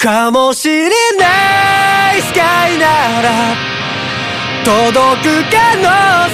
[0.00, 3.56] かもしれないスカイなら
[4.64, 5.82] 届く可能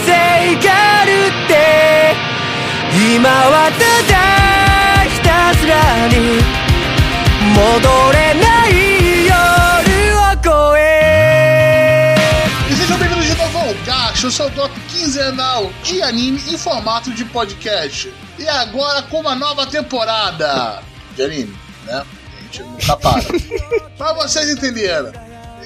[0.05, 0.13] 性
[0.61, 1.55] があるって
[3.17, 3.79] 今はた
[4.13, 6.43] だひたすらに
[7.57, 9.33] 戻れない夜
[10.21, 12.15] を越え
[12.69, 17.11] E sejam bem-vindos de novo ao Gacho, o seu bloco quinzenal de anime em formato
[17.15, 18.13] de podcast.
[18.39, 20.83] E agora com uma nova temporada
[21.17, 21.57] de anime,
[21.87, 22.05] né?
[22.63, 23.23] A gente nunca para.
[23.97, 25.13] pra vocês entenderem.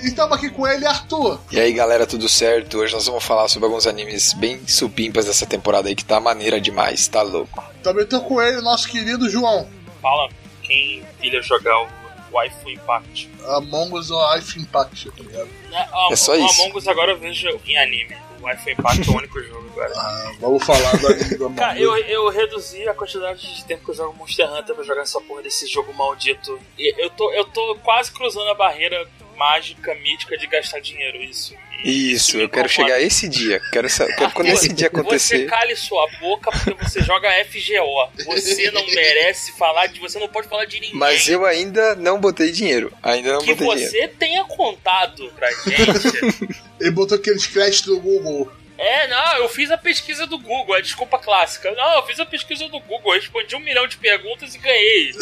[0.03, 1.41] Estamos aqui com ele, Arthur.
[1.51, 2.79] E aí galera, tudo certo?
[2.79, 6.61] Hoje nós vamos falar sobre alguns animes bem supimpas dessa temporada aí que tá maneira
[6.61, 7.63] demais, tá louco.
[7.83, 9.69] Também estou com ele, nosso querido João.
[10.01, 10.29] Fala
[10.63, 11.89] quem pilha jogar o
[12.33, 13.29] Waifu Impact.
[13.49, 15.49] Among Us ou Life Impact, tá ligado?
[15.73, 16.63] A- É só o isso.
[16.63, 18.17] Among Us agora eu vejo em anime.
[18.39, 19.93] Impact é o único jogo agora.
[19.97, 20.93] Ah, vamos falar
[21.37, 24.75] do Among Cara, eu, eu reduzi a quantidade de tempo que eu jogo Monster Hunter
[24.75, 26.59] pra jogar essa porra desse jogo maldito.
[26.79, 29.07] E eu tô, eu tô quase cruzando a barreira
[29.39, 31.23] mágica, mítica de gastar dinheiro.
[31.23, 31.55] Isso.
[31.85, 33.61] Isso, eu quero chegar a esse dia.
[33.73, 35.47] Quero, quero quando esse dia Você acontecer.
[35.47, 38.25] cale sua boca porque você joga FGO.
[38.27, 40.01] Você não merece falar de.
[40.01, 40.97] Você não pode falar de ninguém.
[40.97, 42.93] Mas eu ainda não botei dinheiro.
[43.01, 43.91] Ainda não que botei dinheiro.
[43.93, 46.59] você tenha contado pra gente.
[46.81, 48.51] Ele botou aqueles créditos do Google.
[48.77, 51.71] é, não, eu fiz a pesquisa do Google, é desculpa clássica.
[51.73, 55.13] Não, eu fiz a pesquisa do Google, eu respondi um milhão de perguntas e ganhei,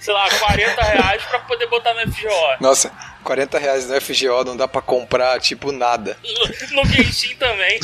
[0.00, 2.28] sei lá, 40 reais pra poder botar no FGO.
[2.60, 2.90] Nossa,
[3.24, 6.16] 40 reais no FGO não dá pra comprar, tipo, nada.
[6.72, 7.78] No Genshin também.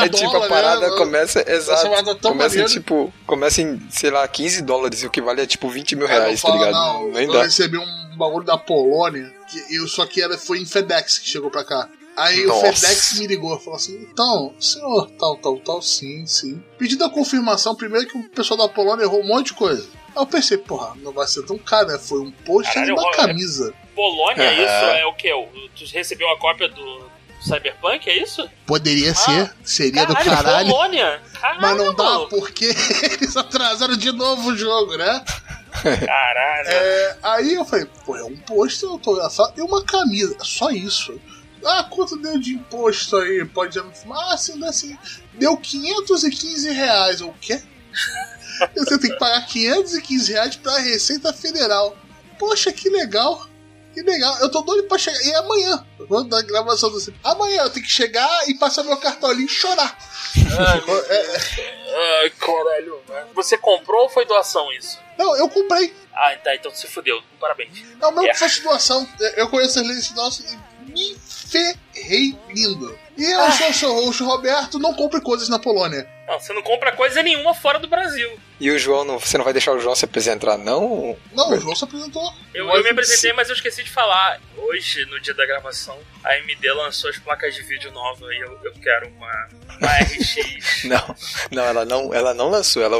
[0.00, 0.96] É, É tipo, dólar, a parada né?
[0.96, 1.88] começa, exato.
[2.20, 5.68] Começa em, tipo, começa em, sei lá, 15 dólares e o que vale é tipo
[5.68, 6.72] 20 mil reais, tá ligado?
[6.72, 7.42] Não, Nem eu dá.
[7.42, 11.50] recebi um bagulho da Polônia, que eu só que era, foi em FedEx que chegou
[11.50, 11.88] pra cá.
[12.16, 12.68] Aí Nossa.
[12.68, 16.62] o FedEx me ligou e falou assim: então, senhor, tal, tal, tal, sim, sim.
[16.78, 19.86] Pedido a confirmação, primeiro que o pessoal da Polônia errou um monte de coisa.
[20.14, 21.98] Aí eu pensei, porra, não vai ser tão caro, né?
[21.98, 23.74] Foi um post e Caralho, uma camisa.
[23.94, 24.62] Polônia, Aham.
[24.62, 25.30] isso é o quê?
[25.76, 28.48] Tu recebeu a cópia do Cyberpunk, é isso?
[28.66, 30.68] Poderia ser, seria do Caralho, caralho.
[30.70, 31.22] Polônia!
[31.40, 32.66] Caralho, Mas não dá porque
[33.12, 35.24] eles atrasaram de novo o jogo, né?
[35.72, 36.68] Caralho.
[36.68, 41.18] É, aí eu falei, pô, é um pôster autografado e uma camisa, só isso.
[41.64, 43.44] Ah, quanto deu de imposto aí?
[43.44, 44.96] Pode dizer, ah, assim, dá assim.
[45.34, 47.20] Deu 515 reais.
[47.20, 47.62] O quê?
[48.76, 51.96] Você tem que pagar 515 reais pra Receita Federal.
[52.38, 53.46] Poxa, que legal.
[53.92, 54.38] Que legal.
[54.38, 55.20] Eu tô doido pra chegar.
[55.24, 58.96] E é amanhã, quando da gravação do Amanhã eu tenho que chegar e passar meu
[58.96, 59.98] cartãozinho e chorar.
[60.36, 63.00] É, é, Ai, caralho.
[63.34, 64.98] Você comprou ou foi doação isso?
[65.18, 65.92] não, eu comprei.
[66.14, 67.20] Ah, tá, então se fudeu.
[67.40, 67.82] Parabéns.
[68.00, 68.32] Não, mesmo É.
[68.32, 69.06] que fosse doação,
[69.36, 70.46] eu conheço as leis de doação
[70.86, 71.16] e me
[71.50, 72.96] ferrei lindo.
[73.18, 76.08] E eu sou o seu host, Roberto, não compre coisas na Polônia.
[76.30, 78.38] Não, você não compra coisa nenhuma fora do Brasil.
[78.60, 81.16] E o João, não, você não vai deixar o João se apresentar, não?
[81.32, 82.32] Não, o João se apresentou.
[82.54, 84.40] Eu, eu me apresentei, mas eu esqueci de falar.
[84.56, 88.60] Hoje, no dia da gravação, a AMD lançou as placas de vídeo novas e eu,
[88.62, 89.48] eu quero uma,
[89.80, 90.84] uma RX.
[90.84, 91.16] Não,
[91.50, 92.96] não, ela não, ela não lançou, ela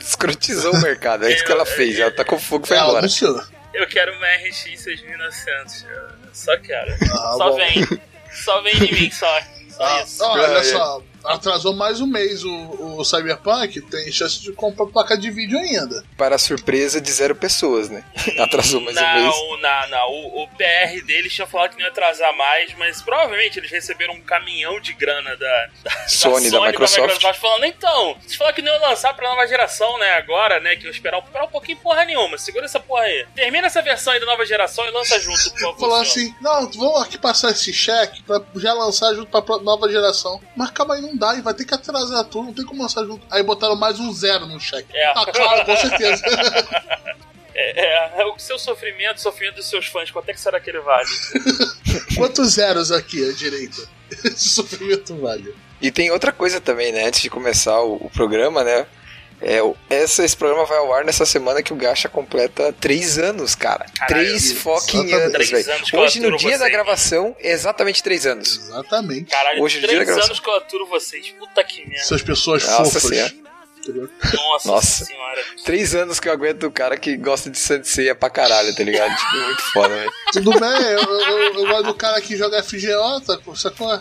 [0.00, 1.24] escrotizou o mercado.
[1.24, 1.98] É isso que ela fez.
[1.98, 2.98] Ela tacou fogo e foi Ela embora.
[3.00, 3.40] anunciou.
[3.72, 5.84] Eu quero uma RX 6900.
[5.84, 6.92] Eu só quero.
[7.04, 7.56] Ah, só bom.
[7.56, 7.88] vem.
[8.32, 9.40] Só vem em mim, só.
[9.70, 10.22] Só Ah, isso.
[10.24, 10.62] ó, olha É.
[10.64, 15.58] só, atrasou mais um mês o, o Cyberpunk, tem chance de comprar placa de vídeo
[15.58, 16.04] ainda.
[16.16, 18.04] Para a surpresa de zero pessoas, né?
[18.38, 19.24] Atrasou mais um mês.
[19.24, 20.10] Não, não, não.
[20.10, 24.14] O, o PR deles tinha falado que não ia atrasar mais, mas provavelmente eles receberam
[24.14, 27.22] um caminhão de grana da, da Sony, da Microsoft.
[27.38, 30.12] falando, então, vocês falaram que não ia lançar pra nova geração, né?
[30.12, 30.76] Agora, né?
[30.76, 32.38] Que eu esperar, esperar um pouquinho porra nenhuma.
[32.38, 33.26] Segura essa porra aí.
[33.34, 35.80] Termina essa versão aí da nova geração e lança junto, por favor.
[35.80, 40.40] Falou assim: não, vamos aqui passar esse cheque pra já lançar junto pra nova geração.
[40.56, 43.04] Mas calma aí, não dá, e vai ter que atrasar tudo, não tem como lançar
[43.04, 43.26] junto.
[43.30, 44.96] Aí botaram mais um zero no cheque.
[44.96, 45.12] É.
[45.14, 46.22] Ah, claro, com certeza.
[47.54, 50.58] É, é, é o seu sofrimento, o sofrimento dos seus fãs, quanto é que será
[50.58, 51.06] que ele vale?
[52.16, 53.86] Quantos zeros aqui à direita?
[54.24, 55.54] Esse sofrimento vale.
[55.80, 57.06] E tem outra coisa também, né?
[57.06, 58.86] Antes de começar o, o programa, né?
[59.44, 63.18] É, o- essa, esse programa vai ao ar nessa semana que o Gacha completa três
[63.18, 63.86] anos, cara.
[63.98, 65.72] Caralho, três fucking anos, Três velho.
[65.74, 68.56] anos eu Hoje, no dia da gravação, é exatamente três anos.
[68.58, 69.30] Exatamente.
[69.30, 70.28] Caralho, Hoje é dia da três gravação.
[70.30, 71.28] anos que eu aturo vocês.
[71.38, 71.96] Puta que merda.
[71.96, 73.02] Essas pessoas Nossa fofas.
[73.02, 73.32] Senhora.
[74.34, 75.04] Nossa, Nossa.
[75.04, 75.42] senhora.
[75.64, 79.14] Três anos que eu aguento o cara que gosta de Senseiya pra caralho, tá ligado?
[79.16, 80.12] Tipo, muito foda, velho.
[80.32, 83.38] Tudo bem, eu, eu, eu gosto do cara que joga FGO, tá?
[83.56, 83.98] Sacou?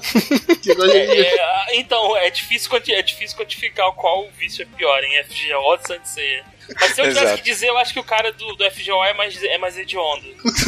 [0.62, 0.98] Que gosta de...
[0.98, 1.36] É,
[1.72, 5.80] é, então, é difícil, quanti- é difícil quantificar qual vício é pior, em FGO ou
[5.80, 6.44] Sansei.
[6.80, 7.38] Mas se eu tivesse Exato.
[7.38, 10.26] que dizer, eu acho que o cara do, do FGO é mais, é mais hediondo.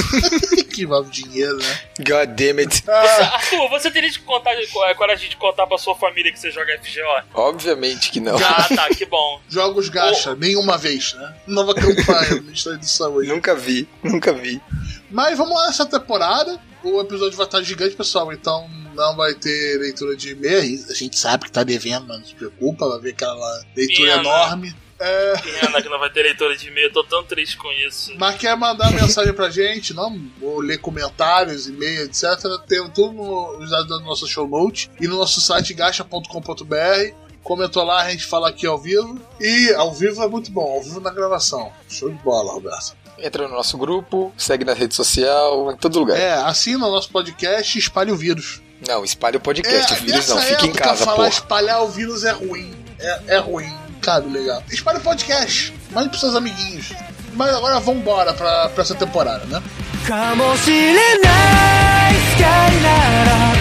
[0.74, 1.80] que envolve dinheiro, né?
[2.00, 2.84] God damn it.
[2.88, 4.56] Ah, Arthur, você teria de contar,
[4.96, 7.24] coragem de contar pra sua família que você joga FGO?
[7.34, 8.36] Obviamente que não.
[8.38, 9.42] Ah, tá, que bom.
[9.48, 11.36] jogos gacha, nenhuma vez, né?
[11.48, 13.28] Nova campanha, Ministério de Saúde.
[13.28, 14.62] Nunca vi, nunca vi.
[15.10, 16.60] Mas vamos lá nessa temporada.
[16.84, 18.34] O episódio vai estar gigante, pessoal.
[18.34, 20.86] Então não vai ter leitura de e-mail.
[20.90, 22.90] A gente sabe que tá devendo, mas não se preocupa.
[22.90, 24.22] Vai ver aquela leitura Pena.
[24.22, 24.76] enorme.
[25.00, 28.14] É, Pena que não vai ter leitura de e-mail, eu tô tão triste com isso.
[28.18, 30.18] mas quer mandar mensagem pra gente, não?
[30.42, 32.24] Ou ler comentários, e-mail, etc.
[32.68, 37.14] Tem tudo no- nos dados da nossa show note e no nosso site gacha.com.br.
[37.44, 39.20] Comentou lá, a gente fala aqui ao vivo.
[39.40, 41.72] E ao vivo é muito bom, ao vivo na gravação.
[41.90, 42.96] Show de bola, Roberto.
[43.20, 46.18] Entra no nosso grupo, segue na rede social, em todo lugar.
[46.18, 48.62] É, assina o nosso podcast e espalhe o vírus.
[48.88, 51.28] Não, espalhe o podcast, o vírus não, nessa fica em casa, falar porra.
[51.30, 52.74] espalhar o vírus é ruim.
[53.00, 53.72] É, é ruim
[54.03, 54.63] Cara, legal.
[54.71, 55.73] Espalhe o podcast.
[55.91, 56.93] Mande pros seus amiguinhos.
[57.35, 59.63] Mas agora vambora pra, pra essa temporada, né?
[60.07, 62.89] かもしれないスカイな
[63.25, 63.53] ら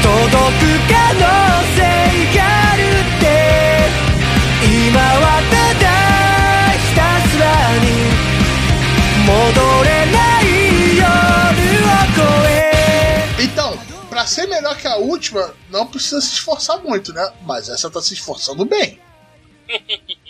[0.00, 1.20] 届く可能
[1.74, 1.80] 性
[2.36, 2.38] が
[2.70, 3.24] あるって
[4.64, 5.86] 今はただ
[6.78, 7.44] ひたすら
[7.80, 7.86] に
[9.26, 10.44] 戻れない
[10.96, 11.04] 夜
[11.82, 13.76] を越え Então,
[14.08, 17.28] pra ser melhor que a última, não precisa se esforçar muito, né?
[17.44, 19.00] Mas essa tá se esforçando bem.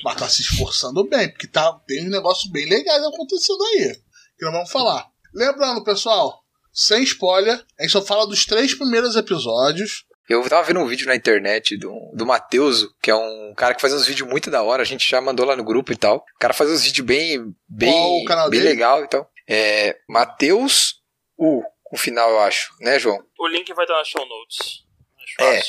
[0.03, 3.95] Mas tá se esforçando bem, porque tá, tem um negócio bem legal acontecendo aí.
[4.37, 5.07] Que nós vamos falar.
[5.33, 10.05] Lembrando, pessoal, sem spoiler, a gente só fala dos três primeiros episódios.
[10.29, 13.81] Eu tava vendo um vídeo na internet do, do Mateuso, que é um cara que
[13.81, 16.17] faz uns vídeos muito da hora, a gente já mandou lá no grupo e tal.
[16.17, 18.71] O cara faz uns vídeos bem, bem, o canal bem dele?
[18.73, 19.29] legal e tal.
[19.49, 21.01] É Mateus
[21.37, 23.23] U, o final eu acho, né, João?
[23.39, 24.83] O link vai estar na show notes.
[25.39, 25.61] É.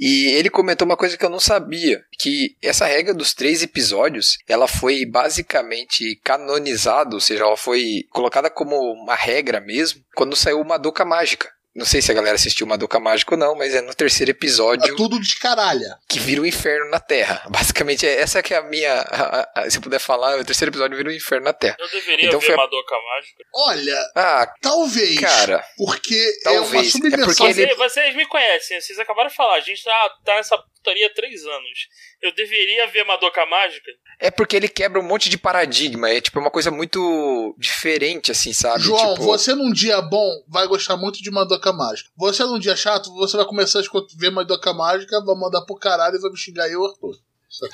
[0.00, 4.38] E ele comentou uma coisa que eu não sabia, que essa regra dos três episódios,
[4.48, 10.64] ela foi basicamente canonizada, ou seja, ela foi colocada como uma regra mesmo, quando saiu
[10.64, 11.50] Madoka Mágica.
[11.74, 14.32] Não sei se a galera assistiu Madoka Mágica ou não, mas é no terceiro É
[14.32, 15.96] episódio tudo de caralha.
[16.08, 17.44] que vira o inferno na Terra.
[17.48, 18.92] Basicamente, é- essa que é a minha.
[18.92, 21.76] a- a- a- se eu puder falar, o terceiro episódio vira o inferno na Terra.
[21.78, 23.44] Eu deveria Então ver foi a- Madoka Mágica.
[23.54, 25.20] Olha, Ah, talvez.
[25.20, 26.14] cara, Porque
[26.44, 26.88] é uma Talvez.
[26.88, 27.26] É subversão.
[27.46, 30.58] porque ele- Você- vocês me conhecem, vocês acabaram de falar, a gente tá, tá nessa
[30.58, 31.78] putaria há três anos.
[32.20, 33.90] Eu deveria ver Madoka Mágica?
[34.20, 36.10] É porque ele quebra um monte de paradigma.
[36.10, 38.82] É tipo uma coisa muito diferente, assim, sabe?
[38.84, 42.10] João, tipo, você num dia bom vai gostar muito de Madoka Mágica.
[42.16, 43.82] Você num dia chato, você vai começar a
[44.18, 47.14] ver Madoka Mágica, vai mandar pro caralho e vai me xingar eu, Arthur.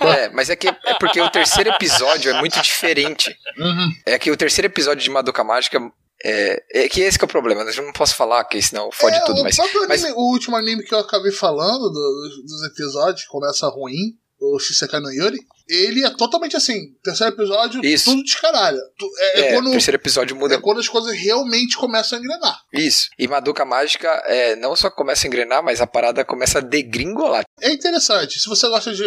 [0.00, 3.36] É, mas é que é porque o terceiro episódio é muito diferente.
[3.58, 3.90] Uhum.
[4.06, 5.78] É que o terceiro episódio de Madoka Mágica
[6.24, 7.62] é, é que esse que é o problema.
[7.62, 10.32] Eu não posso falar, que senão fode É, tudo, o, mas, próprio mas anime- o
[10.32, 15.12] último anime que eu acabei falando do- dos, dos episódios, começa ruim, o Shisekai no
[15.12, 16.92] Yuri, ele é totalmente assim.
[17.02, 18.10] Terceiro episódio, Isso.
[18.10, 18.78] tudo descaralho.
[18.98, 22.22] Tu- É, é é, quando, terceiro episódio muda é quando as coisas realmente começam a
[22.22, 22.58] engrenar.
[22.72, 23.08] Isso.
[23.18, 27.44] E Madoka Mágica é, não só começa a engrenar, mas a parada começa a degringolar.
[27.60, 28.38] É interessante.
[28.38, 29.04] Se você gosta de,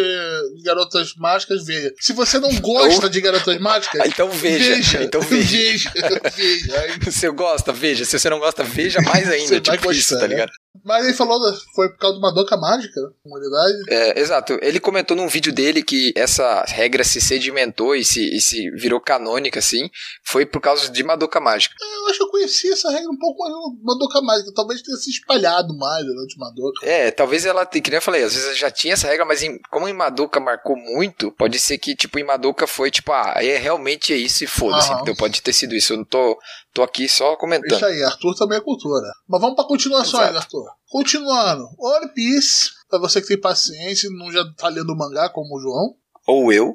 [0.64, 1.94] garotas mágicas, veja.
[2.00, 5.04] Se você não gosta de garotas mágicas, Ah, então veja.
[5.04, 5.92] Então veja.
[5.94, 6.22] veja.
[6.36, 7.00] veja.
[7.10, 8.06] Se você gosta, veja.
[8.06, 9.48] Se você não gosta, veja mais ainda.
[9.48, 10.52] Você tipo isso, gostar, tá ligado?
[10.86, 11.40] Mas ele falou,
[11.76, 13.10] foi por causa de uma doca mágica, né?
[13.24, 13.74] comunidade.
[13.90, 14.58] É, exato.
[14.62, 19.02] Ele comentou num vídeo dele que essa regra se sedimentou e se, e se virou
[19.02, 19.90] canônica, assim,
[20.24, 21.76] foi por causa de Madoka Mágica.
[21.82, 24.52] Eu acho que eu conheci essa regra um pouco mais uma doca mágica.
[24.56, 26.86] Talvez tenha se espalhado mais durante uma doca.
[26.86, 29.60] É, talvez ela, que nem eu falei, às vezes já tinha essa regra, mas em-
[29.72, 33.58] como em Madoka marcou muito, pode ser que, tipo, em Madoka foi, tipo, ah, é
[33.58, 34.92] realmente é isso e foda-se.
[35.02, 35.94] Então pode ter sido isso.
[35.94, 36.38] Eu não tô,
[36.80, 37.76] tô aqui só comentando.
[37.76, 39.08] Isso aí, Arthur também é cultura.
[39.28, 40.38] Mas vamos pra continuações, Exato.
[40.38, 40.72] Arthur.
[40.88, 41.70] Continuando.
[41.78, 45.60] One Piece, pra você que tem paciência e não já tá lendo mangá como o
[45.60, 45.96] João.
[46.28, 46.74] Ou eu.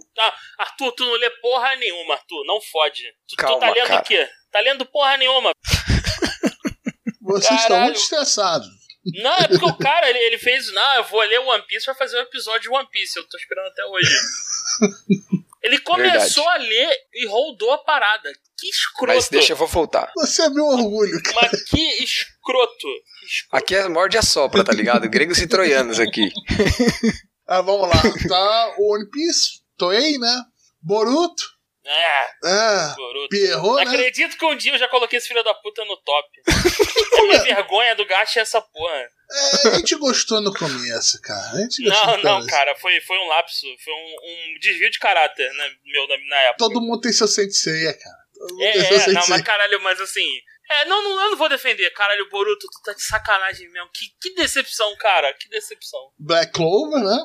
[0.59, 3.03] Arthur, tu não lê porra nenhuma, Arthur, não fode.
[3.29, 4.03] Tu, tu Calma, tá lendo cara.
[4.03, 4.29] o quê?
[4.51, 5.53] Tá lendo porra nenhuma.
[7.23, 8.69] Vocês estão muito estressados.
[9.23, 11.95] Não, é porque o cara, ele, ele fez, não, eu vou ler One Piece pra
[11.95, 13.19] fazer um episódio de One Piece.
[13.19, 14.17] Eu tô esperando até hoje.
[15.65, 18.31] Ele começou a ler e rodou a parada.
[18.59, 19.15] Que escroto.
[19.15, 20.13] Mas deixa eu vou voltar.
[20.15, 21.49] Você é meu orgulho, cara.
[21.51, 22.77] Mas que escroto.
[23.19, 23.57] Que escroto.
[23.57, 25.09] Aqui é morde a sopra, tá ligado?
[25.09, 26.31] Gregos e troianos aqui.
[27.47, 28.03] Ah, vamos lá.
[28.27, 30.45] Tá o One Piece, Toei, né?
[30.81, 31.45] Boruto.
[31.85, 32.95] É, É.
[32.97, 33.29] Boruto.
[33.29, 33.91] Pierrot, né?
[33.91, 36.29] Acredito que um dia eu já coloquei esse filho da puta no top.
[37.19, 39.09] a minha vergonha do gasto é essa porra.
[39.35, 41.53] É, a gente gostou no começo, cara.
[41.53, 44.17] A gente Não, não, cara, foi, foi um lapso, foi um,
[44.55, 46.59] um desvio de caráter né, meu na, na época.
[46.59, 48.25] Todo mundo tem seu sensei, cara.
[48.61, 50.29] É, é não, mas caralho, mas assim.
[50.71, 51.91] É, não, não, eu não vou defender.
[51.91, 53.89] Caralho, Boruto, tu tá de sacanagem mesmo.
[53.93, 55.33] Que, que decepção, cara.
[55.35, 56.01] Que decepção.
[56.19, 57.19] Black Clover, né?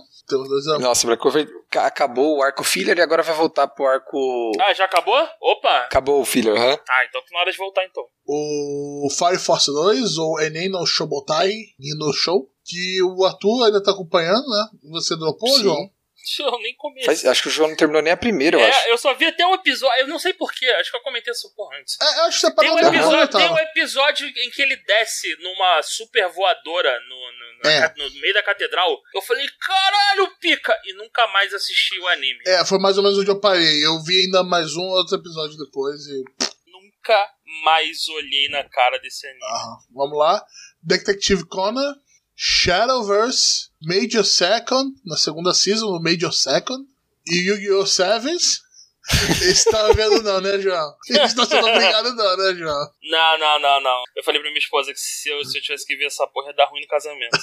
[0.79, 4.51] Nossa, Black Clover acabou o arco filler e agora vai voltar pro arco.
[4.61, 5.27] Ah, já acabou?
[5.41, 5.77] Opa!
[5.85, 6.71] Acabou o filler, aham.
[6.71, 6.79] Uhum.
[6.89, 8.03] Ah, então tá na hora de voltar então.
[8.27, 11.51] O Fire Force 2, ou Enem no Shobotai,
[11.97, 14.67] no Show, que o Arthur ainda tá acompanhando, né?
[14.91, 15.63] Você dropou, Sim.
[15.63, 15.91] João?
[16.39, 17.29] Eu nem comecei.
[17.29, 18.87] acho que o João não terminou nem a primeira, eu é, acho.
[18.87, 20.01] Eu só vi até um episódio.
[20.01, 21.97] Eu não sei porquê, acho que eu comentei essa porra antes.
[22.01, 25.81] É, acho que você tem um, episódio, tem um episódio em que ele desce numa
[25.83, 27.93] super voadora no, no, é.
[27.97, 28.99] no, meio da catedral.
[29.13, 30.77] Eu falei, caralho, pica!
[30.85, 32.39] E nunca mais assisti o anime.
[32.45, 33.85] É, foi mais ou menos onde eu parei.
[33.85, 36.23] Eu vi ainda mais um outro episódio depois e.
[36.67, 37.31] Nunca
[37.63, 39.43] mais olhei na cara desse anime.
[39.43, 40.45] Ah, vamos lá.
[40.81, 41.95] Detective Conan
[42.41, 46.85] Shadowverse, Major Second, na segunda season, o Major Second,
[47.25, 47.85] e Yu-Gi-Oh!
[47.85, 48.61] Sevens.
[49.41, 50.95] Esse tá vendo não, né, João?
[51.09, 52.91] Esse tá sendo obrigado não, né, João?
[53.03, 54.03] Não, não, não, não.
[54.15, 56.49] Eu falei pra minha esposa que se eu, se eu tivesse que ver essa porra
[56.49, 57.37] ia dar ruim no casamento.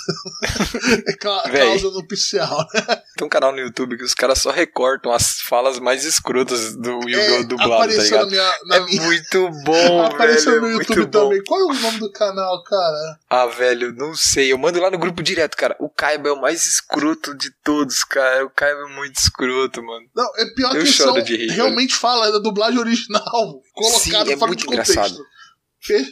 [1.07, 3.03] é causa nupcial, né?
[3.17, 7.01] Tem um canal no YouTube que os caras só recortam as falas mais escrotas do
[7.09, 7.41] Yu-Gi-Oh!
[7.41, 8.25] É, dublado, tá ligado?
[8.25, 9.03] Na minha, na é minha...
[9.03, 10.15] muito bom, apareceu velho.
[10.15, 11.43] Apareceu no YouTube também.
[11.45, 13.19] Qual é o nome do canal, cara?
[13.29, 14.53] Ah, velho, não sei.
[14.53, 15.77] Eu mando lá no grupo direto, cara.
[15.79, 18.45] O Kaiba é o mais escroto de todos, cara.
[18.45, 20.07] O Kaiba é muito escroto, mano.
[20.15, 23.63] Não, é pior eu que são, de rir, realmente fala, é da dublagem original.
[23.73, 24.93] Colocado Sim, é fora muito de contexto.
[24.93, 25.27] Engraçado.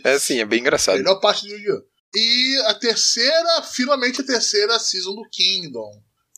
[0.04, 0.98] É sim, é bem engraçado.
[0.98, 1.82] Melhor parte do Yu-Gi-Oh!
[2.16, 5.90] E a terceira, finalmente a terceira season do Kingdom.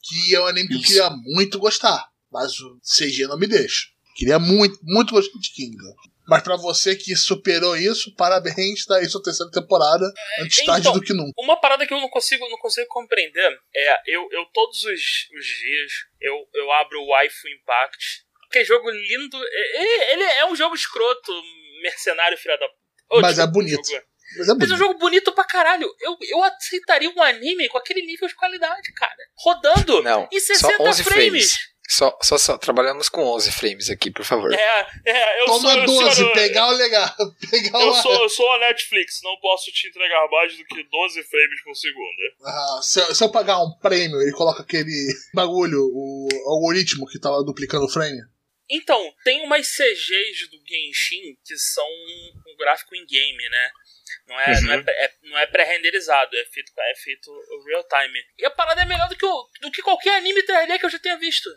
[0.03, 2.09] Que é um anime que eu queria muito gostar.
[2.33, 3.89] Mas o CG não me deixa.
[4.15, 5.95] Queria muito, muito gostar de Kingdom.
[6.27, 10.05] Mas para você que superou isso, parabéns, tá aí sua terceira temporada,
[10.41, 11.33] antes então, tarde do que nunca.
[11.39, 15.47] Uma parada que eu não consigo, não consigo compreender é, eu, eu todos os, os
[15.47, 20.57] dias, eu, eu abro o Waifu Impact, que é jogo lindo, ele, ele é um
[20.57, 21.33] jogo escroto,
[21.83, 22.67] mercenário, filha da
[23.11, 23.79] Oh, Mas é bonito.
[23.79, 24.59] Mas é, bonito.
[24.59, 25.89] Mas é um jogo bonito pra caralho.
[26.01, 29.15] Eu, eu aceitaria um anime com aquele nível de qualidade, cara.
[29.39, 31.03] Rodando Não, em 60 frames.
[31.03, 31.77] frames.
[31.89, 34.53] Só, só, só, trabalhamos com 11 frames aqui, por favor.
[34.53, 37.09] É, é, eu Toma sou, 12, senhor, pegar o legal.
[37.49, 41.23] Pegar eu, sou, eu sou a Netflix, não posso te entregar mais do que 12
[41.23, 42.17] frames por segundo.
[42.45, 47.31] Ah, se, se eu pagar um prêmio, ele coloca aquele bagulho, o algoritmo que tá
[47.31, 48.21] lá duplicando o frame.
[48.69, 53.71] Então, tem umas CGs do Genshin que são um gráfico em game, né?
[54.27, 54.63] Não é, uhum.
[54.63, 57.31] não é, é, não é pré-renderizado, é feito, é feito
[57.67, 58.19] real time.
[58.39, 60.91] E a parada é melhor do que, o, do que qualquer anime 3D que eu
[60.91, 61.49] já tenha visto.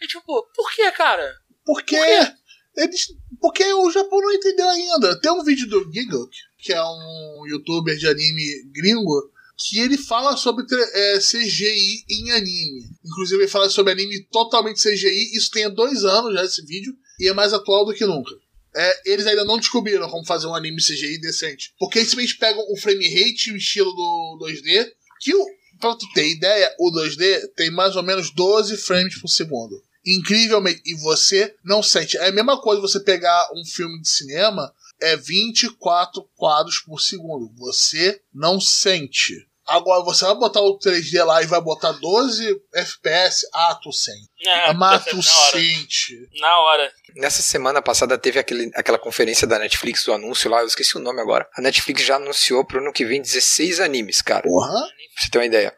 [0.00, 1.34] E tipo, por que, cara?
[1.64, 2.34] Porque, por quê?
[2.76, 3.08] Eles,
[3.40, 5.20] porque o Japão não entendeu ainda.
[5.20, 10.36] Tem um vídeo do Giggle, que é um youtuber de anime gringo, que ele fala
[10.36, 12.88] sobre é, CGI em anime.
[13.04, 15.36] Inclusive, ele fala sobre anime totalmente CGI.
[15.36, 18.30] Isso tem há dois anos já esse vídeo e é mais atual do que nunca.
[18.76, 21.74] É, eles ainda não descobriram como fazer um anime CGI decente.
[21.76, 24.92] Porque eles simplesmente pegam o frame rate o estilo do 2D.
[25.20, 25.32] Que,
[25.80, 29.82] pra tu ter ideia, o 2D tem mais ou menos 12 frames por segundo.
[30.06, 30.80] Incrivelmente.
[30.86, 32.16] E você não sente.
[32.16, 37.52] É a mesma coisa você pegar um filme de cinema é 24 quadros por segundo.
[37.56, 39.47] Você não sente.
[39.68, 44.28] Agora você vai botar o 3D lá e vai botar 12 FPS, ah, tu sente.
[44.46, 46.14] É, mas tu sente.
[46.40, 46.92] Na hora.
[47.16, 51.00] Nessa semana passada teve aquele, aquela conferência da Netflix, do anúncio lá, eu esqueci o
[51.00, 51.46] nome agora.
[51.54, 54.42] A Netflix já anunciou pro ano que vem 16 animes, cara.
[54.42, 54.70] Porra.
[54.70, 55.76] Pra você ter uma ideia.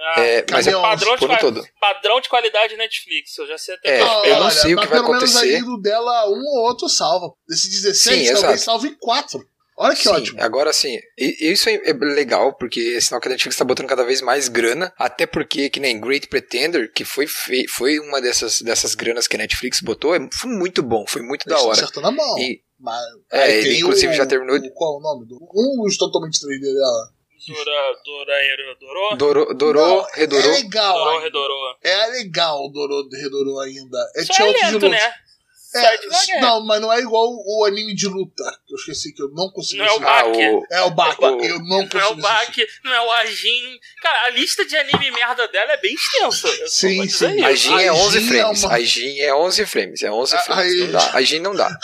[0.00, 1.68] Ah, é, mas é padrão de, todo.
[1.80, 3.98] padrão de qualidade Netflix, eu já sei até.
[3.98, 5.40] É, eu não olha, sei o que vai acontecer.
[5.40, 7.32] Pelo menos aí dela um ou outro salva.
[7.48, 9.44] Desses 16, Sim, talvez salve 4.
[9.80, 10.42] Olha que sim, ótimo.
[10.42, 14.20] Agora sim, isso é legal, porque é sinal que a Netflix está botando cada vez
[14.20, 17.28] mais grana, até porque, que nem Great Pretender, que foi,
[17.68, 21.48] foi uma dessas, dessas granas que a Netflix botou, é, foi muito bom, foi muito
[21.48, 21.72] da hora.
[21.74, 22.38] Acertou na mão.
[22.40, 24.56] E, mas, é, ele inclusive o, já terminou.
[24.56, 25.26] O, qual é o nome?
[25.26, 27.12] Do, um dos totalmente 3D dela.
[29.16, 30.50] Dora, Doro, Doro, Redorou.
[30.50, 30.94] É legal.
[30.94, 31.76] Doro, Redorou.
[31.84, 33.98] É legal o Doro, Redorou ainda.
[34.16, 35.14] É Só é lento, né?
[35.84, 38.44] É, não, mas não é igual o anime de luta.
[38.68, 40.66] Eu esqueci que eu não consegui Não é o Baki.
[40.70, 41.22] É o Baki.
[41.22, 43.80] Eu não consegui Não é o Baki, não é o Ajin.
[44.02, 46.48] Cara, a lista de anime merda dela é bem extensa.
[46.68, 47.44] Sim, sim.
[47.44, 48.64] A Jin é 11 frames.
[48.64, 50.02] A Jin é 11 frames.
[50.02, 50.78] É 11 frames.
[50.80, 51.10] Não dá.
[51.14, 51.78] A Jin não dá.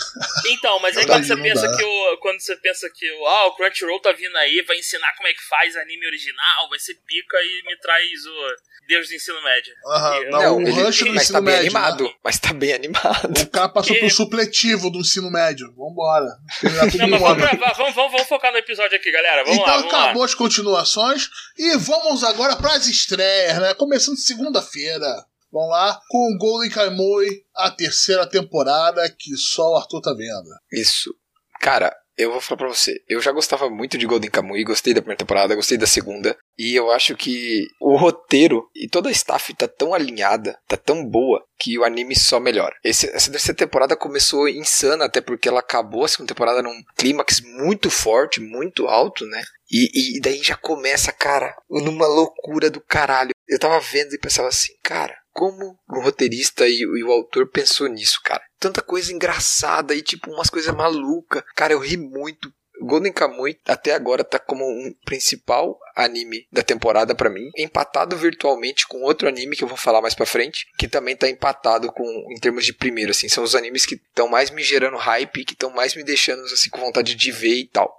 [0.47, 3.57] Então, mas aí quando você pensa que o quando você pensa que o ah, o
[3.57, 7.37] Crunchyroll tá vindo aí, vai ensinar como é que faz anime original, vai ser pica
[7.43, 9.75] e me traz o Deus do ensino médio.
[9.87, 11.77] Aham, não, não, o ele, Rush do mas ensino tá bem médio.
[11.77, 12.15] Animado, né?
[12.23, 13.41] Mas tá bem animado.
[13.41, 15.73] O cara passou pro supletivo do ensino médio.
[15.77, 16.27] Vambora.
[16.63, 19.45] Não, mas vamos, vamos, vamos, vamos, focar no episódio aqui, galera.
[19.45, 20.27] Vamos então lá, vamos acabou lá.
[20.27, 23.75] as continuações e vamos agora pras estreias, né?
[23.75, 25.07] Começando segunda-feira.
[25.53, 30.51] Vamos lá, com Golden Kamuy, a terceira temporada que só o Arthur tá vendo.
[30.73, 31.15] Isso.
[31.61, 35.01] Cara, eu vou falar pra você, eu já gostava muito de Golden Kamuy, gostei da
[35.01, 39.53] primeira temporada, gostei da segunda, e eu acho que o roteiro e toda a staff
[39.55, 42.75] tá tão alinhada, tá tão boa, que o anime só melhora.
[42.85, 47.41] Esse, essa terceira temporada começou insana, até porque ela acabou a segunda temporada num clímax
[47.41, 49.43] muito forte, muito alto, né?
[49.71, 53.31] E, e daí já começa, cara, numa loucura do caralho.
[53.49, 57.89] Eu tava vendo e pensava assim, cara, como o roteirista e, e, o autor pensou
[57.89, 58.43] nisso, cara.
[58.59, 61.43] Tanta coisa engraçada e tipo umas coisas malucas.
[61.57, 62.51] Cara, eu ri muito.
[62.81, 68.87] Golden Kamuy até agora tá como um principal anime da temporada para mim, empatado virtualmente
[68.87, 72.05] com outro anime que eu vou falar mais para frente, que também tá empatado com
[72.31, 75.53] em termos de primeiro assim, são os animes que estão mais me gerando hype, que
[75.53, 77.97] estão mais me deixando assim com vontade de ver e tal.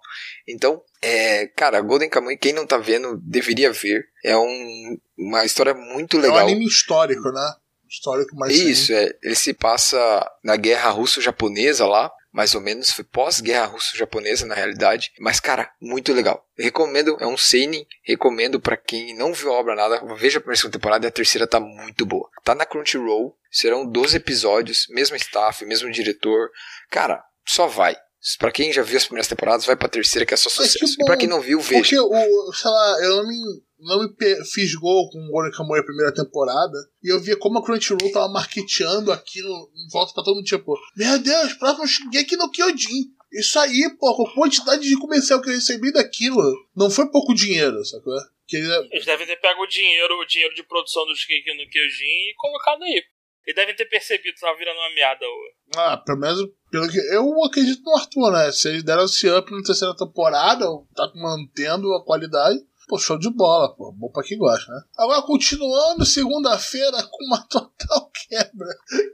[0.48, 4.06] Então, é, cara, Golden Kamuy, quem não tá vendo, deveria ver.
[4.24, 6.40] É um, uma história muito legal.
[6.40, 7.54] É um anime histórico, né?
[7.90, 9.12] Histórico mais Isso, é.
[9.24, 9.98] Ele se passa
[10.44, 16.12] na guerra russo-japonesa lá mais ou menos, foi pós-guerra russo-japonesa na realidade, mas cara, muito
[16.12, 16.46] legal.
[16.58, 20.70] Recomendo, é um seinen, recomendo para quem não viu a obra nada, veja a primeira
[20.70, 22.30] temporada e a terceira tá muito boa.
[22.44, 26.52] Tá na Crunchyroll, serão 12 episódios, mesmo staff, mesmo diretor.
[26.92, 27.96] Cara, só vai.
[28.40, 30.96] Pra quem já viu as primeiras temporadas, vai pra terceira, que é só sucesso.
[31.00, 31.82] E pra quem não viu, veja.
[31.82, 35.84] Porque, o, sei lá, eu não me, não me fiz gol com o Kamuy a
[35.84, 36.78] primeira temporada.
[37.04, 40.76] E eu via como a Crunchyroll tava marketeando aquilo em volta pra todo mundo, tipo,
[40.98, 43.14] meu Deus, próximo Shingeki no Kyojin.
[43.32, 46.42] Isso aí, pô, com a quantidade de comercial que eu recebi daquilo,
[46.76, 48.18] não foi pouco dinheiro, sacou?
[48.48, 52.30] Que Eles devem ter pego o dinheiro, o dinheiro de produção do Shingeki no Kyojin
[52.30, 53.04] e colocado aí.
[53.46, 55.26] Eles devem ter percebido que tava virando uma meada.
[55.76, 58.52] Ah, pelo menos pelo que eu acredito no Arthur, né?
[58.52, 62.60] Se eles deram esse up na terceira temporada, tá mantendo a qualidade.
[62.86, 63.94] Pô, show de bola, pô.
[63.94, 64.82] Bom pra quem gosta, né?
[64.98, 68.68] Agora, continuando, segunda-feira, com uma total quebra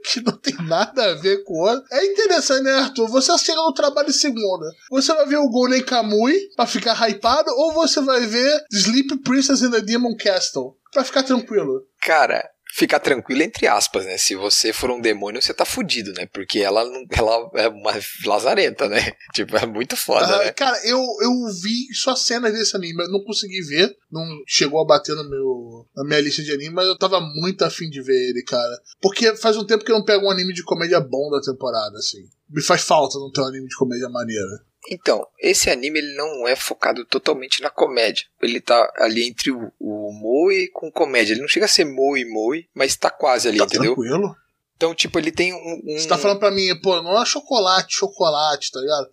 [0.04, 1.84] que não tem nada a ver com o outro.
[1.92, 3.08] É interessante, né, Arthur?
[3.08, 4.66] Você chega no trabalho segunda.
[4.90, 9.62] Você vai ver o Golden Kamui pra ficar hypado, ou você vai ver Sleep Princess
[9.62, 11.86] in the Demon Castle pra ficar tranquilo?
[12.02, 14.16] Cara, ficar tranquilo entre aspas, né?
[14.16, 16.26] Se você for um demônio, você tá fudido, né?
[16.26, 17.92] Porque ela, ela é uma
[18.24, 19.12] lazarenta, né?
[19.34, 20.52] Tipo, é muito foda, né?
[20.52, 24.86] Cara, eu, eu vi só cenas desse anime, eu não consegui ver, não chegou a
[24.86, 28.30] bater no meu, na minha lista de anime, mas eu tava muito afim de ver
[28.30, 28.80] ele, cara.
[29.00, 31.98] Porque faz um tempo que eu não pego um anime de comédia bom da temporada,
[31.98, 32.22] assim.
[32.48, 34.71] Me faz falta não ter um anime de comédia maneira.
[34.90, 38.26] Então, esse anime ele não é focado totalmente na comédia.
[38.40, 41.34] Ele tá ali entre o, o moe com comédia.
[41.34, 43.94] Ele não chega a ser moe moe, mas tá quase ali, tá entendeu?
[43.94, 44.36] tranquilo.
[44.76, 45.96] Então, tipo, ele tem um, um...
[45.96, 49.08] Você tá falando pra mim, pô, não é chocolate, chocolate, tá ligado?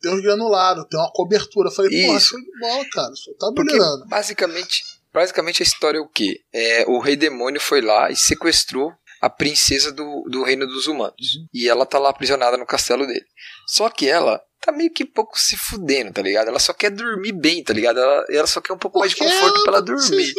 [0.00, 1.68] Tem uns granulados, tem uma cobertura.
[1.68, 3.12] Eu falei, pô, show de bola, cara.
[3.14, 4.06] Só tá brilhando.
[4.06, 6.40] Basicamente, basicamente a história é o quê?
[6.52, 11.34] É, o rei demônio foi lá e sequestrou a princesa do, do reino dos humanos.
[11.34, 11.46] Uhum.
[11.52, 13.26] E ela tá lá aprisionada no castelo dele.
[13.66, 16.48] Só que ela tá meio que pouco se fudendo, tá ligado?
[16.48, 17.98] Ela só quer dormir bem, tá ligado?
[17.98, 20.34] Ela, ela só quer um pouco Porque mais de conforto pra ela dormir.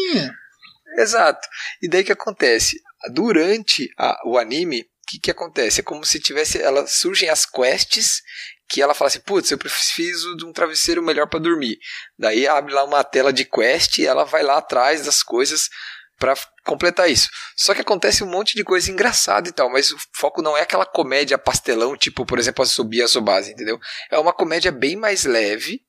[0.98, 1.48] Exato.
[1.82, 2.80] E daí que acontece?
[3.14, 5.82] Durante a, o anime, o que, que acontece?
[5.82, 6.62] É como se tivesse.
[6.62, 8.22] Ela surgem as quests
[8.70, 11.78] que ela fala assim, putz, eu preciso de um travesseiro melhor para dormir.
[12.18, 15.68] Daí abre lá uma tela de quest e ela vai lá atrás das coisas
[16.22, 17.28] para completar isso.
[17.58, 20.62] Só que acontece um monte de coisa engraçada e tal, mas o foco não é
[20.62, 23.80] aquela comédia pastelão, tipo, por exemplo, a Subir a entendeu?
[24.12, 25.82] É uma comédia bem mais leve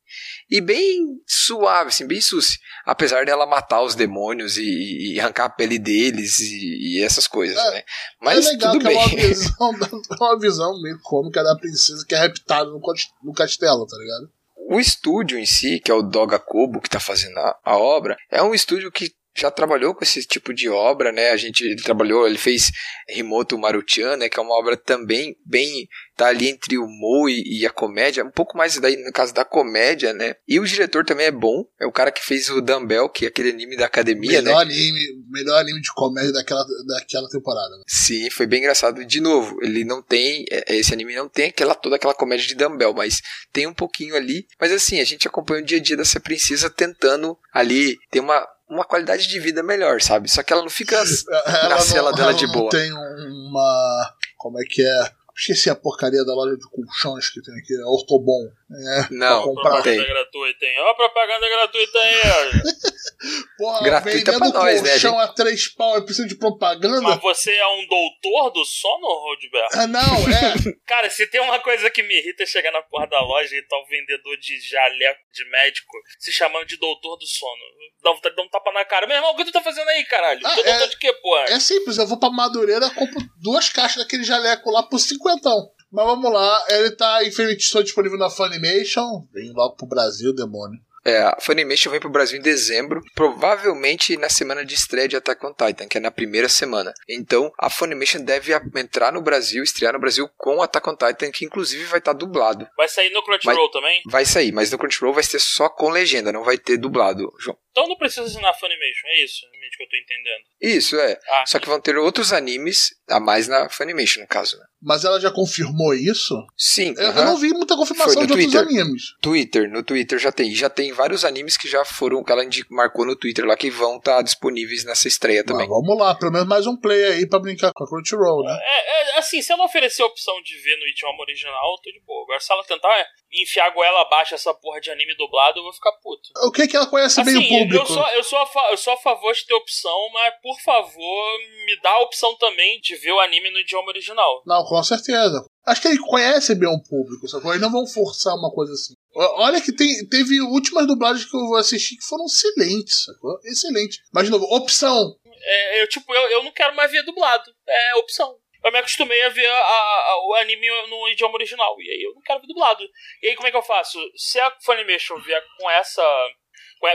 [0.51, 2.59] e bem suave, assim, bem suci.
[2.87, 7.59] Apesar dela matar os demônios e, e arrancar a pele deles e, e essas coisas,
[7.59, 7.83] é, né?
[8.18, 8.97] Mas é legal tudo que bem.
[8.97, 9.71] é uma visão,
[10.18, 12.81] uma visão meio cômica da princesa que é raptada no,
[13.23, 14.31] no castelo, tá ligado?
[14.71, 18.16] O estúdio em si, que é o Doga Kobo, que está fazendo a, a obra,
[18.31, 21.31] é um estúdio que já trabalhou com esse tipo de obra, né?
[21.31, 22.71] A gente ele trabalhou, ele fez
[23.09, 24.29] Rimoto Maruchan, né?
[24.29, 28.31] Que é uma obra também bem tá ali entre o humor e, a comédia, um
[28.31, 30.35] pouco mais daí no caso da comédia, né?
[30.47, 33.29] E o diretor também é bom, é o cara que fez o Dumbbell, que é
[33.29, 34.73] aquele anime da academia, melhor né?
[34.73, 37.77] Anime, melhor anime de comédia daquela, daquela temporada.
[37.77, 37.83] Né?
[37.88, 39.05] Sim, foi bem engraçado.
[39.05, 42.55] De novo, ele não tem, é, esse anime não tem aquela toda aquela comédia de
[42.55, 43.21] Dumbbell, mas
[43.53, 44.47] tem um pouquinho ali.
[44.61, 48.47] Mas assim, a gente acompanha o dia a dia dessa princesa tentando ali ter uma
[48.72, 50.30] uma qualidade de vida melhor, sabe?
[50.30, 52.70] Só que ela não fica ela na cela não, dela ela de não boa.
[52.70, 54.14] tem uma.
[54.37, 55.12] Como é que é?
[55.37, 58.50] Esqueci a porcaria da loja de colchões que tem aqui, a Ortobon.
[58.74, 59.54] É, Não, não tem.
[59.62, 60.76] Propaganda gratuita, hein?
[60.80, 62.92] Ó, propaganda gratuita aí, ó.
[63.56, 67.00] Porra, Gratuita vendendo pra nós, né, colchão a três pau, eu preciso de propaganda?
[67.02, 69.78] Mas você é um doutor do sono, Rodberto?
[69.78, 70.54] Ah, não, é.
[70.87, 73.62] Cara, se tem uma coisa que me irrita é chegar na porra da loja e
[73.62, 77.62] tá o vendedor de jaleco de médico se chamando de doutor do sono.
[78.02, 79.06] Dá vontade de dar um tapa na cara.
[79.06, 80.40] Meu irmão, o que tu tá fazendo aí, caralho?
[80.44, 81.44] Ah, tu é doutor é- de quê, porra?
[81.44, 85.70] É simples, eu vou pra Madureira, compro duas caixas daquele jaleco lá por cinquentão.
[85.92, 89.26] Mas vamos lá, ele tá infelizmente só disponível na Funimation.
[89.33, 90.81] Vem logo pro Brasil, demônio.
[91.05, 95.44] É, a Funimation vem pro Brasil em dezembro, provavelmente na semana de estreia de Attack
[95.44, 96.94] on Titan, que é na primeira semana.
[97.09, 101.33] Então, a Funimation deve a- entrar no Brasil, estrear no Brasil com Attack on Titan,
[101.33, 102.68] que inclusive vai estar dublado.
[102.76, 104.00] Vai sair no Crunchyroll também?
[104.07, 107.59] Vai sair, mas no Crunchyroll vai ser só com legenda, não vai ter dublado, João.
[107.72, 110.44] Então não precisa assinar Funimation, é isso realmente que eu tô entendendo.
[110.61, 111.18] Isso, é.
[111.31, 114.64] Ah, Só que vão ter outros animes a mais na Funimation, no caso, né?
[114.83, 116.35] Mas ela já confirmou isso?
[116.59, 117.25] Sim, Eu, eu aham.
[117.27, 118.83] não vi muita confirmação Foi de no outros Twitter.
[118.83, 119.03] animes.
[119.21, 120.53] Twitter, no Twitter já tem.
[120.55, 123.99] Já tem vários animes que já foram, que ela marcou no Twitter lá, que vão
[123.99, 125.68] estar disponíveis nessa estreia também.
[125.68, 128.59] Mas vamos lá, pelo menos mais um play aí pra brincar com a Crunchyroll, né?
[128.61, 131.90] É, é, assim, se ela oferecer a opção de ver no idioma original, eu tô
[131.92, 132.25] de boa.
[132.25, 135.73] Agora, se ela tentar enfiar a goela abaixo essa porra de anime dublado, eu vou
[135.73, 136.29] ficar puto.
[136.45, 137.83] O que que ela conhece bem o Assim, público?
[137.83, 141.38] eu sou, eu, sou a eu sou a favor de ter opção, mas por favor,
[141.66, 144.42] me dá a opção também de ver o anime no idioma original.
[144.47, 145.45] Não, com certeza.
[145.64, 147.53] Acho que ele conhece bem o público, sacou?
[147.53, 148.95] Eles não vão forçar uma coisa assim.
[149.14, 153.38] Olha que tem, teve últimas dublagens que eu vou assistir que foram excelentes, sacou?
[153.45, 154.01] Excelente.
[154.12, 155.14] Mas, de novo, opção.
[155.45, 157.45] É, eu, tipo, eu, eu não quero mais ver dublado.
[157.68, 158.37] É opção.
[158.64, 161.75] Eu me acostumei a ver a- a- o anime no idioma original.
[161.81, 162.85] E aí eu não quero ver dublado.
[163.22, 163.98] E aí como é que eu faço?
[164.16, 166.03] Se a Funimation vier com essa.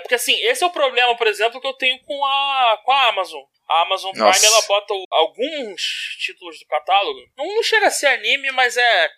[0.01, 3.07] Porque assim, esse é o problema, por exemplo, que eu tenho com a, com a
[3.07, 3.41] Amazon.
[3.69, 4.45] A Amazon Prime Nossa.
[4.45, 5.81] ela bota alguns
[6.19, 7.19] títulos do catálogo.
[7.37, 9.09] Não, chega a ser anime, mas é, é,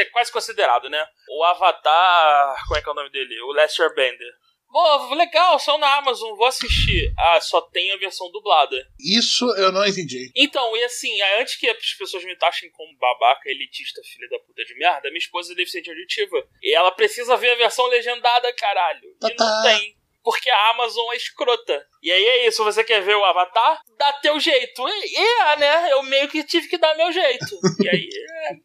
[0.00, 1.06] é quase considerado, né?
[1.28, 2.56] O Avatar.
[2.66, 3.40] Como é que é o nome dele?
[3.42, 4.32] O Lester Bender.
[4.72, 7.12] Pô, legal, só na Amazon, vou assistir.
[7.18, 8.74] Ah, só tem a versão dublada.
[8.98, 10.32] Isso eu não entendi.
[10.34, 14.64] Então, e assim, antes que as pessoas me taxem como babaca, elitista, filha da puta
[14.64, 16.42] de merda, minha esposa é deficiente auditiva.
[16.62, 19.10] E ela precisa ver a versão legendada, caralho.
[19.10, 19.62] E Tá, não tá.
[19.64, 19.94] tem.
[20.24, 21.84] Porque a Amazon é escrota.
[22.00, 23.80] E aí é isso, você quer ver o Avatar?
[23.98, 24.82] Dá teu jeito.
[24.88, 25.92] E, é, né?
[25.92, 27.58] Eu meio que tive que dar meu jeito.
[27.80, 28.08] E aí,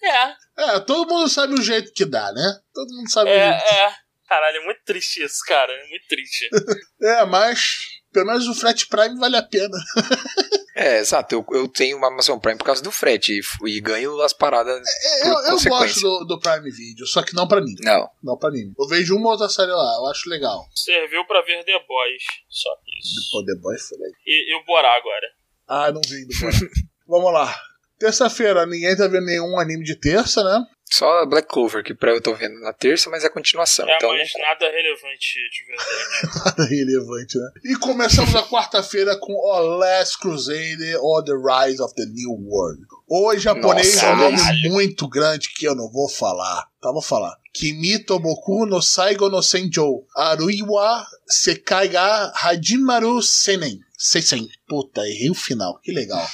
[0.04, 0.36] é, é,
[0.76, 2.60] É, todo mundo sabe o jeito que dá, né?
[2.74, 3.74] Todo mundo sabe o é, jeito.
[3.74, 4.07] é.
[4.28, 5.72] Caralho, é muito triste isso, cara.
[5.72, 6.50] É muito triste.
[7.00, 7.78] É, mas
[8.12, 9.78] pelo menos o frete Prime vale a pena.
[10.76, 11.36] É, exato.
[11.36, 14.82] Eu, eu tenho uma Amazon Prime por causa do frete e, e ganho as paradas.
[14.88, 17.74] É, Por eu, eu gosto do, do Prime Video, só que não pra mim.
[17.82, 18.10] Não.
[18.24, 18.74] Não pra mim.
[18.78, 20.66] Eu vejo uma outra série lá, eu acho legal.
[20.76, 22.24] Serviu pra ver The Boys.
[22.50, 23.32] Só isso.
[23.32, 24.20] Pô, The Boy foi legal.
[24.26, 25.28] E, e o Borá agora.
[25.68, 26.26] Ah, não vi.
[26.36, 26.52] Foi.
[27.08, 27.56] Vamos lá.
[28.00, 30.66] Terça-feira, ninguém tá vendo nenhum anime de terça, né?
[30.90, 33.88] Só Black Clover, que pra eu tô vendo na terça, mas é a continuação.
[33.88, 36.46] É, então mas nada relevante de verdade.
[36.46, 37.50] Nada relevante, né?
[37.66, 42.82] E começamos a quarta-feira com O Last Crusader or The Rise of the New World.
[43.08, 44.72] O japonês Nossa, é um nome caralho.
[44.72, 46.68] muito grande que eu não vou falar.
[46.82, 47.36] Tá, vou falar.
[47.54, 50.08] Kimi Toboku no Saigo no Senjou.
[50.16, 53.80] Aruiwa Sekai ga Hajimaru Senen.
[53.98, 54.48] Seisen.
[54.68, 55.80] Puta, errei o final.
[55.80, 56.26] Que legal.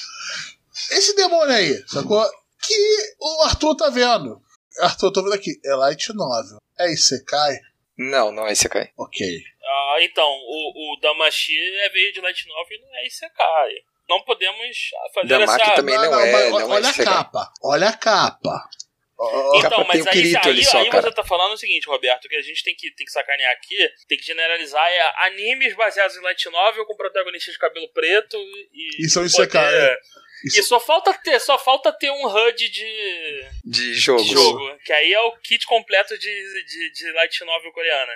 [0.92, 2.24] Esse demônio aí, sacou?
[2.62, 2.76] Que
[3.20, 4.42] o Arthur tá vendo.
[4.80, 5.60] Arthur, eu tô vendo aqui.
[5.66, 6.58] É Light Novel.
[6.80, 7.58] É Isekai?
[7.98, 8.92] Não, não é Isekai.
[8.98, 9.26] Ok.
[9.66, 13.72] Ah, então, o, o Damashi é veio de Light Novel e não é Isekai.
[14.10, 14.78] Não podemos
[15.14, 15.72] fazer Damaki essa...
[15.76, 17.14] também não é- mas não é olha a Isekai.
[17.14, 17.54] capa.
[17.64, 18.70] Olha a capa.
[19.16, 21.04] Capa Então, tem mas aí, aí, ali só, aí cara.
[21.08, 23.78] você tá falando o seguinte, Roberto, que a gente tem que, tem que sacanear aqui,
[24.08, 28.36] tem que generalizar é animes baseados em Light Novel com protagonistas de cabelo preto
[28.74, 29.06] e...
[29.06, 30.00] E são e Isekai, poder-
[30.46, 30.60] é.
[30.60, 34.26] E só falta ter, só falta ter um HUD de, De jogos.
[34.26, 38.12] de jogo, que aí é o kit completo de, de, de Light Novel coreana.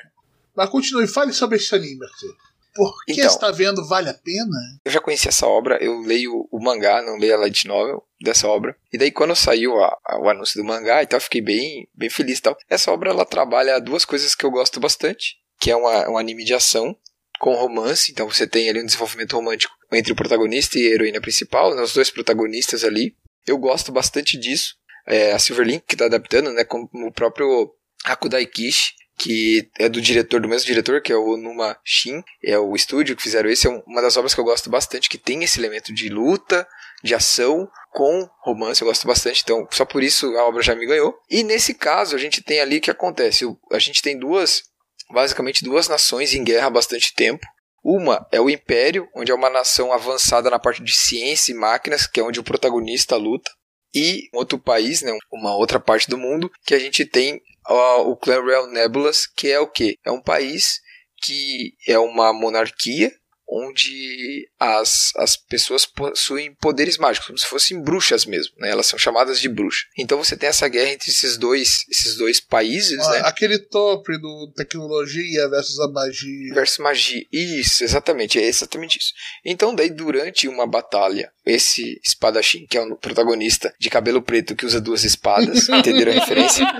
[0.55, 2.35] Mas continue, fale sobre esse anime, Arthur.
[2.75, 3.29] Por que Então.
[3.29, 3.87] você tá vendo?
[3.87, 4.55] Vale a pena?
[4.85, 8.47] Eu já conheci essa obra, eu leio o mangá, não leio a light novel dessa
[8.47, 8.75] obra.
[8.93, 11.87] E daí quando saiu a- a- o anúncio do mangá e tal, eu fiquei bem,
[11.95, 12.55] bem feliz e tal.
[12.69, 16.43] Essa obra ela trabalha duas coisas que eu gosto bastante, que é uma- um anime
[16.43, 16.95] de ação
[17.39, 21.21] com romance, então você tem ali um desenvolvimento romântico entre o protagonista e a heroína
[21.21, 23.15] principal, né, os dois protagonistas ali.
[23.45, 24.75] Eu gosto bastante disso.
[25.05, 27.71] É, a Silverlink que tá adaptando, né, como o próprio
[28.03, 32.57] Hakudai Kishi, que é do diretor, do mesmo diretor, que é o Numa Shin, é
[32.59, 35.17] o estúdio que fizeram esse, é um- uma das obras que eu gosto bastante, que
[35.17, 36.67] tem esse elemento de luta,
[37.03, 40.85] de ação, com romance, eu gosto bastante, então só por isso a obra já me
[40.85, 41.15] ganhou.
[41.29, 44.63] E nesse caso, a gente tem ali o que acontece, a gente tem duas,
[45.11, 47.43] basicamente duas nações em guerra há bastante tempo,
[47.87, 52.05] uma é o Império, onde é uma nação avançada na parte de ciência e máquinas,
[52.05, 53.49] que é onde o protagonista luta.
[53.95, 58.43] e outro país, né, uma outra parte do mundo, que a gente tem o clã
[58.43, 59.95] Real Nebulas, que é o que?
[60.05, 60.79] É um país
[61.23, 63.11] que é uma monarquia
[63.49, 68.69] onde as, as pessoas possuem poderes mágicos, como se fossem bruxas mesmo, né?
[68.69, 69.85] Elas são chamadas de bruxas.
[69.97, 73.21] Então você tem essa guerra entre esses dois, esses dois países, ah, né?
[73.23, 76.53] Aquele top do tecnologia versus a magia.
[76.53, 77.25] Versus magia.
[77.31, 79.13] Isso, exatamente, é exatamente isso.
[79.45, 84.65] Então daí durante uma batalha, esse espadachim, que é o protagonista de cabelo preto que
[84.65, 86.67] usa duas espadas, entenderam a referência?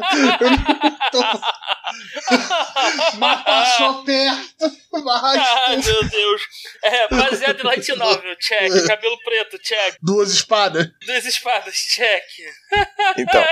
[3.18, 4.72] Mas passou perto.
[5.24, 6.42] Ai, meu Deus.
[6.84, 8.72] É, baseado em light novel, check.
[8.88, 9.98] Cabelo preto, check.
[10.02, 10.88] Duas espadas.
[11.06, 12.24] Duas espadas, check.
[13.18, 13.44] Então,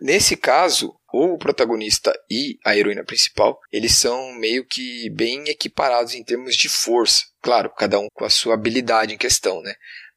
[0.00, 6.24] nesse caso, o protagonista e a heroína principal, eles são meio que bem equiparados em
[6.24, 7.24] termos de força.
[7.42, 9.74] Claro, cada um com a sua habilidade em questão, né?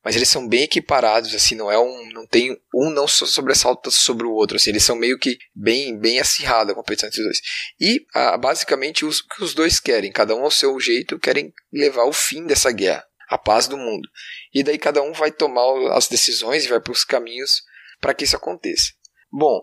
[0.08, 4.26] Mas eles são bem equiparados, assim, não é um, não tem um não sobressalta sobre
[4.26, 7.42] o outro, assim, eles são meio que bem, bem acirrada a competição entre os dois.
[7.78, 12.06] E ah, basicamente os que os dois querem, cada um ao seu jeito, querem levar
[12.06, 14.08] o fim dessa guerra, a paz do mundo.
[14.54, 17.64] E daí cada um vai tomar as decisões e vai para os caminhos
[18.00, 18.94] para que isso aconteça.
[19.30, 19.60] Bom,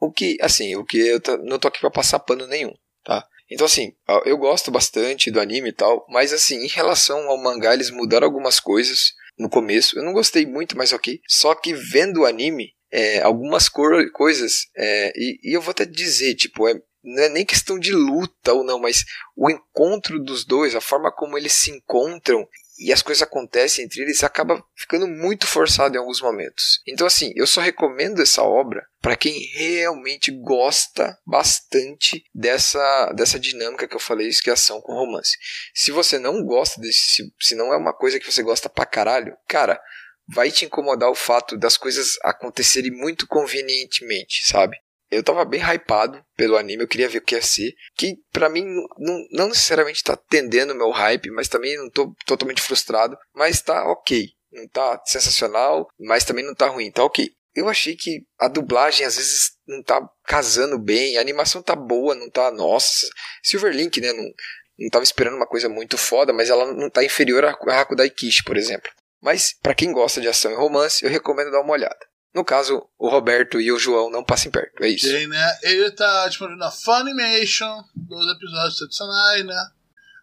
[0.00, 2.72] o que, assim, o que eu não tô aqui para passar pano nenhum,
[3.04, 3.28] tá?
[3.50, 7.74] Então, assim, eu gosto bastante do anime e tal, mas, assim, em relação ao mangá,
[7.74, 9.98] eles mudaram algumas coisas no começo.
[9.98, 11.20] Eu não gostei muito, mas ok.
[11.28, 16.34] Só que vendo o anime, é, algumas coisas, é, e, e, eu vou até dizer,
[16.34, 19.04] tipo, é, não é nem questão de luta ou não, mas
[19.36, 22.46] o encontro dos dois, a forma como eles se encontram
[22.78, 26.80] e as coisas acontecem entre eles acaba ficando muito forçado em alguns momentos.
[26.86, 33.86] Então assim, eu só recomendo essa obra para quem realmente gosta bastante dessa dessa dinâmica
[33.86, 35.36] que eu falei, isso que é ação com romance.
[35.74, 39.36] Se você não gosta desse, se não é uma coisa que você gosta pra caralho,
[39.48, 39.80] cara,
[40.28, 44.76] vai te incomodar o fato das coisas acontecerem muito convenientemente, sabe?
[45.12, 47.74] Eu tava bem hypado pelo anime, eu queria ver o que ia ser.
[47.94, 48.64] Que para mim
[48.98, 53.14] não, não necessariamente tá atendendo o meu hype, mas também não tô totalmente frustrado.
[53.34, 54.30] Mas tá ok.
[54.50, 57.30] Não tá sensacional, mas também não tá ruim, tá ok.
[57.54, 62.14] Eu achei que a dublagem às vezes não tá casando bem, a animação tá boa,
[62.14, 62.50] não tá.
[62.50, 63.06] Nossa,
[63.42, 64.14] Silverlink, né?
[64.14, 64.24] Não,
[64.78, 68.42] não tava esperando uma coisa muito foda, mas ela não tá inferior a Hakudai Kishi,
[68.44, 68.90] por exemplo.
[69.20, 72.11] Mas para quem gosta de ação e romance, eu recomendo dar uma olhada.
[72.34, 75.06] No caso, o Roberto e o João não passem perto, é isso.
[75.06, 75.58] Sim, né?
[75.62, 79.66] Ele tá disponível na Funimation, dois episódios tradicionais, né?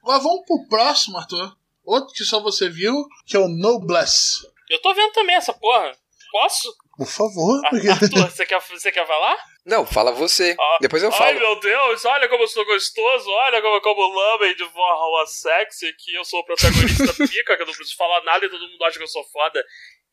[0.02, 1.56] Agora vamos pro próximo, Arthur.
[1.86, 2.96] Outro que só você viu,
[3.26, 4.48] que é o Noblesse.
[4.70, 5.92] Eu tô vendo também essa porra.
[6.32, 6.76] Posso?
[6.98, 7.62] Por favor.
[7.70, 7.90] Porque...
[7.90, 9.38] Arthur, você quer, você quer falar?
[9.66, 10.56] Não, fala você.
[10.60, 11.26] Ah, Depois eu falo.
[11.26, 15.94] Ai, meu Deus, olha como eu sou gostoso, olha como, como lambem de forma sexy,
[15.94, 18.84] que eu sou o protagonista pica, que eu não preciso falar nada e todo mundo
[18.84, 19.64] acha que eu sou foda.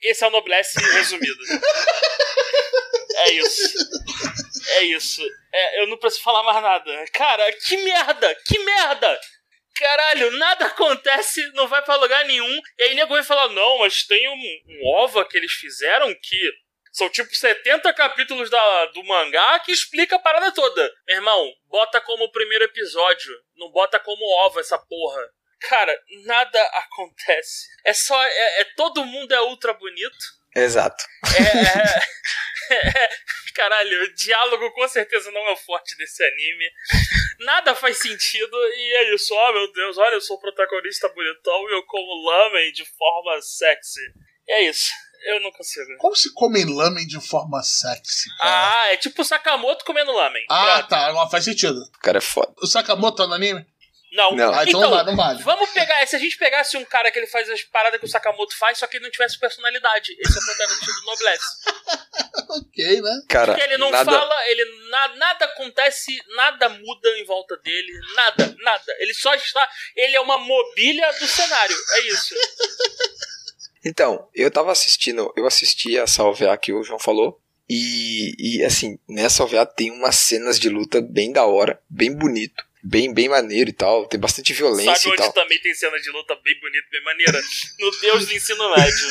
[0.02, 1.42] Esse é o Noblesse resumido.
[3.16, 3.78] é isso.
[4.68, 5.22] É isso.
[5.52, 7.04] É, eu não preciso falar mais nada.
[7.12, 8.34] Cara, que merda!
[8.46, 9.20] Que merda!
[9.76, 12.60] Caralho, nada acontece, não vai para lugar nenhum.
[12.78, 16.52] E aí nego vai falar: não, mas tem um, um OVA que eles fizeram que
[16.92, 20.90] são tipo 70 capítulos da, do mangá que explica a parada toda.
[21.06, 23.34] Meu irmão, bota como primeiro episódio.
[23.56, 25.20] Não bota como OVA essa porra.
[25.60, 27.66] Cara, nada acontece.
[27.84, 28.22] É só.
[28.22, 30.36] É, é todo mundo é ultra bonito.
[30.54, 31.04] Exato.
[31.36, 33.08] É, é, é,
[33.54, 36.70] caralho, o diálogo com certeza não é o forte desse anime.
[37.40, 39.34] Nada faz sentido e é isso.
[39.34, 43.40] Oh meu Deus, olha, eu sou o protagonista bonitão e eu como lamen de forma
[43.42, 44.00] sexy.
[44.48, 44.90] é isso.
[45.24, 45.96] Eu não consigo.
[45.98, 48.28] Como se come lamen de forma sexy?
[48.38, 48.82] Cara?
[48.82, 50.44] Ah, é tipo o Sakamoto comendo lamen.
[50.48, 50.88] Ah, Pronto.
[50.88, 51.12] tá.
[51.12, 51.80] Não faz sentido.
[51.82, 52.54] O cara é foda.
[52.62, 53.66] O Sakamoto tá no anime?
[54.16, 54.34] Não.
[54.34, 54.54] não.
[54.54, 55.42] Ah, então, então não, vale, não vale.
[55.42, 56.04] Vamos pegar.
[56.06, 58.78] Se a gente pegasse um cara que ele faz as paradas que o Sakamoto faz,
[58.78, 60.16] só que ele não tivesse personalidade.
[60.18, 61.44] Esse é o protagonista do Noblesse.
[62.48, 63.22] ok, né?
[63.28, 64.10] Cara, Porque ele não nada...
[64.10, 67.92] fala, ele na, nada acontece, nada muda em volta dele.
[68.14, 68.96] Nada, nada.
[68.98, 69.68] Ele só está.
[69.94, 71.76] Ele é uma mobília do cenário.
[71.92, 72.34] É isso.
[73.84, 77.40] Então, eu tava assistindo, eu assisti a Salvear que o João falou.
[77.68, 82.64] E, e assim, nessa Salvear tem umas cenas de luta bem da hora, bem bonito
[82.86, 84.06] bem, bem maneiro e tal.
[84.06, 85.32] Tem bastante violência Sabe e tal.
[85.32, 87.42] também tem cena de luta bem bonita, bem maneira?
[87.78, 89.08] No Deus do Ensino Médio.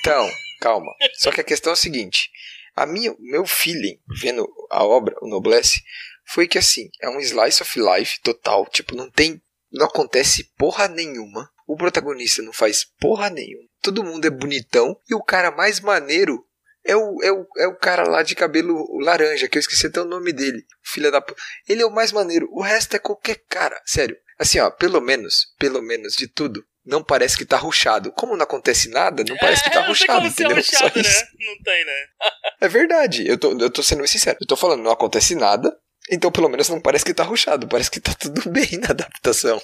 [0.00, 0.92] Então, calma.
[1.14, 2.30] Só que a questão é a seguinte.
[2.74, 5.82] A minha, meu feeling, vendo a obra, o Noblesse,
[6.26, 8.66] foi que assim, é um slice of life total.
[8.66, 9.40] Tipo, não tem.
[9.70, 11.50] Não acontece porra nenhuma.
[11.66, 13.68] O protagonista não faz porra nenhuma.
[13.80, 14.96] Todo mundo é bonitão.
[15.08, 16.44] E o cara mais maneiro
[16.84, 20.00] é o, é, o, é o cara lá de cabelo laranja, que eu esqueci até
[20.00, 20.64] o nome dele.
[20.82, 21.34] Filha da p.
[21.68, 22.48] Ele é o mais maneiro.
[22.52, 23.80] O resto é qualquer cara.
[23.86, 24.16] Sério.
[24.38, 26.64] Assim, ó, pelo menos, pelo menos de tudo.
[26.84, 28.12] não parece que tá ruchado.
[28.12, 30.62] Como não acontece nada, não parece que tá é, ruchado, não tem como entendeu?
[30.62, 31.08] ser ruchado, Só né?
[31.08, 31.24] isso.
[31.38, 32.06] Não tem, né?
[32.60, 34.38] É verdade, eu tô, eu tô sendo sincero.
[34.40, 35.74] Eu tô falando, não acontece nada,
[36.10, 39.60] então pelo menos não parece que tá ruchado, parece que tá tudo bem na adaptação.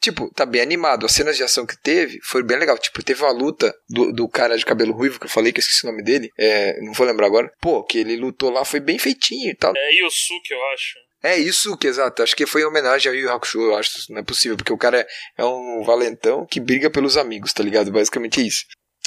[0.00, 1.06] Tipo, tá bem animado.
[1.06, 2.78] As cenas de ação que teve foi bem legal.
[2.78, 5.62] Tipo, teve uma luta do, do cara de cabelo ruivo que eu falei, que eu
[5.62, 6.30] esqueci o nome dele.
[6.38, 7.52] É, não vou lembrar agora.
[7.60, 9.72] Pô, que ele lutou lá, foi bem feitinho e tal.
[9.76, 10.98] É Yusuke, eu acho.
[11.22, 12.22] É isso que, exato.
[12.22, 14.10] Acho que foi em homenagem ao Yu Yu Hakusho, eu acho.
[14.10, 15.06] Não é possível, porque o cara é,
[15.38, 17.92] é um valentão que briga pelos amigos, tá ligado?
[17.92, 18.64] Basicamente é isso.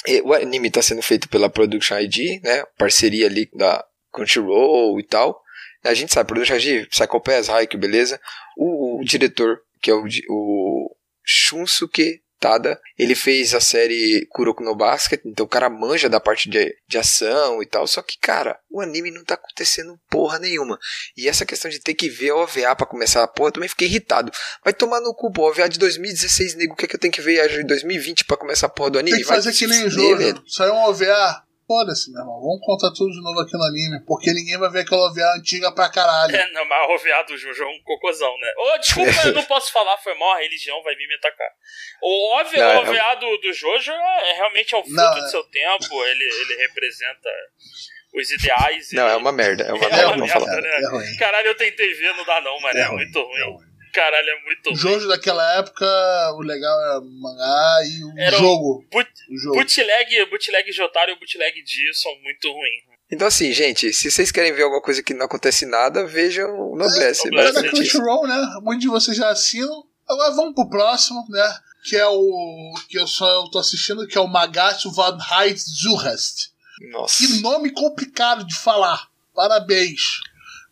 [0.08, 2.64] E o anime tá sendo feito pela Production ID, né?
[2.78, 5.42] Parceria ali da Crunchyroll e tal.
[5.84, 8.20] A gente sabe, Production ID, Psycho Pass, Haikyuu, beleza?
[8.56, 14.76] O, o diretor, que é o, o Shunsuke Tada, ele fez a série Kuroko no
[14.76, 17.88] Basket, então o cara manja da parte de, de ação e tal.
[17.88, 20.78] Só que, cara, o anime não tá acontecendo porra nenhuma.
[21.16, 23.70] E essa questão de ter que ver a OVA pra começar a porra, eu também
[23.70, 24.30] fiquei irritado.
[24.62, 27.14] Vai tomar no cu, pô, OVA de 2016, nego, o que é que eu tenho
[27.14, 29.16] que ver a de 2020 pra começar a porra do anime?
[29.16, 30.44] Tem que Vai fazer se que nem jogo.
[30.46, 31.44] Saiu um OVA.
[31.68, 32.42] Foda-se, meu irmão.
[32.42, 34.00] Vamos contar tudo de novo aqui no anime.
[34.06, 36.36] Porque ninguém vai ver aquela OVA antiga pra caralho.
[36.36, 38.54] É, não, mas o OVA do Jojo é um cocôzão, né?
[38.58, 41.50] Ô, desculpa, eu não posso falar, foi mal, a religião vai vir me atacar.
[42.02, 44.96] O OVA, Não, é- o OVA do, do Jojo é, é realmente é o fruto
[44.96, 47.30] Não, do é- seu tempo, ele, ele representa
[48.14, 48.92] os ideais.
[48.92, 50.62] e- Não, é uma merda, é uma É merda, vamos merda, falar.
[50.62, 50.70] né?
[50.82, 51.18] É ruim.
[51.18, 52.78] Caralho, eu tentei ver, não dá não, mano.
[52.78, 53.40] É, muito ruim.
[53.40, 53.73] é ruim.
[53.94, 54.76] Caralho, é muito ruim.
[54.76, 55.86] Jojo daquela época,
[56.36, 58.86] o legal era o mangá e o Era o- jogo.
[58.92, 59.56] Boot- O jogo.
[59.58, 62.84] Bootleg, bootleg Jotaro e o bootleg D são muito ruins.
[63.12, 66.76] Então, assim, gente, se vocês querem ver alguma coisa que não acontece nada, vejam o
[66.76, 67.28] Noblesse.
[67.28, 67.92] É, Agora da basicamente isso.
[67.98, 68.60] Crunchyroll, né?
[68.64, 69.84] Muitos de vocês já assinam.
[70.08, 71.60] Agora vamos pro próximo, né?
[71.88, 72.74] Que é o.
[72.90, 76.50] Que eu só eu tô assistindo, que é o Magatsu Van Height Zuhast.
[76.90, 77.18] Nossa.
[77.20, 79.08] Que nome complicado de falar.
[79.36, 80.20] Parabéns.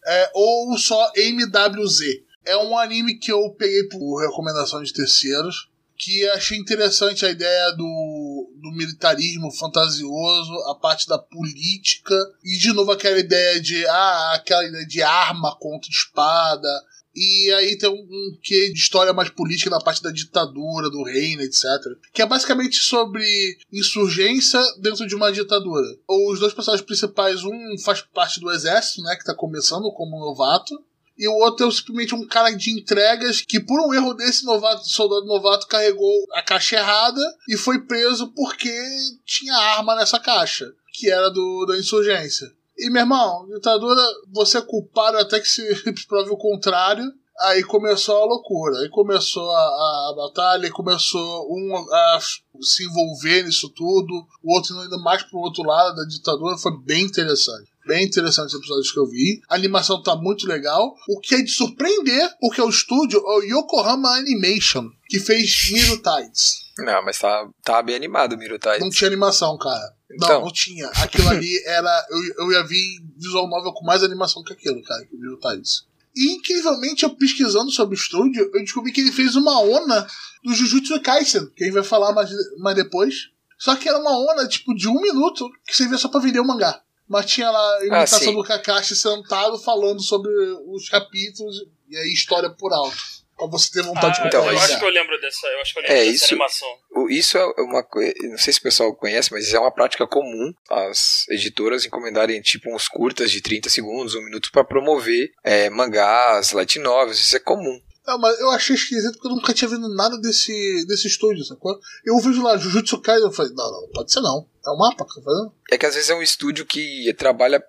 [0.07, 2.23] É, ou só MWZ.
[2.45, 5.69] É um anime que eu peguei por recomendação de terceiros.
[5.97, 12.15] Que achei interessante a ideia do, do militarismo fantasioso, a parte da política.
[12.43, 13.85] E de novo aquela ideia de.
[13.85, 16.67] Ah, aquela ideia de arma contra espada.
[17.13, 21.03] E aí tem um, um quê de história mais política na parte da ditadura, do
[21.03, 21.65] reino, etc.
[22.13, 25.85] Que é basicamente sobre insurgência dentro de uma ditadura.
[26.07, 30.81] Os dois personagens principais, um faz parte do exército, né, que tá começando como novato.
[31.21, 34.89] E o outro é simplesmente um cara de entregas que, por um erro desse novato,
[34.89, 38.75] soldado novato, carregou a caixa errada e foi preso porque
[39.23, 42.51] tinha arma nessa caixa, que era do, da insurgência.
[42.75, 44.01] E, meu irmão, ditadura,
[44.33, 45.61] você é culpado até que se
[46.09, 47.05] prove o contrário.
[47.41, 52.19] Aí começou a loucura, aí começou a, a batalha, aí começou um a
[52.61, 57.03] se envolver nisso tudo, o outro indo mais pro outro lado da ditadura, foi bem
[57.03, 57.70] interessante.
[57.85, 59.41] Bem interessante os episódios que eu vi.
[59.49, 60.95] A animação tá muito legal.
[61.09, 65.71] O que é de surpreender, porque é o estúdio é o Yokohama Animation, que fez
[65.71, 66.61] Miro Tides.
[66.77, 68.79] Não, mas tá, tá bem animado o Mirutai.
[68.79, 69.93] Não tinha animação, cara.
[70.09, 70.41] Não, Então.
[70.41, 70.87] não tinha.
[70.87, 72.07] Aquilo ali era.
[72.09, 72.81] Eu, eu ia vi
[73.17, 75.85] visual novel com mais animação que aquilo, cara, que o Miro Tides.
[76.15, 80.07] E incrivelmente, eu pesquisando sobre o estúdio, eu descobri que ele fez uma ONA
[80.43, 83.29] do Jujutsu Kaisen, que a gente vai falar mais, mais depois.
[83.57, 86.45] Só que era uma ONA, tipo, de um minuto, que servia só pra vender o
[86.45, 86.81] mangá.
[87.11, 88.33] Mas tinha lá a imitação sim.
[88.33, 90.31] do Kakashi sentado falando sobre
[90.67, 91.57] os capítulos
[91.89, 92.95] e aí história por alto.
[93.37, 95.73] Pra você ter vontade Ah, de então, eu acho que eu lembro dessa, eu acho
[95.73, 96.67] que eu lembro É, dessa isso- animação.
[96.95, 98.13] O- Isso é uma coisa.
[98.21, 102.73] Não sei se o pessoal conhece, mas é uma prática comum as editoras encomendarem tipo
[102.73, 107.19] uns curtas de 30 segundos, um minuto pra promover é, mangás, light novels.
[107.19, 107.81] Isso é comum.
[108.05, 111.79] Não, mas eu achei esquisito porque eu nunca tinha visto nada desse, desse estúdio, sacou?
[112.03, 114.47] Eu vejo lá Jujutsu Kaisen eu falei, não, não, pode ser não.
[114.65, 115.53] É um mapa que tá fazendo?
[115.71, 117.63] É que às vezes é um estúdio que trabalha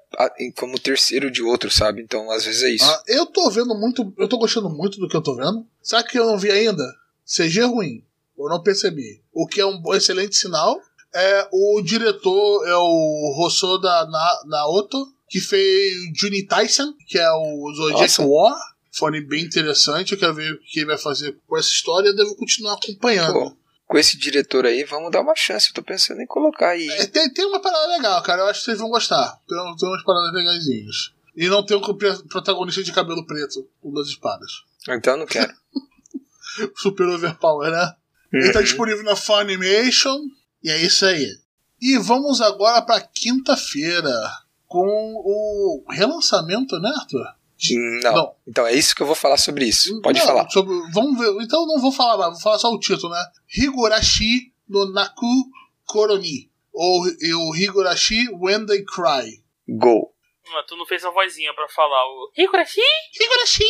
[0.57, 2.03] como terceiro de outro, sabe?
[2.03, 2.85] Então às vezes é isso.
[2.85, 5.66] Ah, eu tô vendo muito, eu tô gostando muito do que eu tô vendo.
[5.83, 6.85] Sabe que eu não vi ainda?
[7.27, 8.05] CG ruim.
[8.38, 9.23] Eu não percebi.
[9.33, 10.81] O que é um excelente sinal.
[11.14, 17.73] É o diretor, é o Hosoda Na, Naoto, que fez Juni Tyson, que é o
[17.75, 18.23] Zodiac.
[18.23, 18.72] War.
[18.94, 20.12] Foi bem interessante.
[20.12, 22.09] Eu quero ver o que ele vai fazer com essa história.
[22.09, 23.33] Eu devo continuar acompanhando.
[23.33, 25.68] Pô, com esse diretor aí, vamos dar uma chance.
[25.68, 26.88] Eu tô pensando em colocar aí.
[26.88, 28.42] É, tem, tem uma parada legal, cara.
[28.42, 29.38] Eu acho que vocês vão gostar.
[29.48, 31.12] Tem, tem umas paradas legaisinhas.
[31.35, 34.50] E não tem um pre- protagonista de cabelo preto com duas espadas.
[34.88, 35.52] Então eu não quero.
[36.76, 37.94] Super overpower, né?
[38.33, 38.64] Ele tá Uhum.
[38.64, 40.18] disponível na Funimation.
[40.62, 41.26] E é isso aí.
[41.81, 44.12] E vamos agora pra quinta-feira.
[44.66, 47.26] Com o relançamento, né, Arthur?
[48.03, 48.12] Não.
[48.14, 48.35] Não.
[48.46, 50.01] Então é isso que eu vou falar sobre isso.
[50.03, 50.48] Pode Não, falar.
[50.51, 51.31] sobre- vamos ver.
[51.44, 53.25] Então eu não vou falar mais, vou falar só o título, né?
[53.57, 55.27] Higurashi no Naku
[55.87, 56.51] Koroni.
[56.72, 59.42] Ou o Higurashi When They Cry.
[59.68, 60.12] Go.
[60.53, 62.81] Mas tu não fez a vozinha pra falar o Higurashi?
[63.18, 63.64] Higurashi!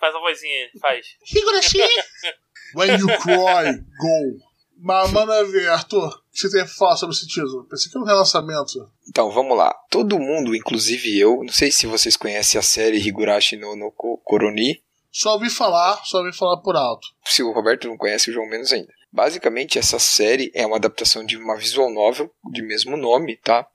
[0.00, 1.06] Faz a vozinha, faz.
[1.26, 1.78] Higurashi!
[2.74, 4.38] When you cry, go.
[4.80, 7.66] Mas manda ver, Arthur, você tem a falar sobre esse título?
[7.68, 8.90] Pensei que era um relançamento.
[9.08, 9.74] Então, vamos lá.
[9.90, 14.82] Todo mundo, inclusive eu, não sei se vocês conhecem a série Higurashi no, no Koroni.
[15.10, 17.06] Só ouvi falar, só ouvi falar por alto.
[17.26, 18.92] Se o Roberto não conhece, o João menos ainda.
[19.12, 23.66] Basicamente, essa série é uma adaptação de uma visual novel de mesmo nome, tá?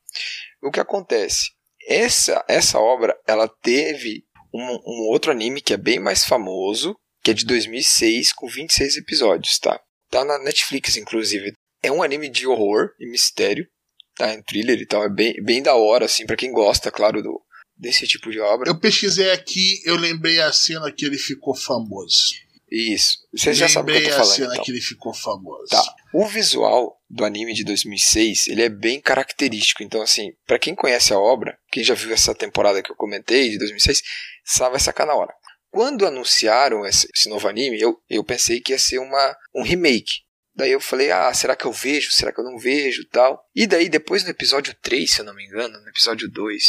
[0.64, 1.52] O que acontece?
[1.88, 7.30] Essa, essa obra, ela teve um, um outro anime que é bem mais famoso, que
[7.30, 9.80] é de 2006, com 26 episódios, tá?
[10.10, 11.54] Tá na Netflix, inclusive.
[11.82, 13.68] É um anime de horror e mistério,
[14.16, 14.34] tá?
[14.34, 15.04] Em thriller e tal.
[15.04, 17.42] É bem, bem da hora, assim, para quem gosta, claro, do,
[17.78, 18.70] desse tipo de obra.
[18.70, 22.36] Eu pesquisei aqui, eu lembrei a cena que ele ficou famoso.
[22.70, 23.20] Isso.
[23.34, 24.32] Você já sabe o que eu tô falando.
[24.32, 24.66] a cena então.
[24.66, 25.68] que ele ficou famoso.
[25.70, 25.96] Tá.
[26.14, 29.84] O visual do anime de 2006, ele é bem característico.
[29.84, 33.52] Então, assim, para quem conhece a obra, quem já viu essa temporada que eu comentei,
[33.52, 34.02] de 2006,
[34.44, 35.34] sabe vai sacar na hora.
[35.72, 40.27] Quando anunciaram esse, esse novo anime, eu, eu pensei que ia ser uma, um remake.
[40.58, 42.12] Daí eu falei, ah, será que eu vejo?
[42.12, 43.08] Será que eu não vejo?
[43.12, 43.46] tal.
[43.56, 46.64] E daí, depois no episódio 3, se eu não me engano, no episódio 2,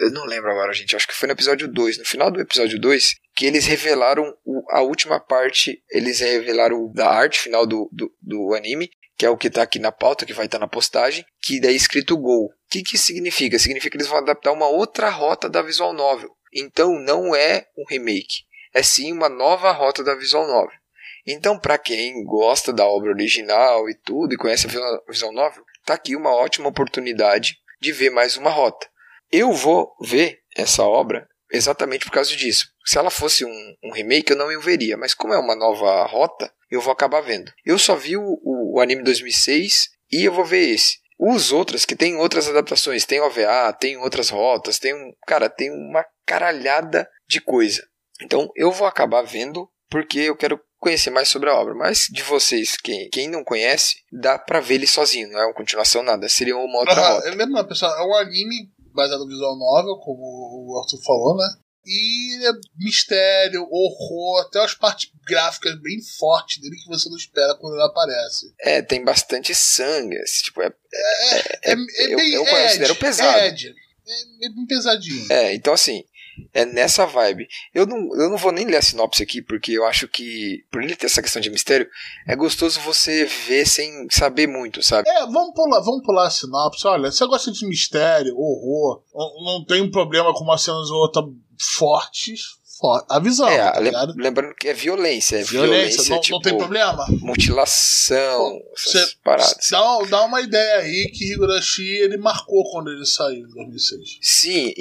[0.00, 2.80] eu não lembro agora, gente, acho que foi no episódio 2, no final do episódio
[2.80, 8.12] 2, que eles revelaram o, a última parte, eles revelaram da arte final do, do,
[8.20, 10.68] do anime, que é o que está aqui na pauta, que vai estar tá na
[10.68, 12.46] postagem, que daí é escrito Gol.
[12.46, 13.58] O que, que significa?
[13.60, 16.30] Significa que eles vão adaptar uma outra rota da visual novel.
[16.52, 20.79] Então não é um remake, é sim uma nova rota da visual novel.
[21.26, 25.94] Então, para quem gosta da obra original e tudo, e conhece a visual novel, tá
[25.94, 28.88] aqui uma ótima oportunidade de ver mais uma rota.
[29.30, 32.66] Eu vou ver essa obra exatamente por causa disso.
[32.84, 36.04] Se ela fosse um, um remake, eu não o veria, mas como é uma nova
[36.06, 37.52] rota, eu vou acabar vendo.
[37.64, 40.98] Eu só vi o, o, o anime 2006 e eu vou ver esse.
[41.18, 45.12] Os outros, que tem outras adaptações, tem OVA, tem outras rotas, tem um.
[45.26, 47.86] Cara, tem uma caralhada de coisa.
[48.22, 51.74] Então eu vou acabar vendo porque eu quero conhecer mais sobre a obra.
[51.74, 55.54] Mas de vocês, quem, quem não conhece, dá pra ver ele sozinho, não é uma
[55.54, 56.28] continuação, nada.
[56.28, 57.28] Seria uma outra Ah, rota.
[57.28, 61.46] é mesmo, pessoal, é um anime baseado no visual novel, como o Arthur falou, né?
[61.86, 67.56] E é mistério, horror, até as partes gráficas bem fortes dele que você não espera
[67.58, 68.52] quando ele aparece.
[68.60, 70.14] É, tem bastante sangue.
[70.16, 73.38] esse Tipo, é, É, é, eu- bem eu considero Ed, pesado.
[73.38, 73.68] É, Ed.
[74.06, 75.32] é, é bem pesadinho.
[75.32, 76.04] É, então assim,
[76.52, 77.48] é nessa vibe.
[77.74, 80.82] Eu não, eu não vou nem ler a sinopse aqui, porque eu acho que, por
[80.82, 81.88] ele ter essa questão de mistério,
[82.26, 85.08] é gostoso você ver sem saber muito, sabe?
[85.08, 86.86] É, vamos pular, vamos pular a sinopse.
[86.86, 90.98] Olha, você gosta de mistério, horror, não, não tem um problema com umas cenas ou
[91.02, 91.22] outra
[91.58, 92.40] fortes,
[92.80, 95.36] for, a visão, É, tá lem- lembrando que é violência.
[95.36, 97.04] É Violência, violência, não, tipo, não tem problema.
[97.20, 99.68] mutilação, Você paradas.
[99.70, 104.18] dá, dá uma ideia aí que Higurashi ele marcou quando ele saiu em 2006.
[104.22, 104.72] Sim,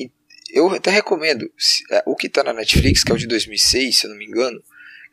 [0.51, 1.49] eu até recomendo.
[1.91, 4.25] é, O que tá na Netflix, que é o de 2006, se eu não me
[4.25, 4.61] engano,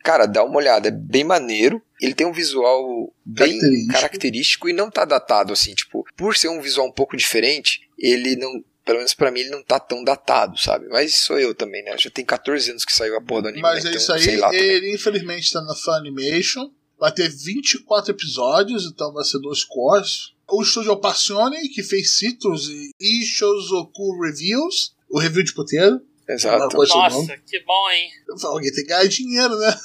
[0.04, 1.82] cara, dá uma olhada, é bem maneiro.
[2.00, 3.92] Ele tem um visual bem Característico.
[3.92, 8.36] característico, e não tá datado assim, tipo, por ser um visual um pouco diferente, ele
[8.36, 10.86] não, pelo menos pra mim, ele não tá tão datado, sabe?
[10.88, 11.96] Mas sou eu também, né?
[11.98, 13.90] Já tem 14 anos que saiu a porra do anime, Mas né?
[13.90, 14.62] é Então, isso aí, sei lá também.
[14.64, 16.70] ele infelizmente tá na Funimation.
[16.98, 20.32] Vai ter 24 episódios, então vai ser dois cores.
[20.48, 26.00] O estúdio Passione, que fez Citrus e Ishozoku Reviews, o review de puteiro.
[26.28, 26.76] Exato.
[26.76, 28.10] Nossa, que bom, hein?
[28.28, 29.78] Eu falo, Alguém tem que ganhar dinheiro, né?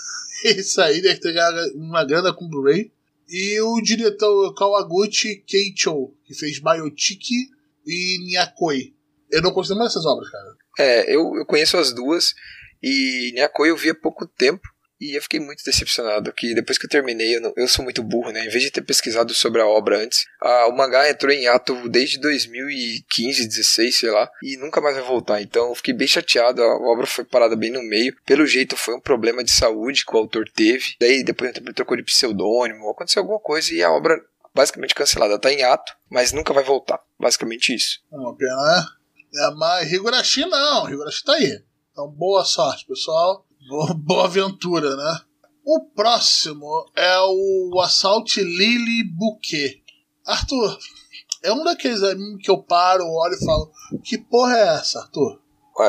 [0.58, 2.92] Isso aí deve ter ganhado uma grana com Blu-ray.
[3.30, 7.30] E o diretor Kawaguchi Keicho, que fez Biotic
[7.86, 8.94] e Nyakoi.
[9.32, 10.56] Eu não consigo mais essas obras, cara.
[10.80, 12.34] É, eu, eu conheço as duas
[12.82, 14.68] e Nyakoi eu vi há pouco tempo
[15.02, 18.04] e eu fiquei muito decepcionado que depois que eu terminei, eu, não- eu sou muito
[18.04, 18.46] burro, né?
[18.46, 21.90] Em vez de ter pesquisado sobre a obra antes, a, o mangá entrou em ato
[21.90, 25.42] desde 2015, 16, sei lá, e nunca mais vai voltar.
[25.42, 28.16] Então eu fiquei bem chateado, a obra foi parada bem no meio.
[28.26, 30.96] Pelo jeito foi um problema de saúde que o autor teve.
[31.00, 34.20] Daí depois ele trocou de pseudônimo, aconteceu alguma coisa e a obra
[34.54, 37.00] basicamente cancelada, tá em ato, mas nunca vai voltar.
[37.20, 38.00] Basicamente isso.
[38.12, 38.86] É uma pena, né?
[39.34, 41.64] É, mas Higurashi não, Higurashi tá aí.
[41.92, 43.46] Então boa sorte, pessoal.
[43.72, 45.22] Boa, aventura, né?
[45.64, 49.82] O próximo é o Assault Lily Bouquet.
[50.26, 50.78] Arthur,
[51.42, 53.72] é um daqueles animes que eu paro, olho e falo:
[54.04, 55.40] Que porra é essa, Arthur?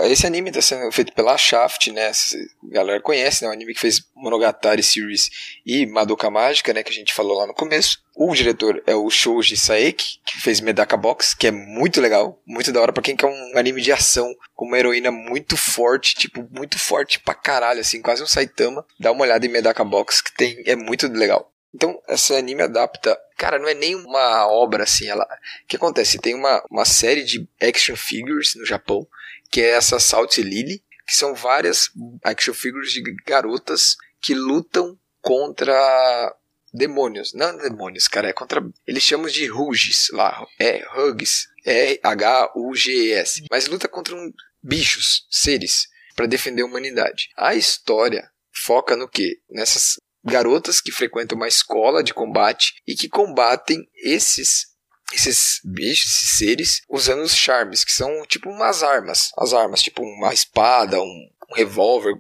[0.05, 2.07] Esse anime está sendo feito pela Shaft, né?
[2.07, 3.51] Essa galera conhece, né?
[3.51, 5.29] O anime que fez Monogatari Series
[5.67, 6.83] e Madoka Mágica, né?
[6.83, 8.01] Que a gente falou lá no começo.
[8.15, 12.71] O diretor é o Shoji Saeki, que fez Medaka Box, que é muito legal, muito
[12.71, 16.47] da hora pra quem quer um anime de ação com uma heroína muito forte, tipo,
[16.51, 18.87] muito forte pra caralho, assim, quase um Saitama.
[19.01, 21.53] Dá uma olhada em Medaka Box, que tem, é muito legal.
[21.75, 23.19] Então, esse anime adapta.
[23.37, 25.09] Cara, não é nem uma obra assim.
[25.09, 25.25] Ela.
[25.25, 26.19] O que acontece?
[26.19, 29.07] Tem uma, uma série de action figures no Japão
[29.53, 31.91] que é essa Salt Lily, que são várias
[32.25, 36.35] action figures de garotas que lutam contra
[36.73, 37.35] demônios.
[37.35, 38.63] Não demônios, cara, é contra.
[38.87, 40.45] Eles chamam de Ruges lá.
[40.59, 41.49] É Hugs.
[41.67, 43.45] É H-U-G-S.
[43.51, 44.33] Mas luta contra um,
[44.63, 45.87] bichos, seres,
[46.17, 47.29] para defender a humanidade.
[47.37, 49.39] A história foca no que?
[49.51, 54.72] Nessas garotas que frequentam uma escola de combate e que combatem esses
[55.17, 59.31] esses bichos, esses seres, usando os charmes, que são tipo umas armas.
[59.37, 62.15] As armas, tipo uma espada, um, um revólver,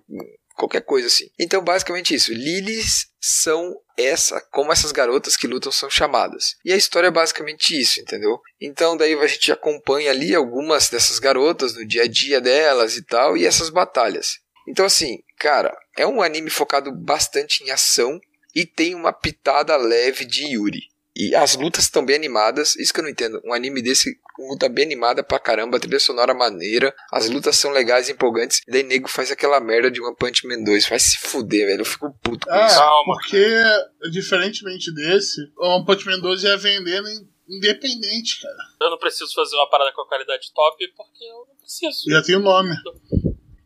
[0.56, 1.28] qualquer coisa assim.
[1.38, 2.32] Então, basicamente isso.
[2.32, 6.56] Lilies são essa, como essas garotas que lutam são chamadas.
[6.64, 8.40] E a história é basicamente isso, entendeu?
[8.60, 13.02] Então, daí a gente acompanha ali algumas dessas garotas no dia a dia delas e
[13.02, 14.38] tal, e essas batalhas.
[14.68, 18.20] Então, assim, cara, é um anime focado bastante em ação
[18.54, 20.91] e tem uma pitada leve de Yuri.
[21.14, 23.40] E as lutas estão bem animadas, isso que eu não entendo.
[23.44, 28.08] Um anime desse, luta bem animada pra caramba, trilha sonora maneira, as lutas são legais
[28.08, 28.62] e empolgantes.
[28.66, 30.88] E daí nego faz aquela merda de One Punch Man 2.
[30.88, 31.82] Vai se fuder, velho.
[31.82, 32.80] Eu fico puto com é, isso.
[33.04, 37.08] porque, diferentemente desse, o One Punch Man 2 ia vendendo
[37.48, 38.56] independente, cara.
[38.80, 42.10] Eu não preciso fazer uma parada com a qualidade top porque eu não preciso.
[42.10, 42.74] Já tem o nome.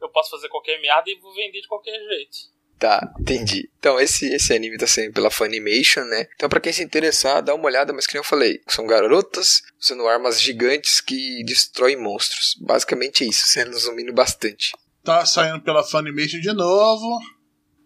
[0.00, 2.55] Eu posso fazer qualquer merda e vou vender de qualquer jeito.
[2.78, 3.70] Tá, entendi.
[3.78, 6.26] Então, esse, esse anime tá saindo pela Funimation, né?
[6.34, 10.06] Então, pra quem se interessar, dá uma olhada, mas que eu falei, são garotas usando
[10.06, 12.54] armas gigantes que destroem monstros.
[12.60, 14.72] Basicamente é isso, sendo resumindo bastante.
[15.02, 17.18] Tá saindo pela Funimation de novo.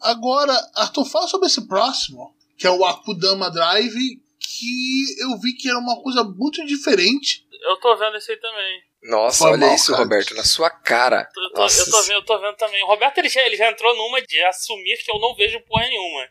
[0.01, 5.69] Agora, Arthur, fala sobre esse próximo, que é o Akudama Drive, que eu vi que
[5.69, 7.47] era uma coisa muito diferente.
[7.63, 8.90] Eu tô vendo esse aí também.
[9.03, 10.03] Nossa, Foi olha mal, isso, cara.
[10.05, 11.29] Roberto, na sua cara.
[11.35, 11.81] Eu tô, Nossa.
[11.81, 12.83] eu, tô vendo, eu tô vendo também.
[12.85, 15.87] O Roberto ele já, ele já entrou numa de assumir que eu não vejo porra
[15.87, 16.29] nenhuma.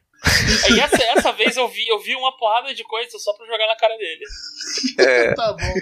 [0.65, 3.67] Aí essa, essa vez eu vi, eu vi uma porrada de coisa só pra jogar
[3.67, 4.23] na cara dele.
[4.99, 5.73] É, Tá bom.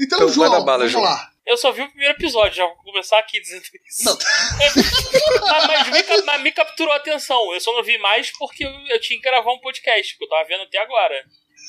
[0.00, 1.04] Então, Então, João, bala, vamos João.
[1.04, 1.30] lá.
[1.46, 4.04] Eu só vi o primeiro episódio, já vou começar aqui dizendo isso.
[4.04, 4.18] Não.
[5.40, 7.54] mas, mas mas me capturou a atenção.
[7.54, 10.28] Eu só não vi mais porque eu, eu tinha que gravar um podcast, que eu
[10.28, 11.24] tava vendo até agora.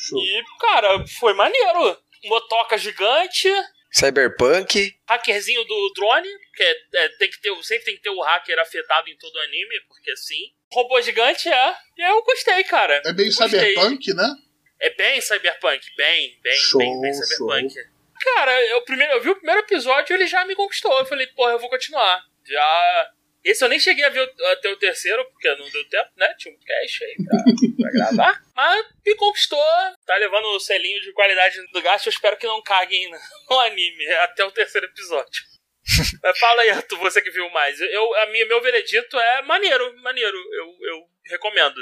[0.09, 0.19] Show.
[0.19, 1.97] E, cara, foi maneiro.
[2.25, 3.49] Motoca gigante,
[3.91, 4.95] Cyberpunk.
[5.07, 8.59] hackerzinho do drone, que é, é, tem que ter, sempre tem que ter o hacker
[8.59, 10.53] afetado em todo o anime, porque sim.
[10.71, 11.75] Robô gigante é.
[11.97, 13.01] E eu gostei, cara.
[13.05, 13.49] É bem Gostei.
[13.49, 14.35] cyberpunk, né?
[14.79, 17.73] É bem cyberpunk, bem, bem, Show, bem, bem cyberpunk.
[18.21, 20.97] Cara, eu, primeiro, eu vi o primeiro episódio e ele já me conquistou.
[20.99, 22.21] Eu falei, porra, eu vou continuar.
[22.45, 23.11] Já.
[23.43, 26.33] Esse eu nem cheguei a ver o- até o terceiro, porque não deu tempo, né?
[26.37, 27.43] Tinha um cast aí pra,
[27.81, 28.41] pra gravar.
[28.55, 29.59] Mas me conquistou.
[30.05, 32.07] Tá levando o selinho de qualidade do gasto.
[32.07, 33.17] Eu espero que não caguem no,
[33.49, 35.43] no anime até o terceiro episódio.
[36.21, 37.79] Mas fala aí, Arthur, você que viu mais.
[37.79, 40.37] Eu, a minha, meu veredito é maneiro, maneiro.
[40.53, 41.75] Eu, eu recomendo.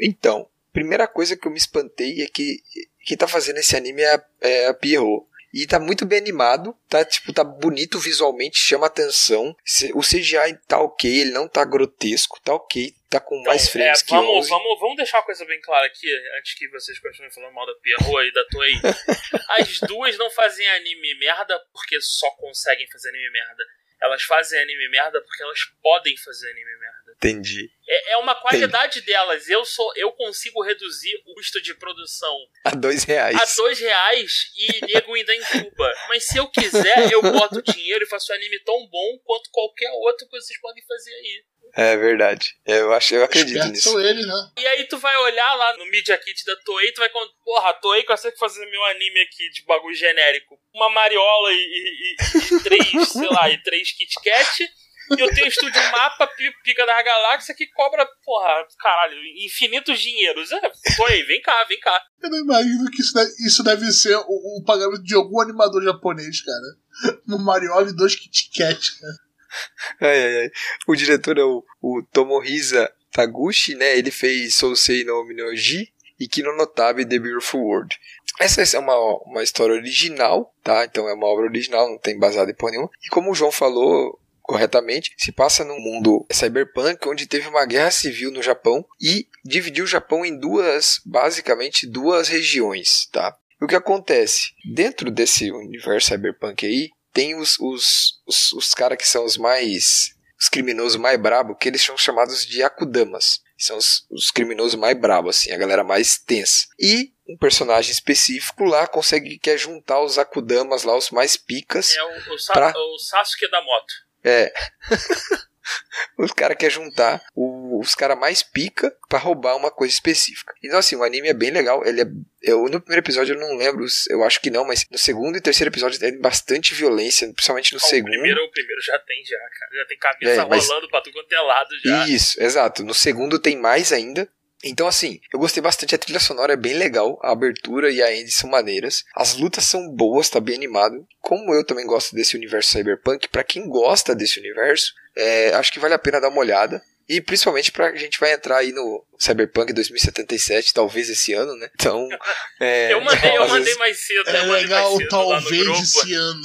[0.00, 2.56] Então, primeira coisa que eu me espantei é que
[3.04, 5.26] quem tá fazendo esse anime é a, é a Pierrot.
[5.52, 9.56] E tá muito bem animado, tá tipo, tá bonito visualmente, chama atenção.
[9.94, 14.00] O CGI tá ok, ele não tá grotesco, tá ok, tá com mais Então, frames
[14.00, 14.48] é, que vamos, 11.
[14.48, 16.06] vamos, vamos deixar uma coisa bem clara aqui,
[16.38, 18.74] antes que vocês continuem falando mal da Pierrot e da Toei.
[19.58, 23.64] As duas não fazem anime merda porque só conseguem fazer anime merda.
[24.02, 27.12] Elas fazem anime merda porque elas podem fazer anime merda.
[27.16, 27.70] Entendi.
[27.86, 29.48] É, é uma qualidade delas.
[29.48, 32.34] Eu sou, eu consigo reduzir o custo de produção
[32.64, 33.36] A dois reais.
[33.36, 35.92] a dois reais e nego ainda entuba.
[36.08, 39.90] Mas se eu quiser, eu boto dinheiro e faço um anime tão bom quanto qualquer
[39.92, 41.44] outro que vocês podem fazer aí.
[41.76, 42.56] É verdade.
[42.66, 43.90] Eu acho, eu acredito Esperto nisso.
[43.90, 44.50] são eles, né?
[44.58, 47.70] E aí tu vai olhar lá no Media Kit da Toei, tu vai contar, porra,
[47.70, 50.58] a Toei consegue fazer meu anime aqui de bagulho genérico.
[50.74, 54.68] Uma mariola e, e- e- e três, sei lá, e três Kit Kat.
[55.16, 59.98] E eu tenho um estúdio mapa, pi- pica da galáxia, que cobra, porra, caralho, infinitos
[60.00, 60.52] dinheiros.
[60.52, 60.60] É,
[60.96, 62.00] Toei, vem cá, vem cá.
[62.22, 65.82] Eu não imagino que isso deve, isso deve ser o, o pagamento de algum animador
[65.82, 67.16] japonês, cara.
[67.28, 69.14] Um Mariola e dois Kit Kat, cara.
[70.00, 70.50] Ai, ai, ai.
[70.86, 73.96] O diretor é o, o Tomohisa Taguchi, né?
[73.98, 77.98] Ele fez Sousei no Minoji e Kino Notabe The Beautiful World.
[78.38, 80.84] Essa é uma, uma história original, tá?
[80.84, 82.90] Então é uma obra original, não tem baseada em porra nenhuma.
[83.04, 87.90] E como o João falou corretamente, se passa num mundo cyberpunk onde teve uma guerra
[87.90, 93.36] civil no Japão e dividiu o Japão em duas, basicamente duas regiões, tá?
[93.60, 94.52] O que acontece?
[94.74, 100.14] Dentro desse universo cyberpunk aí, tem os, os, os, os caras que são os mais.
[100.40, 103.40] os criminosos mais brabos, que eles são chamados de Akudamas.
[103.58, 106.66] São os, os criminosos mais brabos, assim, a galera mais tensa.
[106.78, 111.94] E um personagem específico lá consegue quer juntar os Akudamas lá, os mais picas.
[111.94, 113.92] É o, o, Sa- Pra- o Sasuke da moto.
[114.24, 114.52] É.
[116.18, 120.54] Os caras querem juntar o- os caras mais pica para roubar uma coisa específica.
[120.62, 121.84] Então, assim, o anime é bem legal.
[121.86, 122.06] Ele é.
[122.42, 125.40] Eu, no primeiro episódio eu não lembro, eu acho que não, mas no segundo e
[125.40, 128.08] terceiro episódio tem bastante violência, principalmente no segundo.
[128.08, 129.70] O primeiro, o primeiro já tem, já, cara.
[129.76, 132.06] Já tem cabeça É, mas- rolando pra tudo quanto é lado já.
[132.08, 132.82] Isso, exato.
[132.84, 134.28] No segundo tem mais ainda.
[134.62, 135.94] Então, assim, eu gostei bastante.
[135.94, 137.18] A trilha sonora é bem legal.
[137.22, 139.04] A abertura e a end são maneiras.
[139.14, 141.06] As lutas são boas, tá bem animado.
[141.20, 145.78] Como eu também gosto desse universo cyberpunk, pra quem gosta desse universo, é, acho que
[145.80, 146.80] vale a pena dar uma olhada.
[147.08, 151.68] E principalmente pra gente vai entrar aí no Cyberpunk 2077, talvez esse ano, né?
[151.74, 152.08] Então.
[152.62, 155.24] É, Eu mandei, eu mandei vezes- mais cedo, É eu mandei legal, mais cedo lá
[155.24, 155.80] no talvez, grupo.
[155.80, 156.42] esse ano.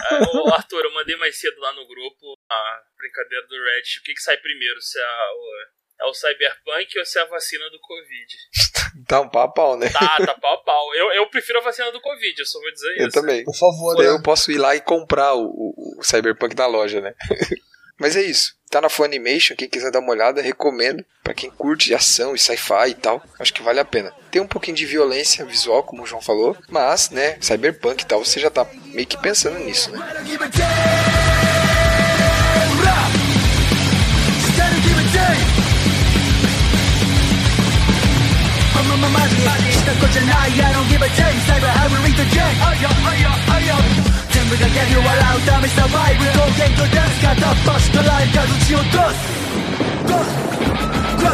[0.00, 4.00] Ah, Ô, Arthur, eu mandei mais cedo lá no grupo a brincadeira do Reddit.
[4.00, 4.80] O que, que sai primeiro?
[4.80, 8.26] Se é, o, é o Cyberpunk ou se é a vacina do Covid?
[9.08, 9.90] Tá um pau a pau, né?
[9.90, 10.94] Tá, tá pau a pau.
[10.94, 13.20] Eu, eu prefiro a vacina do Covid, eu só vou dizer Eu isso.
[13.20, 13.44] também.
[13.44, 14.12] Por favor, Daí né?
[14.12, 17.12] eu posso ir lá e comprar o, o- o Cyberpunk na loja, né?
[17.98, 18.54] Mas é isso.
[18.70, 21.04] Tá na Funimation, quem quiser dar uma olhada, recomendo.
[21.22, 24.12] Pra quem curte de ação e sci-fi e tal, acho que vale a pena.
[24.30, 28.24] Tem um pouquinho de violência visual, como o João falou, mas, né, Cyberpunk e tal,
[28.24, 29.98] você já tá meio que pensando nisso, né?
[44.54, 44.88] Tak jak
[47.40, 48.00] to pasz to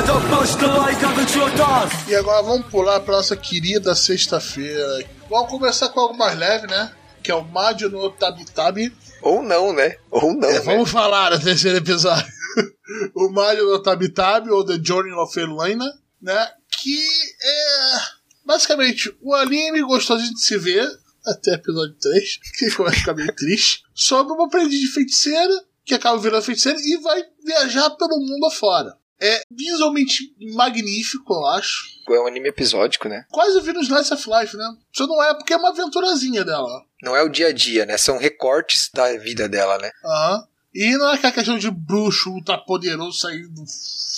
[0.07, 5.05] dos, dos E agora vamos pular para nossa querida sexta-feira.
[5.29, 6.93] Vamos começar com algo mais leve, né?
[7.23, 8.91] Que é o Mario no Tabitabi
[9.21, 9.97] Ou não, né?
[10.11, 10.49] Ou não.
[10.49, 10.61] É, né?
[10.61, 12.27] Vamos falar no terceiro episódio.
[13.15, 15.93] o Mario no Tabitab, ou The Journey of Elena,
[16.23, 16.49] né?
[16.71, 17.05] Que
[17.43, 17.99] é
[18.47, 20.89] basicamente o anime gostoso de se ver,
[21.31, 25.53] até episódio 3, que vai ficar meio triste, sobre uma aprendiz de feiticeira
[25.85, 28.97] que acaba virando feiticeira e vai viajar pelo mundo afora.
[29.23, 31.87] É visualmente magnífico, eu acho.
[32.09, 33.27] É um anime episódico, né?
[33.31, 34.77] Quase vira um Slice of Life, né?
[34.93, 36.85] Isso não é porque é uma aventurazinha dela.
[37.03, 37.99] Não é o dia a dia, né?
[37.99, 39.91] São recortes da vida dela, né?
[40.05, 40.49] Aham.
[40.73, 43.65] E não é aquela questão de bruxo ultra poderoso saindo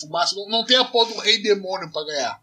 [0.00, 0.36] fumaça.
[0.36, 2.40] Não, não tem a porra do rei demônio pra ganhar.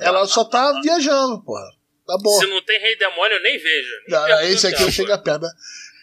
[0.00, 1.68] Ela só tá viajando, porra.
[2.08, 2.40] Tá bom.
[2.40, 3.92] Se não tem rei demônio, eu nem vejo.
[4.08, 5.42] Nem Não, esse aqui chego a perto.
[5.42, 5.50] né?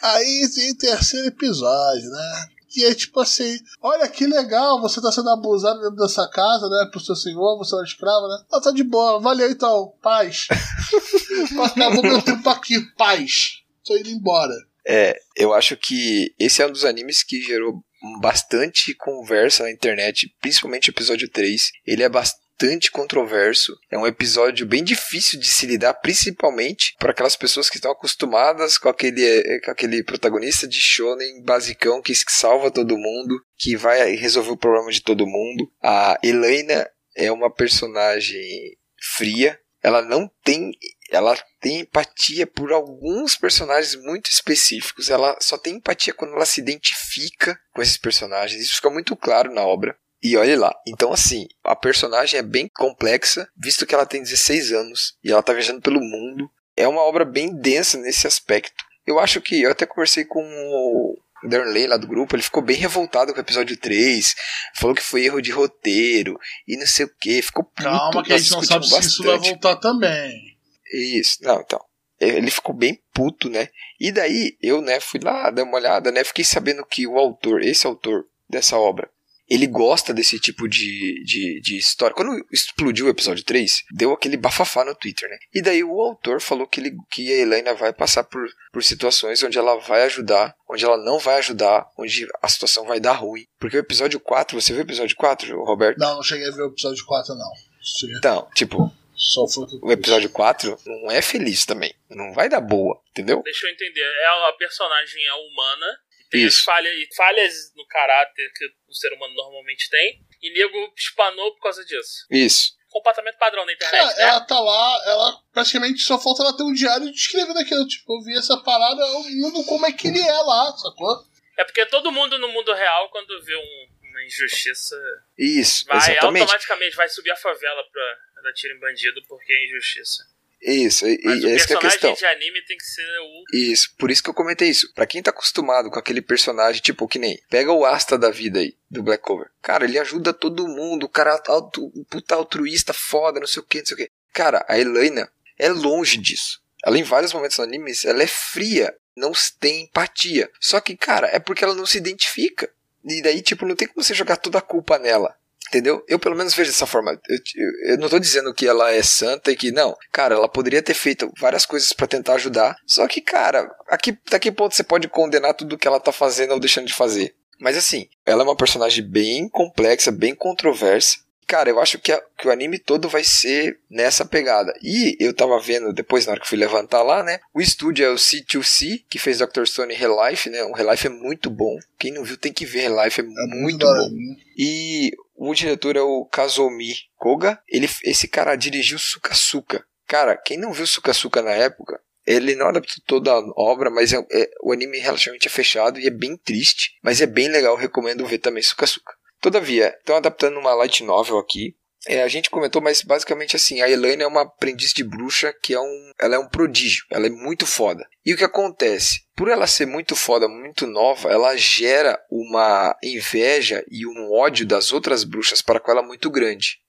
[0.03, 2.47] Aí tem o terceiro episódio, né?
[2.69, 6.87] Que é tipo assim: olha que legal, você tá sendo abusado dentro dessa casa, né?
[6.91, 8.37] Pro seu senhor, você é uma escrava, né?
[8.53, 10.45] Ah, tá de boa, valeu então, paz.
[11.65, 13.63] Acabou meu tempo aqui, paz.
[13.83, 14.53] Tô indo embora.
[14.87, 17.83] É, eu acho que esse é um dos animes que gerou
[18.21, 21.71] bastante conversa na internet, principalmente o episódio 3.
[21.87, 22.44] Ele é bastante
[22.91, 23.77] controverso.
[23.91, 28.77] É um episódio bem difícil de se lidar, principalmente para aquelas pessoas que estão acostumadas
[28.77, 34.51] com aquele, com aquele protagonista de shonen basicão que salva todo mundo, que vai resolver
[34.51, 35.69] o problema de todo mundo.
[35.81, 38.77] A Helena é uma personagem
[39.15, 39.59] fria.
[39.81, 40.71] Ela não tem
[41.11, 45.09] ela tem empatia por alguns personagens muito específicos.
[45.09, 48.61] Ela só tem empatia quando ela se identifica com esses personagens.
[48.61, 49.95] Isso fica muito claro na obra.
[50.21, 50.75] E olha lá.
[50.87, 55.43] Então, assim, a personagem é bem complexa, visto que ela tem 16 anos e ela
[55.43, 56.49] tá viajando pelo mundo.
[56.75, 58.83] É uma obra bem densa nesse aspecto.
[59.05, 61.15] Eu acho que eu até conversei com o
[61.47, 64.35] Darnley lá do grupo, ele ficou bem revoltado com o episódio 3,
[64.75, 66.37] falou que foi erro de roteiro
[66.67, 67.83] e não sei o que, ficou puto.
[67.83, 69.51] Calma, que a gente não sabe se isso vai bastante.
[69.51, 70.57] voltar também.
[70.91, 71.83] Isso, não, então.
[72.19, 73.67] Ele ficou bem puto, né?
[73.99, 76.23] E daí eu, né, fui lá dar uma olhada, né?
[76.23, 79.09] Fiquei sabendo que o autor, esse autor dessa obra,
[79.49, 82.15] ele gosta desse tipo de, de, de história.
[82.15, 85.37] Quando explodiu o episódio 3, deu aquele bafafá no Twitter, né?
[85.53, 89.41] E daí o autor falou que, ele, que a Helena vai passar por, por situações
[89.43, 93.45] onde ela vai ajudar, onde ela não vai ajudar, onde a situação vai dar ruim.
[93.59, 95.97] Porque o episódio 4, você viu o episódio 4, Roberto?
[95.99, 97.51] Não, não cheguei a ver o episódio 4, não.
[97.81, 101.93] Cheguei- Então, tipo, Só foi o episódio 4 não é feliz também.
[102.09, 103.41] Não vai dar boa, entendeu?
[103.43, 104.01] Deixa eu entender.
[104.01, 105.85] É, a personagem é humana.
[106.33, 106.63] Isso.
[106.63, 110.19] falhas, e falhas no caráter que o ser humano normalmente tem.
[110.41, 112.25] E nego espanou por causa disso.
[112.29, 112.73] Isso.
[112.89, 114.23] Comportamento padrão da internet, Cara, né?
[114.23, 117.85] ela tá lá, ela praticamente só falta ela ter um diário descrevendo aquilo.
[117.87, 121.25] Tipo, eu vi essa parada, o mundo como é que ele é lá, sacou?
[121.57, 124.95] É porque todo mundo no mundo real, quando vê um- uma injustiça,
[125.37, 126.43] Isso, vai exatamente.
[126.43, 130.23] automaticamente vai subir a favela pra dar tiro em bandido porque é injustiça.
[130.65, 132.13] Isso, e, Mas e essa que é a questão.
[132.13, 133.43] de anime tem que ser o.
[133.53, 134.91] Isso, por isso que eu comentei isso.
[134.95, 138.59] Pra quem tá acostumado com aquele personagem, tipo, que nem, pega o Asta da vida
[138.59, 139.51] aí, do Black Cover.
[139.61, 143.65] Cara, ele ajuda todo mundo, o cara auto, um puta altruísta foda, não sei o
[143.65, 144.11] que, não sei o que.
[144.33, 146.59] Cara, a Helena é longe disso.
[146.83, 150.49] Ela em vários momentos no anime, ela é fria, não tem empatia.
[150.59, 152.69] Só que, cara, é porque ela não se identifica.
[153.03, 155.35] E daí, tipo, não tem como você jogar toda a culpa nela.
[155.75, 156.01] Entendeu?
[156.07, 157.19] Eu pelo menos vejo dessa forma.
[157.27, 159.93] Eu, eu, eu, não tô dizendo que ela é santa e que não.
[160.09, 162.77] Cara, ela poderia ter feito várias coisas para tentar ajudar.
[162.87, 166.53] Só que, cara, aqui, até que ponto você pode condenar tudo que ela tá fazendo
[166.53, 167.35] ou deixando de fazer?
[167.59, 171.17] Mas assim, ela é uma personagem bem complexa, bem controversa.
[171.45, 174.73] Cara, eu acho que, a, que, o anime todo vai ser nessa pegada.
[174.81, 177.39] E eu tava vendo, depois na hora que fui levantar lá, né?
[177.53, 179.65] O estúdio é o C2C, que fez Dr.
[179.65, 180.63] Stone Relife, né?
[180.63, 181.77] O Relife é muito bom.
[181.99, 184.09] Quem não viu tem que ver Relife, é, é muito bom.
[184.57, 187.59] E o diretor é o Kazomi Koga.
[187.67, 189.85] Ele, esse cara dirigiu Sukasuka.
[190.07, 194.17] Cara, quem não viu Sukasuka na época, ele não adaptou toda a obra, mas é,
[194.31, 198.25] é, o anime relativamente é fechado e é bem triste, mas é bem legal, recomendo
[198.25, 199.13] ver também Sukasuka.
[199.41, 201.75] Todavia, estão adaptando uma light novel aqui.
[202.07, 205.73] É, a gente comentou, mas basicamente assim, a Elaine é uma aprendiz de bruxa que
[205.73, 208.07] é um, ela é um prodígio, ela é muito foda.
[208.23, 209.24] E o que acontece?
[209.35, 214.93] Por ela ser muito foda, muito nova, ela gera uma inveja e um ódio das
[214.93, 216.79] outras bruxas para com ela muito grande.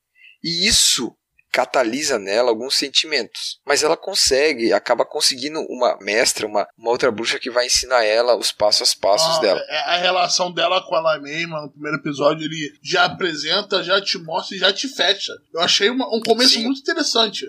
[0.43, 1.17] E isso
[1.57, 3.59] catalisa nela alguns sentimentos.
[3.65, 8.37] Mas ela consegue, acaba conseguindo uma mestra, uma, uma outra bruxa que vai ensinar ela
[8.37, 9.61] os passos a passos ah, dela.
[9.69, 14.19] É, a relação dela com ela mesma, no primeiro episódio, ele já apresenta, já te
[14.19, 15.33] mostra e já te fecha.
[15.55, 16.65] Eu achei uma, um começo Sim.
[16.65, 17.47] muito interessante.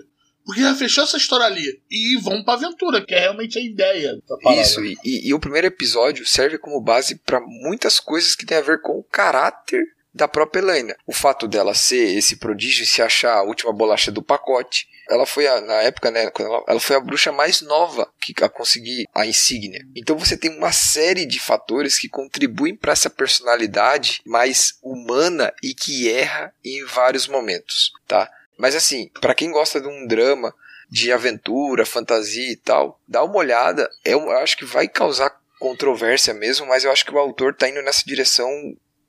[0.48, 1.78] Porque já fechou essa história ali.
[1.90, 4.62] E vão pra aventura, que é realmente a ideia da parada.
[4.62, 8.56] Isso, e, e, e o primeiro episódio serve como base para muitas coisas que tem
[8.56, 9.84] a ver com o caráter
[10.14, 10.96] da própria Helena.
[11.06, 14.88] O fato dela ser esse prodígio e se achar a última bolacha do pacote.
[15.10, 18.48] Ela foi, a, na época, né, ela, ela, foi a bruxa mais nova que a
[18.48, 19.86] conseguir a insígnia.
[19.94, 25.74] Então você tem uma série de fatores que contribuem para essa personalidade mais humana e
[25.74, 28.30] que erra em vários momentos, tá?
[28.58, 30.52] Mas assim, para quem gosta de um drama
[30.90, 33.88] de aventura, fantasia e tal, dá uma olhada.
[34.04, 37.68] Eu, eu acho que vai causar controvérsia mesmo, mas eu acho que o autor tá
[37.68, 38.48] indo nessa direção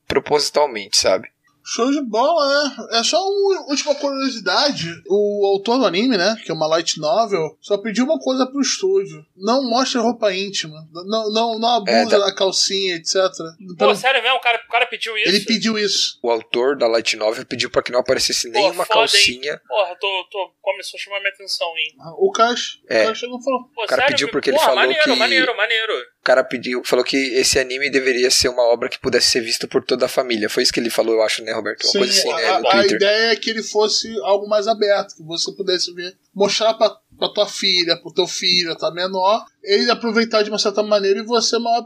[0.07, 1.31] propositalmente, sabe?
[1.71, 2.75] Show de bola, né?
[2.93, 4.87] É só uma última curiosidade.
[5.07, 6.35] O autor do anime, né?
[6.43, 9.23] Que é uma light novel, só pediu uma coisa pro estúdio.
[9.37, 10.83] Não mostre roupa íntima.
[10.91, 12.17] Não, não, não abusa é, tá...
[12.17, 13.13] da calcinha, etc.
[13.13, 13.95] Pô, Pelo...
[13.95, 14.37] sério mesmo?
[14.37, 15.29] O cara, o cara pediu isso?
[15.29, 16.17] Ele pediu isso.
[16.23, 19.51] O autor da light novel pediu pra que não aparecesse Pô, nenhuma foda, calcinha.
[19.51, 19.59] Hein?
[19.67, 21.95] Porra, tô, tô, começou a chamar minha atenção, hein?
[22.17, 23.03] O Cash, é.
[23.03, 23.63] o Cash chegou e falou.
[23.75, 24.15] Pô, o cara sério?
[24.15, 25.15] pediu porque Pô, ele falou maneiro, que...
[25.15, 29.31] Maneiro, maneiro, O cara pediu, falou que esse anime deveria ser uma obra que pudesse
[29.31, 30.47] ser vista por toda a família.
[30.47, 31.83] Foi isso que ele falou, eu acho, né, Roberto?
[31.85, 32.45] Uma Sim, coisa assim, né?
[32.45, 36.75] a, a ideia é que ele fosse algo mais aberto, que você pudesse ver, mostrar
[36.75, 41.19] pra, pra tua filha, pro teu filho, tá menor, ele aproveitar de uma certa maneira
[41.19, 41.83] e você mal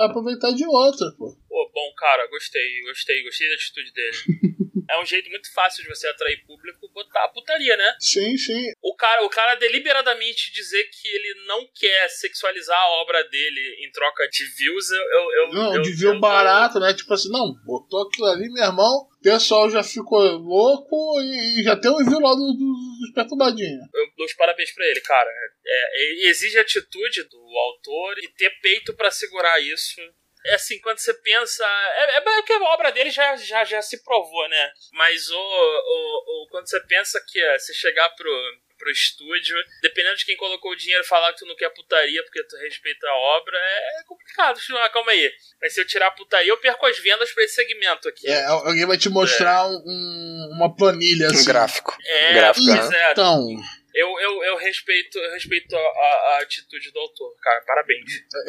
[0.00, 1.34] aproveitar de outra, pô.
[1.48, 4.16] Pô, bom, cara, gostei, gostei, gostei da atitude dele.
[4.90, 7.94] é um jeito muito fácil de você atrair público botar a putaria, né?
[8.00, 8.72] Sim, sim.
[8.82, 13.90] O cara, o cara deliberadamente dizer que ele não quer sexualizar a obra dele em
[13.90, 15.32] troca de views, eu.
[15.32, 16.94] eu não, eu, de view eu, barato, né?
[16.94, 21.76] Tipo assim, não, botou aquilo ali, meu irmão, o pessoal já ficou louco e já
[21.76, 23.84] tem um envio lá dos do, do perturbadinhos.
[23.94, 25.30] Eu dou os parabéns pra ele, cara.
[25.66, 30.00] É, exige atitude do autor e ter peito para segurar isso
[30.46, 31.64] é assim, quando você pensa.
[31.64, 34.70] É, é porque a obra dele já, já, já se provou, né?
[34.92, 38.30] Mas o, o, o quando você pensa que é, você chegar pro,
[38.78, 42.42] pro estúdio, dependendo de quem colocou o dinheiro, falar que tu não quer putaria porque
[42.44, 44.58] tu respeita a obra, é complicado.
[44.76, 45.30] Ah, calma aí.
[45.60, 48.28] Mas se eu tirar a putaria, eu perco as vendas pra esse segmento aqui.
[48.28, 49.68] É, alguém vai te mostrar é.
[49.68, 51.42] um, uma planilha assim.
[51.42, 51.96] Um gráfico.
[52.04, 53.12] É, um gráfico, né?
[53.12, 53.56] Então
[53.96, 57.62] eu, eu, eu respeito, eu respeito a, a, atitude do autor, cara.
[57.62, 58.04] Parabéns.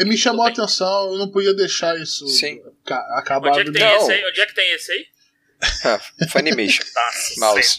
[0.06, 2.62] Me chamou a atenção, eu não podia deixar isso Sim.
[3.16, 3.52] acabar.
[3.52, 4.26] Onde é que tem esse aí?
[4.26, 5.06] Onde é que tem esse aí?
[5.86, 6.84] Ah, Funimation.
[7.40, 7.78] Mouse.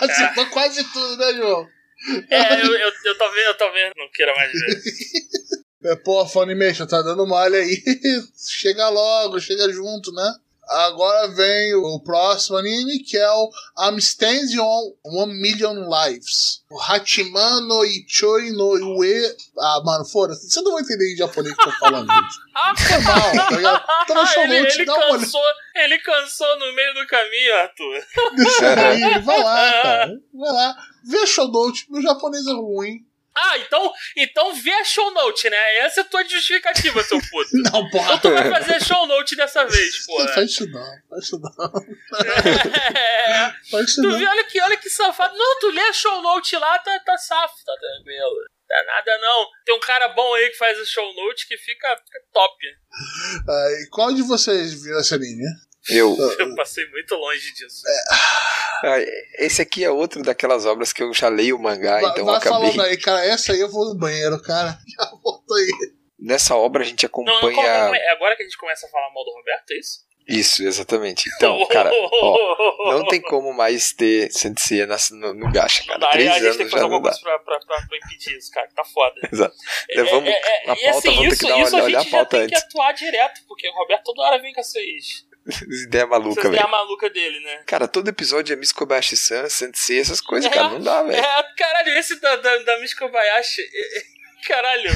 [0.00, 0.50] Acertou é.
[0.50, 1.68] quase tudo, né, João?
[2.28, 4.82] É, eu, eu, eu talvez, eu talvez não queira mais ver.
[5.84, 7.82] É, pô, Funimation, tá dando malha aí.
[8.48, 10.32] chega logo, chega junto, né?
[10.68, 16.62] Agora vem o próximo anime, que é o I'm Standing on One Million Lives.
[16.70, 19.36] O Hachimano Ichoi no Ue.
[19.58, 20.48] Ah, mano, foda-se.
[20.48, 22.88] Você não vai entender em japonês que eu tô falando, gente.
[22.88, 23.82] Foi mal, tá ligado?
[24.12, 25.40] No show ele, ele, dá uma cansou,
[25.74, 28.04] ele cansou no meio do caminho, Arthur.
[28.36, 30.12] Deixa ele vai lá, cara.
[30.34, 30.76] Vai lá.
[31.04, 31.18] Vê
[31.50, 31.86] note.
[31.90, 33.00] Meu japonês é ruim.
[33.34, 35.76] Ah, então, então vê a show note, né?
[35.78, 37.50] Essa é a tua justificativa, seu puto.
[37.72, 38.14] não, porra.
[38.14, 40.24] Então tu vai fazer show note dessa vez, porra.
[40.26, 41.52] Não faz isso não, faz isso não.
[42.20, 43.52] É.
[43.70, 44.18] Faz isso tu não.
[44.18, 45.36] Vê, olha que, olha que safado.
[45.36, 48.46] Não, tu lê a show note lá, tá, tá safo, tá tranquilo.
[48.68, 49.46] Tá nada não.
[49.64, 52.54] Tem um cara bom aí que faz a show note que fica, fica top.
[53.48, 55.48] Ah, qual de vocês viu essa linha?
[55.90, 56.16] Eu.
[56.38, 57.82] Eu passei muito longe disso.
[58.84, 59.44] É.
[59.44, 62.34] Esse aqui é outro daquelas obras que eu já leio o mangá, vai, então vai
[62.34, 62.72] eu acabei.
[62.72, 63.24] falando aí, cara.
[63.24, 64.78] Essa aí eu vou no banheiro, cara.
[64.86, 65.70] Já volto aí.
[66.18, 67.40] Nessa obra a gente acompanha.
[67.40, 70.04] Não, não, é agora que a gente começa a falar mal do Roberto, é isso?
[70.28, 71.28] Isso, exatamente.
[71.34, 75.98] Então, cara, ó, não tem como mais ter Sensei no, no gacha, cara.
[75.98, 78.36] Não Três a gente anos tem que já fazer alguma coisa pra, pra, pra, impedir
[78.36, 78.68] isso, cara.
[78.74, 79.14] Tá foda.
[79.32, 79.54] Exato.
[79.90, 81.76] É, vamos, é, é, na e pauta, assim, vamos ter isso, que dar uma isso
[81.76, 82.64] a olhar a gente pauta tem que antes.
[82.68, 85.24] atuar direto, porque o Roberto toda hora vem com essas, Essa
[85.86, 86.70] ideia maluca, velho.
[86.70, 87.62] malucas dele, né?
[87.66, 90.68] Cara, todo episódio é Miss Kobayashi-san, Sensei, essas coisas, cara.
[90.70, 91.18] Não dá, velho.
[91.18, 93.60] É, caralho, esse da, da, da Miss Kobayashi.
[93.62, 94.12] é- é-
[94.46, 94.90] Caralho.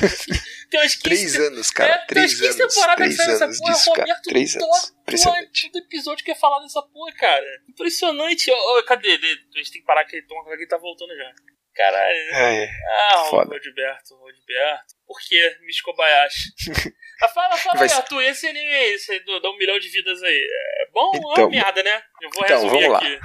[0.70, 1.90] Tem umas 15 Três anos, cara.
[1.90, 2.74] é, tem umas três 15 anos.
[2.74, 3.72] temporadas Três que essa anos porra.
[3.72, 3.90] disso.
[3.90, 4.94] Roberto Três anos.
[5.02, 5.70] Impressionante.
[5.70, 7.46] todo episódio que ia falar dessa porra, cara.
[7.68, 8.50] Impressionante.
[8.50, 9.12] Ô, cadê?
[9.12, 11.32] A gente tem que parar que ele toma que ele tá voltando já.
[11.74, 12.16] Caralho.
[12.32, 12.70] É,
[13.12, 13.52] Ah, Foda.
[13.54, 14.96] Rodberto, Rodberto.
[15.06, 16.48] Por que Miss Kobayashi?
[17.22, 19.78] ah, fala, fala Vai aí, Arthur, esse anime aí, esse aí do, dá um milhão
[19.78, 20.34] de vidas aí.
[20.80, 22.02] É bom ou é Então, uma merda, né?
[22.22, 22.98] Eu vou então, resumir vamos lá.
[22.98, 23.20] aqui.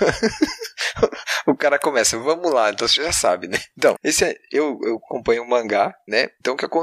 [1.46, 3.58] o cara começa, vamos lá, então você já sabe, né?
[3.76, 6.30] Então, esse é, eu, eu acompanho o mangá, né?
[6.40, 6.79] Então o que acontece?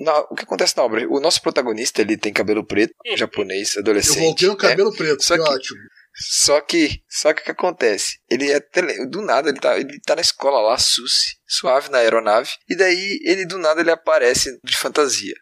[0.00, 1.06] Na- o que acontece na obra?
[1.08, 3.16] O nosso protagonista, ele tem cabelo preto, Uhum.
[3.16, 4.18] japonês, Eu adolescente.
[4.20, 4.60] voltei no né?
[4.60, 5.78] cabelo preto, Só que que- ótimo.
[6.16, 8.18] Só que, só que o que acontece?
[8.30, 11.98] Ele é tele- do nada, ele tá, ele tá na escola lá, suci, suave na
[11.98, 15.34] aeronave, e daí ele do nada ele aparece de fantasia.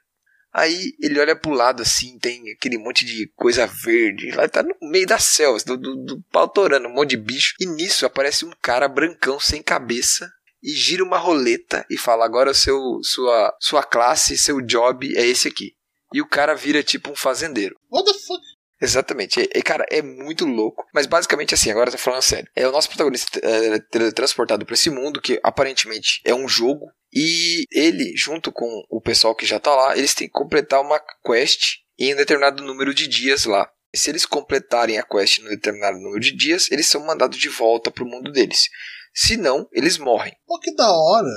[0.54, 4.74] Aí ele olha pro lado assim, tem aquele monte de coisa verde, lá tá no
[4.90, 8.44] meio das selvas, do, do, do pau torando, um monte de bicho, e nisso aparece
[8.46, 10.30] um cara brancão sem cabeça.
[10.62, 15.48] E gira uma roleta e fala: agora seu, sua, sua classe, seu job é esse
[15.48, 15.74] aqui.
[16.12, 17.76] E o cara vira tipo um fazendeiro.
[17.90, 18.42] What the fuck?
[18.82, 19.40] Exatamente.
[19.40, 20.84] E, e, cara, é muito louco.
[20.92, 22.50] Mas basicamente assim, agora eu tô falando sério.
[22.54, 26.90] É o nosso protagonista é, teletransportado pra esse mundo, que aparentemente é um jogo.
[27.14, 31.00] E ele, junto com o pessoal que já tá lá, eles têm que completar uma
[31.24, 33.70] quest em um determinado número de dias lá.
[33.94, 37.38] E se eles completarem a quest em um determinado número de dias, eles são mandados
[37.38, 38.68] de volta pro mundo deles.
[39.14, 40.34] Se não, eles morrem.
[40.46, 41.28] Pô, que da hora.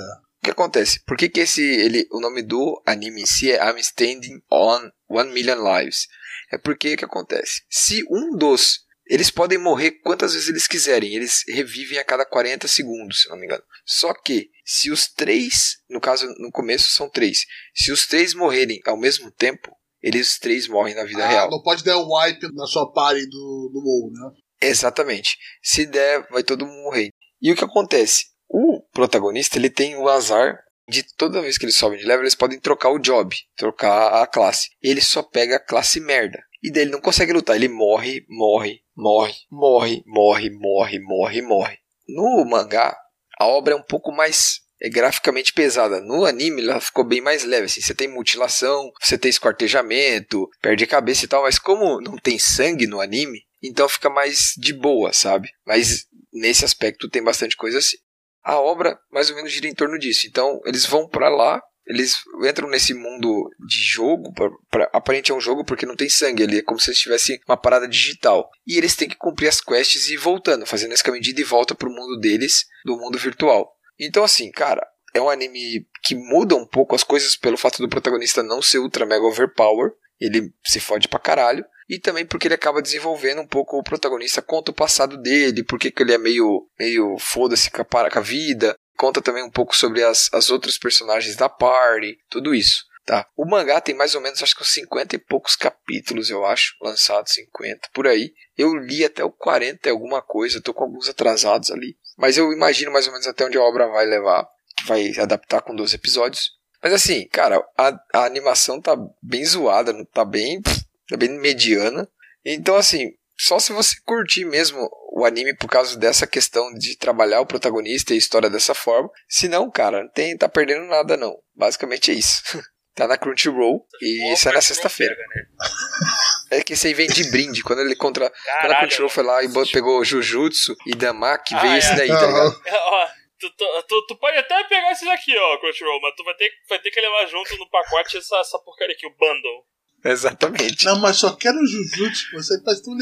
[0.42, 1.02] O que acontece?
[1.04, 4.90] Por que, que esse, ele, o nome do anime em si é I'm Standing on
[5.08, 6.06] One Million Lives?
[6.52, 7.62] É porque o que acontece?
[7.68, 8.84] Se um dos.
[9.08, 13.36] Eles podem morrer quantas vezes eles quiserem, eles revivem a cada 40 segundos, se não
[13.36, 13.62] me engano.
[13.84, 18.80] Só que, se os três, no caso, no começo são três, se os três morrerem
[18.84, 19.70] ao mesmo tempo,
[20.02, 21.50] eles três morrem na vida Ah, real.
[21.50, 24.36] não pode dar o wipe na sua party do, do WoW, né?
[24.60, 25.36] Exatamente.
[25.62, 27.10] Se der, vai todo mundo morrer.
[27.40, 28.26] E o que acontece?
[28.48, 30.58] O protagonista, ele tem o azar
[30.88, 34.26] de toda vez que eles sobem de level, eles podem trocar o job, trocar a
[34.26, 34.70] classe.
[34.80, 36.38] Ele só pega a classe merda.
[36.62, 41.78] E daí ele não consegue lutar, ele morre, morre, morre, morre, morre, morre, morre, morre.
[42.08, 42.96] No mangá,
[43.38, 46.00] a obra é um pouco mais é graficamente pesada.
[46.00, 47.64] No anime ela ficou bem mais leve.
[47.64, 52.16] Assim, você tem mutilação, você tem esquartejamento, perde a cabeça e tal, mas como não
[52.16, 55.50] tem sangue no anime, então fica mais de boa, sabe?
[55.66, 57.96] Mas nesse aspecto tem bastante coisa assim.
[58.42, 60.26] A obra mais ou menos gira em torno disso.
[60.26, 65.34] Então eles vão pra lá, eles entram nesse mundo de jogo, pra, pra, aparente é
[65.34, 68.50] um jogo porque não tem sangue ali, é como se estivesse uma parada digital.
[68.66, 71.44] E eles têm que cumprir as quests e ir voltando, fazendo esse caminho de e
[71.44, 73.72] volta pro mundo deles, do mundo virtual.
[73.98, 77.88] Então assim, cara, é um anime que muda um pouco as coisas pelo fato do
[77.88, 81.64] protagonista não ser ultra mega overpower, ele se fode pra caralho.
[81.88, 85.90] E também porque ele acaba desenvolvendo um pouco o protagonista, conta o passado dele, porque
[85.90, 88.76] que ele é meio, meio foda-se com, a vida.
[88.96, 92.84] Conta também um pouco sobre as, as outras personagens da party, tudo isso.
[93.06, 93.24] Tá.
[93.36, 96.74] O mangá tem mais ou menos, acho que uns 50 e poucos capítulos, eu acho,
[96.82, 98.32] lançados 50, por aí.
[98.58, 101.96] Eu li até o 40 e alguma coisa, tô com alguns atrasados ali.
[102.18, 104.44] Mas eu imagino mais ou menos até onde a obra vai levar,
[104.76, 106.50] que vai adaptar com 12 episódios.
[106.82, 110.60] Mas assim, cara, a, a animação tá bem zoada, tá bem,
[111.08, 112.08] tá bem mediana.
[112.44, 117.40] Então assim, só se você curtir mesmo o anime por causa dessa questão de trabalhar
[117.40, 119.10] o protagonista e a história dessa forma.
[119.28, 121.36] Se não, cara, não tem, tá perdendo nada não.
[121.54, 122.42] Basicamente é isso.
[122.94, 125.14] tá na Crunchyroll e isso é na sexta-feira.
[125.14, 125.42] Né?
[126.48, 127.60] É que esse aí vem de brinde.
[127.60, 128.30] Quando ele contra.
[128.30, 128.78] Quando a Caralho.
[128.78, 131.78] Crunchyroll foi lá e pegou Jujutsu e Damaki, Ah, veio é.
[131.78, 132.62] esse daí, tá ligado?
[132.70, 133.06] Ó,
[133.40, 136.48] tu, tu, tu, tu pode até pegar esses aqui, ó, Crunchyroll, mas tu vai ter,
[136.68, 139.66] vai ter que levar junto no pacote essa, essa porcaria aqui, o bundle.
[140.10, 140.84] Exatamente.
[140.84, 142.98] Não, mas só quero o Jujutsu, você faz tudo.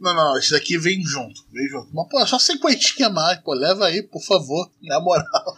[0.00, 1.88] Não, não, esse daqui vem junto, vem junto.
[1.92, 5.54] Mas, pô, só cinquentinha mais, pô, leva aí, por favor, na moral.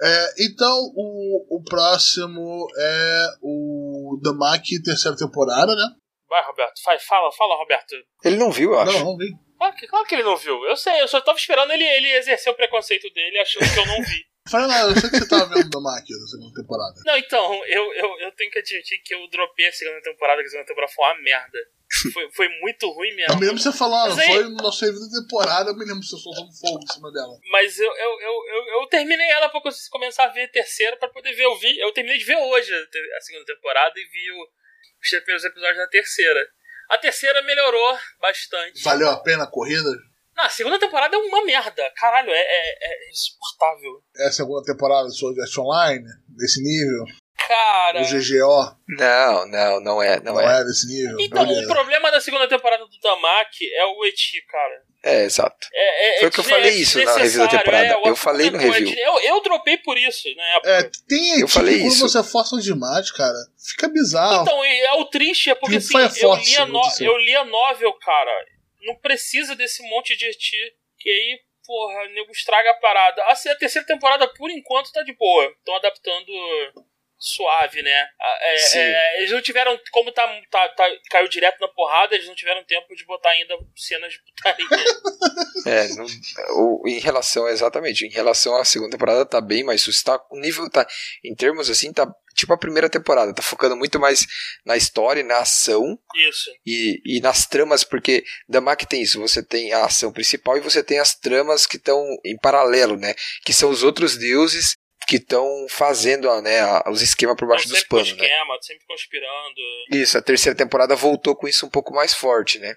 [0.00, 5.84] É, então, o, o próximo é o Damaki, terceira temporada, né?
[6.28, 7.94] Vai, Roberto, vai, fala, fala, Roberto.
[8.22, 8.92] Ele não viu, eu acho.
[8.98, 9.32] Não, não vem.
[9.56, 10.54] Claro que, claro que ele não viu.
[10.66, 13.86] Eu sei, eu só tava esperando ele, ele exercer o preconceito dele, achando que eu
[13.86, 14.24] não vi.
[14.50, 16.94] Fala, eu sei que você tava vendo o Damaki da segunda temporada.
[17.04, 20.46] Não, então, eu, eu, eu tenho que admitir que eu dropei a segunda temporada, que
[20.48, 21.58] a segunda temporada foi uma merda.
[22.12, 23.34] Foi, foi muito ruim Eu mesmo.
[23.36, 26.00] me lembro de você falando, aí- foi no nosso review da temporada, eu me lembro
[26.00, 27.32] de você soltando fogo em cima dela.
[27.50, 31.08] Mas eu, eu, eu, eu, eu terminei ela pra começar a ver a terceira pra
[31.08, 31.44] poder ver.
[31.44, 34.48] Eu vi, eu terminei de ver hoje a segunda temporada e vi o-
[35.02, 36.40] os primeiros episódios da terceira.
[36.90, 38.82] A terceira melhorou bastante.
[38.82, 39.90] Valeu a pena a corrida?
[40.38, 41.90] Não, a segunda temporada é uma merda.
[41.96, 44.00] Caralho, é, é, é insuportável.
[44.18, 46.04] É a segunda temporada do Sword Art Online?
[46.28, 47.04] Desse nível?
[47.48, 48.00] Cara.
[48.02, 48.76] O GGO?
[48.98, 50.20] Não, não, não é.
[50.20, 50.60] Não, Não é.
[50.60, 51.16] é desse nível?
[51.18, 51.66] Então, Beleza.
[51.70, 54.82] o problema da segunda temporada do Tamaki é o Eti, cara.
[55.02, 55.66] É, exato.
[55.72, 57.84] É, é, Foi é o que eu falei é isso na review da temporada.
[57.86, 58.94] é, Eu falei no review.
[58.98, 60.60] Eu, eu dropei por isso, né?
[60.64, 62.08] É, tem Eu tipo, falei quando isso.
[62.08, 63.34] você força demais, cara,
[63.70, 64.42] fica bizarro.
[64.42, 67.16] Então, é o triste é porque Não assim, foi eu li a, eu no- eu
[67.18, 68.30] li a novel, cara.
[68.88, 70.74] Não precisa desse monte de eti.
[70.98, 73.22] Que aí, porra, o nego estraga a parada.
[73.24, 75.44] A terceira temporada, por enquanto, tá de boa.
[75.58, 76.32] Estão adaptando
[77.18, 78.08] suave, né?
[78.20, 82.28] Ah, é, é, eles não tiveram, como tá, tá, tá- caiu direto na porrada, eles
[82.28, 84.66] não tiveram tempo de botar ainda cenas de putaria.
[85.66, 86.06] É, não,
[86.86, 90.10] em relação, exatamente, em relação à segunda temporada tá bem mais susto.
[90.30, 90.86] O nível tá,
[91.22, 94.24] em termos assim, tá tipo a primeira temporada, tá focando muito mais
[94.64, 95.98] na história e na ação
[96.28, 96.50] Isso.
[96.64, 100.82] e, e nas tramas, porque Damak tem isso, você tem a ação principal e você
[100.82, 103.14] tem as tramas que estão em paralelo, né?
[103.44, 107.80] Que são os outros deuses que estão fazendo né, os esquemas por baixo Tão dos
[107.80, 108.24] sempre panos, né?
[108.24, 109.60] esquema, sempre conspirando.
[109.92, 112.76] Isso, a terceira temporada voltou com isso um pouco mais forte, né?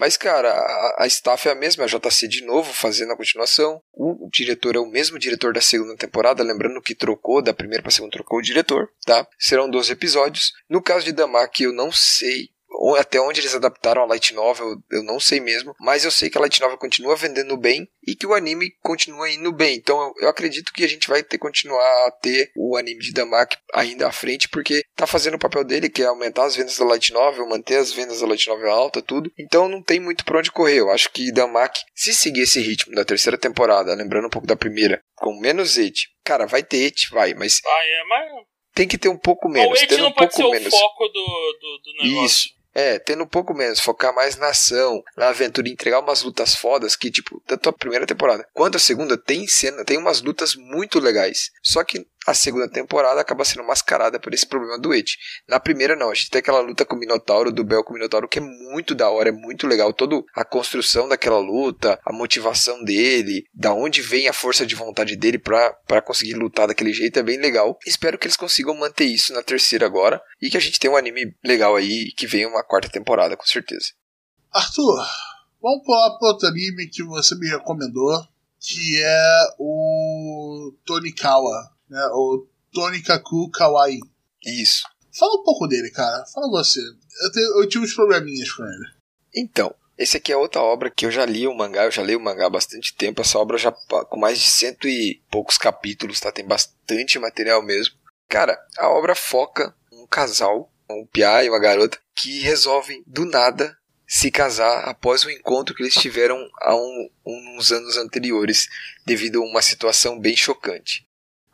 [0.00, 3.82] Mas, cara, a, a staff é a mesma, a JC de novo fazendo a continuação.
[3.92, 7.92] O, diretor é o mesmo diretor da segunda temporada, lembrando que trocou, da primeira pra
[7.92, 9.26] segunda trocou o diretor, tá?
[9.38, 10.52] Serão 12 episódios.
[10.70, 12.48] No caso de Damak, eu não sei
[12.96, 16.38] até onde eles adaptaram a Light Novel, eu não sei mesmo, mas eu sei que
[16.38, 19.76] a Light Novel continua vendendo bem e que o anime continua indo bem.
[19.76, 23.12] Então eu, eu acredito que a gente vai ter continuar a ter o anime de
[23.12, 26.78] Damak ainda à frente, porque tá fazendo o papel dele, que é aumentar as vendas
[26.78, 29.30] da Light Novel, manter as vendas da Light Novel alta, tudo.
[29.38, 30.78] Então não tem muito pra onde correr.
[30.80, 34.56] Eu acho que Damak, se seguir esse ritmo da terceira temporada, lembrando um pouco da
[34.56, 38.46] primeira, com menos et, cara, vai ter et, vai, mas Ah, é, mas.
[38.74, 40.72] tem que ter um pouco o menos, tendo não um pode pouco ser menos.
[40.72, 42.24] o foco do, do, do negócio.
[42.26, 42.59] Isso.
[42.74, 46.94] É, tendo um pouco menos, focar mais na ação, na aventura, entregar umas lutas fodas
[46.94, 51.00] que, tipo, tanto a primeira temporada quanto a segunda tem cena, tem umas lutas muito
[51.00, 51.50] legais.
[51.62, 55.16] Só que a segunda temporada acaba sendo mascarada por esse problema do Ed.
[55.48, 57.94] Na primeira não, a gente tem aquela luta com o Minotauro, do Bel com o
[57.94, 59.92] Minotauro, que é muito da hora, é muito legal.
[59.92, 65.16] Toda a construção daquela luta, a motivação dele, da onde vem a força de vontade
[65.16, 67.76] dele pra conseguir lutar daquele jeito é bem legal.
[67.84, 70.96] Espero que eles consigam manter isso na terceira agora e que a gente tenha um
[70.96, 73.88] anime legal aí que venha uma quarta temporada, com certeza.
[74.52, 75.04] Arthur,
[75.60, 78.24] vamos pular para outro anime que você me recomendou,
[78.60, 82.00] que é o Tonikawa, né?
[82.12, 84.00] O Tonikaku Kawaii.
[84.46, 84.84] Isso.
[85.18, 86.24] Fala um pouco dele, cara.
[86.32, 86.80] Fala você.
[86.80, 88.86] Eu, te- eu tive uns probleminhas com ele.
[89.34, 92.18] Então, esse aqui é outra obra que eu já li o mangá, eu já leio
[92.18, 93.20] o mangá há bastante tempo.
[93.20, 96.32] Essa obra já com mais de cento e poucos capítulos, tá?
[96.32, 97.96] Tem bastante material mesmo.
[98.28, 103.76] Cara, a obra foca um casal, um piá e uma garota, que resolvem do nada
[104.06, 108.68] se casar após o encontro que eles tiveram há um- uns anos anteriores,
[109.04, 111.04] devido a uma situação bem chocante.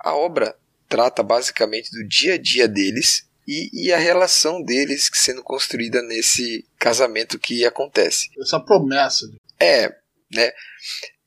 [0.06, 0.56] A obra
[0.88, 6.64] trata basicamente do dia a dia deles e, e a relação deles sendo construída nesse
[6.78, 8.30] casamento que acontece.
[8.40, 9.28] Essa promessa.
[9.58, 9.92] É,
[10.32, 10.52] né?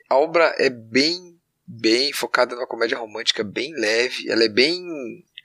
[0.09, 4.81] A obra é bem, bem focada numa comédia romântica bem leve, ela é bem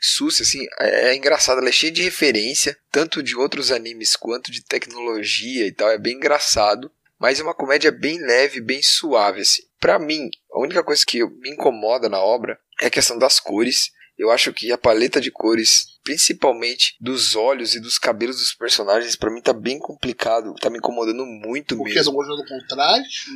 [0.00, 4.52] sucia, assim, é, é engraçada, ela é cheia de referência, tanto de outros animes quanto
[4.52, 9.40] de tecnologia e tal, é bem engraçado, mas é uma comédia bem leve, bem suave,
[9.40, 9.62] assim.
[9.80, 13.90] Pra mim, a única coisa que me incomoda na obra é a questão das cores.
[14.16, 19.16] Eu acho que a paleta de cores, principalmente dos olhos e dos cabelos dos personagens,
[19.16, 22.12] pra mim tá bem complicado, tá me incomodando muito Porque mesmo.
[22.12, 23.30] gostou do contraste.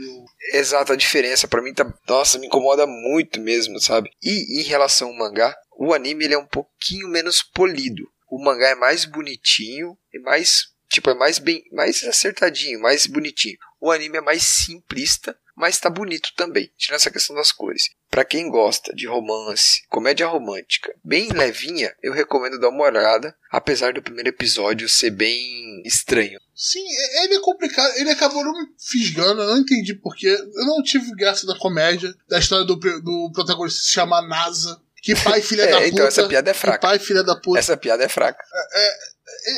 [0.53, 4.11] Exato, a diferença pra mim tá, nossa, me incomoda muito mesmo, sabe?
[4.22, 8.09] E em relação ao mangá, o anime ele é um pouquinho menos polido.
[8.30, 13.59] O mangá é mais bonitinho e mais, tipo, é mais bem, mais acertadinho, mais bonitinho.
[13.81, 17.91] O anime é mais simplista, mas tá bonito também, tirando essa questão das cores.
[18.11, 23.93] Pra quem gosta de romance, comédia romântica, bem levinha, eu recomendo dar uma olhada, apesar
[23.93, 26.41] do primeiro episódio ser bem estranho.
[26.55, 27.93] Sim, e- ele é complicado.
[27.99, 29.43] Ele acabou não me fisgando.
[29.43, 30.26] Eu não entendi porquê.
[30.29, 34.81] Eu não tive graça da comédia, da história do, do protagonista se chamar NASA.
[35.01, 35.89] Que pai filha É, da puta.
[35.89, 36.79] então essa piada é que fraca.
[36.81, 37.59] pai filha da puta.
[37.61, 38.43] Essa piada é fraca.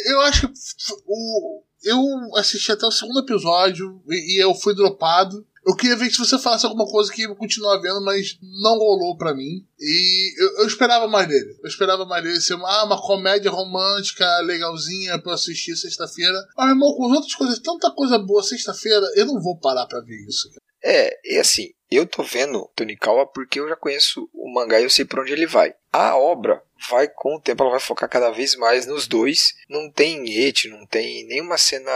[0.06, 0.54] Eu acho que
[1.06, 2.00] o, eu
[2.36, 5.46] assisti até o segundo episódio e, e eu fui dropado.
[5.66, 9.16] Eu queria ver se você falasse alguma coisa que eu continuar vendo, mas não rolou
[9.16, 9.66] pra mim.
[9.78, 11.54] E eu, eu esperava mais dele.
[11.62, 16.46] Eu esperava mais dele ser uma, ah, uma comédia romântica legalzinha pra eu assistir sexta-feira.
[16.56, 19.86] Mas, meu irmão, com as outras coisas, tanta coisa boa sexta-feira, eu não vou parar
[19.86, 20.48] pra ver isso.
[20.82, 24.90] É, e assim, eu tô vendo Tonikawa porque eu já conheço o mangá e eu
[24.90, 25.74] sei pra onde ele vai.
[25.92, 29.54] A obra vai com o tempo, ela vai focar cada vez mais nos dois.
[29.68, 31.90] Não tem et, não tem nenhuma cena.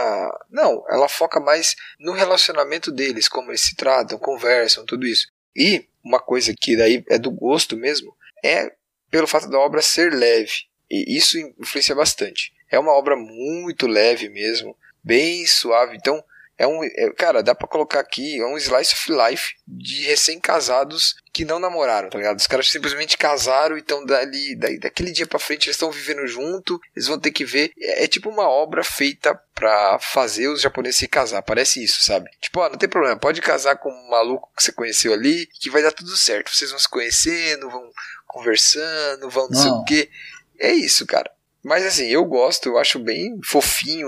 [0.49, 5.27] Não, ela foca mais no relacionamento deles, como eles se tratam, conversam, tudo isso.
[5.55, 8.71] E uma coisa que daí é do gosto mesmo é
[9.09, 10.65] pelo fato da obra ser leve.
[10.91, 12.53] E isso influencia bastante.
[12.69, 15.95] É uma obra muito leve mesmo, bem suave.
[15.95, 16.23] Então,
[16.57, 16.83] é um.
[16.83, 21.59] É, cara, dá pra colocar aqui, é um slice of life de recém-casados que não
[21.59, 22.39] namoraram, tá ligado?
[22.39, 26.25] Os caras simplesmente casaram e estão dali, daí, daquele dia pra frente eles estão vivendo
[26.25, 27.71] junto, eles vão ter que ver.
[27.77, 32.29] É, é, tipo uma obra feita pra fazer os japoneses se casar, parece isso, sabe?
[32.39, 35.69] Tipo, ó, não tem problema, pode casar com um maluco que você conheceu ali, que
[35.69, 36.55] vai dar tudo certo.
[36.55, 37.89] Vocês vão se conhecendo, vão
[38.27, 40.09] conversando, vão não, sei o quê.
[40.57, 41.29] É isso, cara.
[41.61, 44.07] Mas assim, eu gosto, eu acho bem fofinho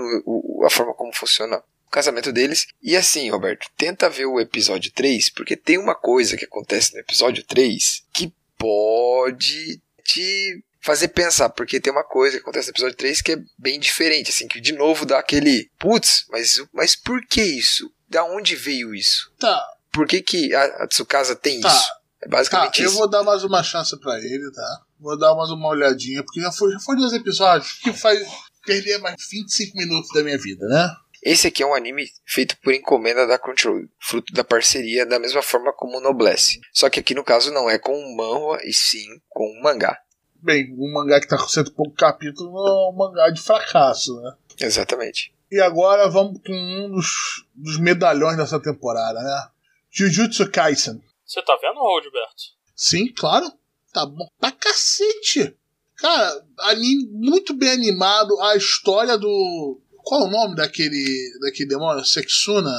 [0.64, 2.66] a forma como funciona o casamento deles.
[2.82, 7.00] E assim, Roberto, tenta ver o episódio 3, porque tem uma coisa que acontece no
[7.00, 12.96] episódio 3 que pode te fazer pensar, porque tem uma coisa que acontece no episódio
[12.96, 17.20] 3 que é bem diferente, assim, que de novo dá aquele, putz, mas, mas por
[17.26, 17.90] que isso?
[18.08, 19.30] Da onde veio isso?
[19.38, 19.62] Tá.
[19.90, 21.68] Por que, que a, a Tsukasa tem tá.
[21.68, 21.88] isso?
[22.22, 22.92] É basicamente tá, isso.
[22.94, 24.80] Eu vou dar mais uma chance para ele, tá?
[25.00, 28.26] Vou dar mais uma olhadinha, porque já foi, já foi dois episódios que faz
[28.64, 30.94] perder mais 25 minutos da minha vida, né?
[31.22, 35.42] Esse aqui é um anime feito por encomenda da Crunchyroll, fruto da parceria da mesma
[35.42, 36.60] forma como o Noblesse.
[36.72, 39.98] Só que aqui no caso não é com um manhwa e sim com um mangá.
[40.36, 44.20] Bem, um mangá que está com cento e pouco capítulos é um mangá de fracasso,
[44.20, 44.34] né?
[44.60, 45.34] Exatamente.
[45.50, 49.48] E agora vamos com um dos, dos medalhões dessa temporada, né?
[49.90, 51.02] Jujutsu Kaisen.
[51.26, 52.42] Você tá vendo, Roberto?
[52.76, 53.50] Sim, claro.
[53.92, 55.56] Tá bom pra cacete.
[55.96, 58.38] Cara, anime muito bem animado.
[58.40, 62.02] A história do qual o nome daquele, daquele demônio?
[62.02, 62.72] Sexuna?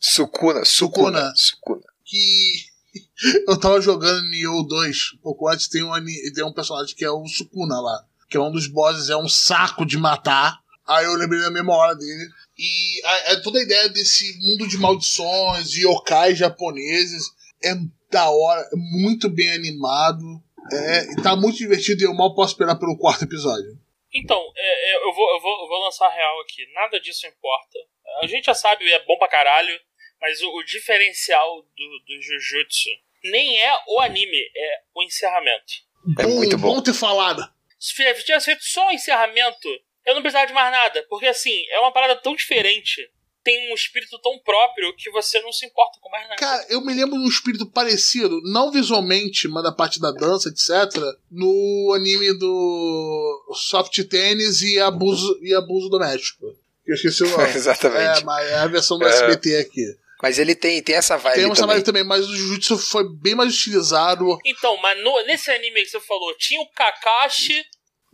[0.00, 1.32] Sukuna, Sukuna.
[1.36, 1.84] Sukuna.
[2.04, 2.64] Que
[3.46, 5.92] eu tava jogando Nioh 2, um pouco antes, tem um,
[6.34, 8.04] tem um personagem que é o Sukuna lá.
[8.28, 10.58] Que é um dos bosses, é um saco de matar.
[10.84, 12.28] Aí eu lembrei na mesma hora dele.
[12.58, 17.30] E a, a, toda a ideia desse mundo de maldições, de yokai japoneses,
[17.62, 17.76] é
[18.10, 20.42] da hora, é muito bem animado.
[20.72, 23.78] É, tá muito divertido e eu mal posso esperar pelo quarto episódio.
[24.14, 26.64] Então, é, é, eu, vou, eu, vou, eu vou lançar real aqui.
[26.72, 27.78] Nada disso importa.
[28.22, 29.78] A gente já sabe, é bom pra caralho.
[30.20, 32.90] Mas o, o diferencial do, do Jujutsu
[33.24, 35.72] nem é o anime, é o encerramento.
[36.18, 36.74] É muito bom.
[36.74, 37.42] Bom ter falado.
[37.78, 39.68] Se tivesse feito só o encerramento,
[40.06, 41.04] eu não precisava de mais nada.
[41.08, 43.10] Porque assim, é uma parada tão diferente
[43.44, 46.36] tem um espírito tão próprio que você não se importa com mais nada.
[46.36, 50.48] Cara, eu me lembro de um espírito parecido, não visualmente, mas da parte da dança,
[50.48, 56.46] etc., no anime do Soft Tennis e Abuso, e abuso Doméstico.
[56.86, 57.44] Eu esqueci o nome.
[57.54, 58.22] Exatamente.
[58.22, 59.10] É, mas é a versão do é...
[59.10, 59.96] SBT aqui.
[60.22, 61.76] Mas ele tem, tem essa vibe Tem essa também.
[61.76, 64.38] vibe também, mas o Jujutsu foi bem mais utilizado.
[64.46, 67.62] Então, mas no, nesse anime que você falou, tinha o Kakashi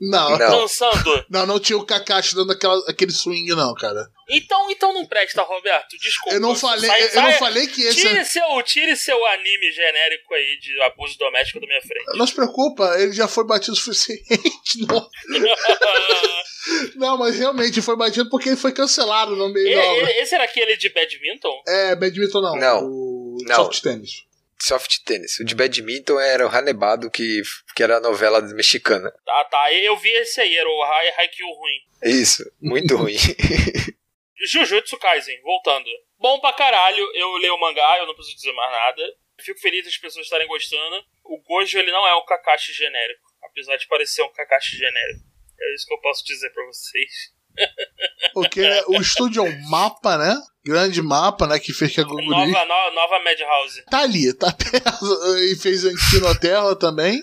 [0.00, 0.30] não.
[0.30, 0.60] não.
[0.60, 1.24] Dançando.
[1.28, 4.08] Não, não tinha o Kakashi dando aquela, aquele swing, não, cara.
[4.28, 5.96] Então, então não presta, Roberto.
[5.98, 6.34] Desculpa.
[6.34, 8.00] Eu não falei, sai, eu sai, não falei que esse.
[8.00, 12.18] Tire seu, tire seu anime genérico aí de abuso doméstico da minha frente.
[12.18, 14.30] Não se preocupa, ele já foi batido o suficiente.
[14.86, 15.08] Não.
[16.96, 20.10] não, mas realmente foi batido porque ele foi cancelado no meio da obra.
[20.20, 21.62] Esse era aquele de badminton?
[21.66, 22.56] É, badminton não.
[22.56, 22.84] Não.
[22.84, 23.56] O não.
[23.56, 24.29] soft tennis
[24.62, 25.38] soft tennis.
[25.40, 27.42] O de badminton era o Hanebado, que,
[27.74, 29.12] que era a novela mexicana.
[29.28, 29.72] Ah, tá.
[29.72, 30.82] Eu vi esse aí, era o
[31.18, 31.80] Haikyuu ruim.
[32.02, 33.16] Isso, muito ruim.
[34.46, 35.88] Jujutsu Kaisen, voltando.
[36.18, 39.02] Bom pra caralho, eu leio o mangá, eu não preciso dizer mais nada.
[39.40, 41.04] Fico feliz das pessoas estarem gostando.
[41.24, 45.24] O Gojo, ele não é um Kakashi genérico, apesar de parecer um Kakashi genérico.
[45.60, 47.32] É isso que eu posso dizer pra vocês.
[48.32, 50.36] Porque o estúdio é um mapa, né?
[50.64, 51.58] Grande mapa, né?
[51.58, 52.28] Que fez que a Guguri...
[52.28, 53.84] Nova, nova, nova Madhouse.
[53.90, 55.36] Tá ali, tá perto.
[55.38, 57.20] E fez Antino Terra também,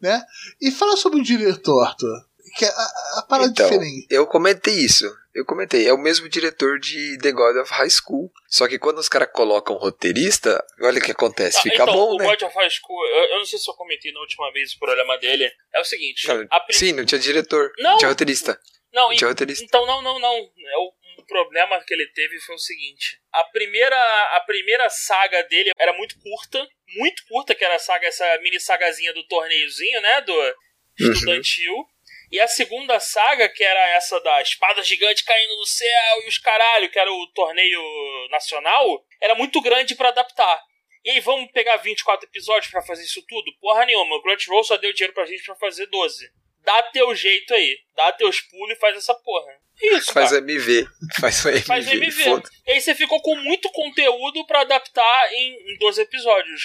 [0.00, 0.20] né?
[0.60, 2.26] E fala sobre o diretor, Arthur.
[2.56, 4.06] Que é a, a parada então, diferente.
[4.10, 5.06] Eu comentei isso.
[5.32, 8.32] Eu comentei, é o mesmo diretor de The God of High School.
[8.48, 12.14] Só que quando os caras colocam roteirista, olha o que acontece, ah, fica então, bom,
[12.14, 12.24] o né?
[12.24, 14.72] O God of High School, eu, eu, não sei se eu comentei na última vez
[14.72, 15.48] o problema dele.
[15.72, 16.26] É o seguinte.
[16.26, 16.76] Não, prim...
[16.76, 18.58] Sim, não tinha diretor, não, não tinha roteirista.
[18.92, 19.64] Não, roteirista.
[19.64, 20.36] então não, não, não.
[20.36, 23.96] É o um problema que ele teve foi o seguinte: a primeira,
[24.36, 28.58] a primeira saga dele era muito curta, muito curta, que era a saga, essa mini
[28.58, 30.20] sagazinha do torneiozinho, né?
[30.22, 31.12] Do uhum.
[31.12, 31.74] estudantil.
[31.74, 31.84] Uhum.
[32.32, 36.38] E a segunda saga, que era essa da espada gigante caindo do céu e os
[36.38, 37.82] caralho, que era o torneio
[38.30, 40.62] nacional, era muito grande para adaptar.
[41.04, 43.50] E aí, vamos pegar 24 episódios para fazer isso tudo?
[43.58, 46.30] Porra nenhuma, o Crunchyroll só deu dinheiro pra gente pra fazer 12.
[46.70, 47.78] Dá teu jeito aí.
[47.96, 49.52] Dá teus pulos e faz essa porra.
[49.82, 50.42] Isso, Faz cara.
[50.42, 50.86] MV.
[51.18, 51.62] Faz MV.
[51.62, 52.42] Faz MV.
[52.66, 56.62] E aí você ficou com muito conteúdo pra adaptar em, em 12 episódios.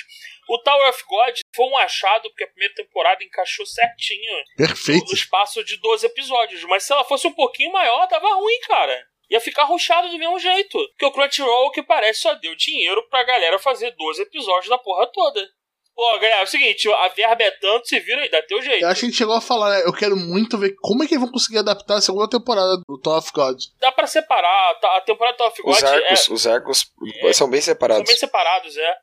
[0.49, 5.05] O Tower of God foi um achado porque a primeira temporada encaixou certinho no, Perfeito.
[5.07, 6.63] no espaço de 12 episódios.
[6.65, 9.07] Mas se ela fosse um pouquinho maior, tava ruim, cara.
[9.29, 10.77] Ia ficar ruchado do mesmo jeito.
[10.89, 15.07] Porque o Crunchyroll, que parece, só deu dinheiro pra galera fazer 12 episódios da porra
[15.11, 15.49] toda.
[15.95, 18.83] Pô, galera, é o seguinte, a verba é tanto, se vira aí, dá teu jeito.
[18.83, 19.83] Eu acho que a gente chegou a falar, né?
[19.85, 22.99] Eu quero muito ver como é que eles vão conseguir adaptar a segunda temporada do
[23.01, 23.57] Tower of God.
[23.79, 24.97] Dá pra separar, tá?
[24.97, 26.91] a temporada do Tower of God Os é, arcos, os arcos
[27.33, 28.05] são bem São separados.
[28.05, 28.97] bem separados, é.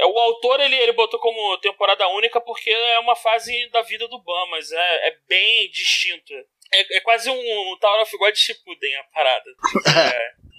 [0.00, 4.08] é o autor ele, ele botou como temporada única porque é uma fase da vida
[4.08, 6.32] do Ban, mas é, é bem distinto.
[6.74, 7.34] É, é quase um,
[7.72, 9.50] um Tower of God Shippuden a parada.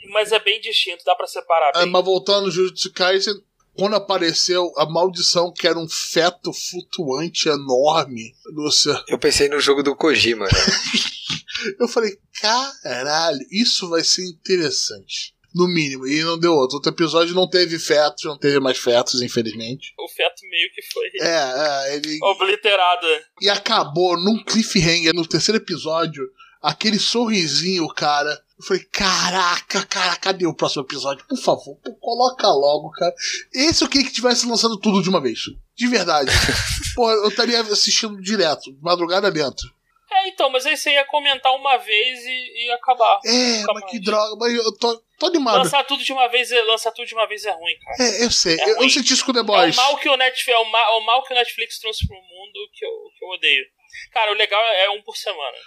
[0.06, 1.90] É, mas é bem distinto, dá pra separar Ah, bem.
[1.92, 3.34] mas voltando no Jujutsu Kaisen,
[3.76, 9.60] quando apareceu a maldição que era um feto flutuante enorme no céu, Eu pensei no
[9.60, 10.52] jogo do Kojima, né?
[11.80, 15.34] eu falei, caralho, isso vai ser interessante.
[15.56, 16.78] No mínimo, e não deu outro.
[16.78, 19.94] Outro episódio não teve fetos, não teve mais fetos, infelizmente.
[20.00, 22.18] O feto meio que foi É, é, ele.
[22.24, 23.06] obliterado.
[23.40, 26.24] E acabou num cliffhanger no terceiro episódio,
[26.60, 28.36] aquele sorrisinho, cara.
[28.64, 31.26] Eu falei, caraca, cara, cadê o próximo episódio?
[31.28, 33.14] Por favor, pô, coloca logo, cara.
[33.54, 35.40] Esse eu queria que tivesse lançado tudo de uma vez.
[35.76, 36.32] De verdade.
[36.96, 39.68] Pô, eu estaria assistindo direto, madrugada dentro.
[40.12, 43.20] É, então, mas aí você ia comentar uma vez e, e acabar.
[43.26, 44.02] É, mas que mais.
[44.06, 45.58] droga, mas eu tô, tô animado.
[45.58, 47.98] Lançar tudo de uma vez, é- lançar tudo de uma vez é ruim, cara.
[48.10, 49.76] É, eu sei, É eu, eu senti isso com The É Boys.
[49.76, 52.08] o mal que o Netflix, é o ma- é o mal que o Netflix trouxe
[52.08, 53.66] pro mundo que eu, que eu odeio.
[54.12, 55.58] Cara, o legal é um por semana.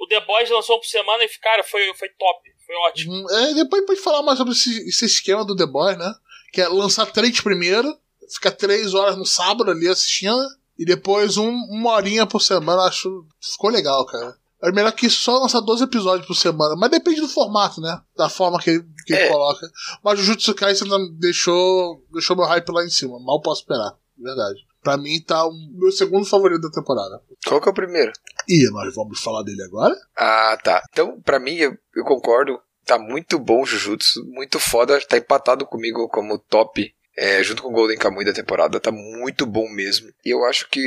[0.00, 2.40] O The Boys lançou por semana e, cara, foi, foi top.
[2.66, 3.12] Foi ótimo.
[3.14, 6.12] Hum, É, depois pode falar mais sobre esse, esse esquema do The Boys, né?
[6.52, 7.96] Que é lançar três primeiro,
[8.32, 10.38] ficar três horas no sábado ali assistindo,
[10.78, 13.26] e depois um, uma horinha por semana, acho.
[13.40, 14.36] Ficou legal, cara.
[14.62, 18.00] É melhor que só lançar 12 episódios por semana, mas depende do formato, né?
[18.16, 19.28] Da forma que ele, que ele É.
[19.28, 19.68] coloca.
[20.02, 20.88] Mas o Jutsu Kaisen
[21.18, 24.58] deixou, deixou meu hype lá em cima, mal posso esperar, verdade.
[24.82, 27.20] Pra mim tá o meu segundo favorito da temporada.
[27.46, 28.12] Qual que é o primeiro?
[28.48, 29.94] E nós vamos falar dele agora?
[30.16, 30.82] Ah, tá.
[30.90, 32.58] Então, pra mim, eu, eu concordo.
[32.84, 34.98] Tá muito bom o Jujutsu, muito foda.
[35.06, 38.80] Tá empatado comigo como top, é, junto com o Golden Kamuy da temporada.
[38.80, 40.08] Tá muito bom mesmo.
[40.24, 40.80] E eu acho que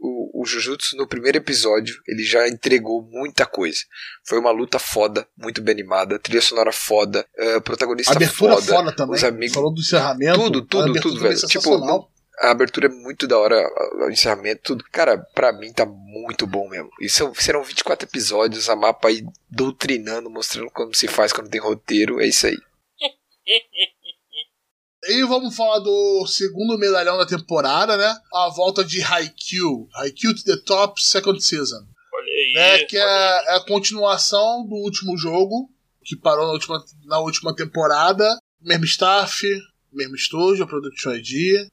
[0.00, 3.80] o, o Jujutsu, no primeiro episódio, ele já entregou muita coisa.
[4.24, 8.92] Foi uma luta foda, muito bem animada, trilha sonora foda, é, protagonista abertura foda, foda,
[8.94, 9.16] também.
[9.16, 9.54] os amigos.
[9.54, 10.38] Falou do encerramento.
[10.38, 11.46] Tudo, tudo, tudo, também velho.
[11.46, 12.10] Tipo, sensacional.
[12.38, 13.66] A abertura é muito da hora,
[14.06, 14.84] o encerramento, tudo.
[14.92, 16.90] Cara, pra mim tá muito bom mesmo.
[17.00, 21.60] E são, serão 24 episódios, a mapa aí doutrinando, mostrando como se faz quando tem
[21.60, 22.20] roteiro.
[22.20, 22.58] É isso aí.
[25.08, 28.12] E vamos falar do segundo medalhão da temporada, né?
[28.34, 29.88] A volta de Haikyuu.
[29.94, 31.76] Haikyuu to the Top Second Season.
[32.12, 32.52] Olha aí.
[32.54, 32.84] Né?
[32.86, 35.70] Que é, é a continuação do último jogo,
[36.04, 38.36] que parou na última, na última temporada.
[38.60, 39.46] Mesmo staff,
[39.92, 41.68] mesmo estúdio, Production ID.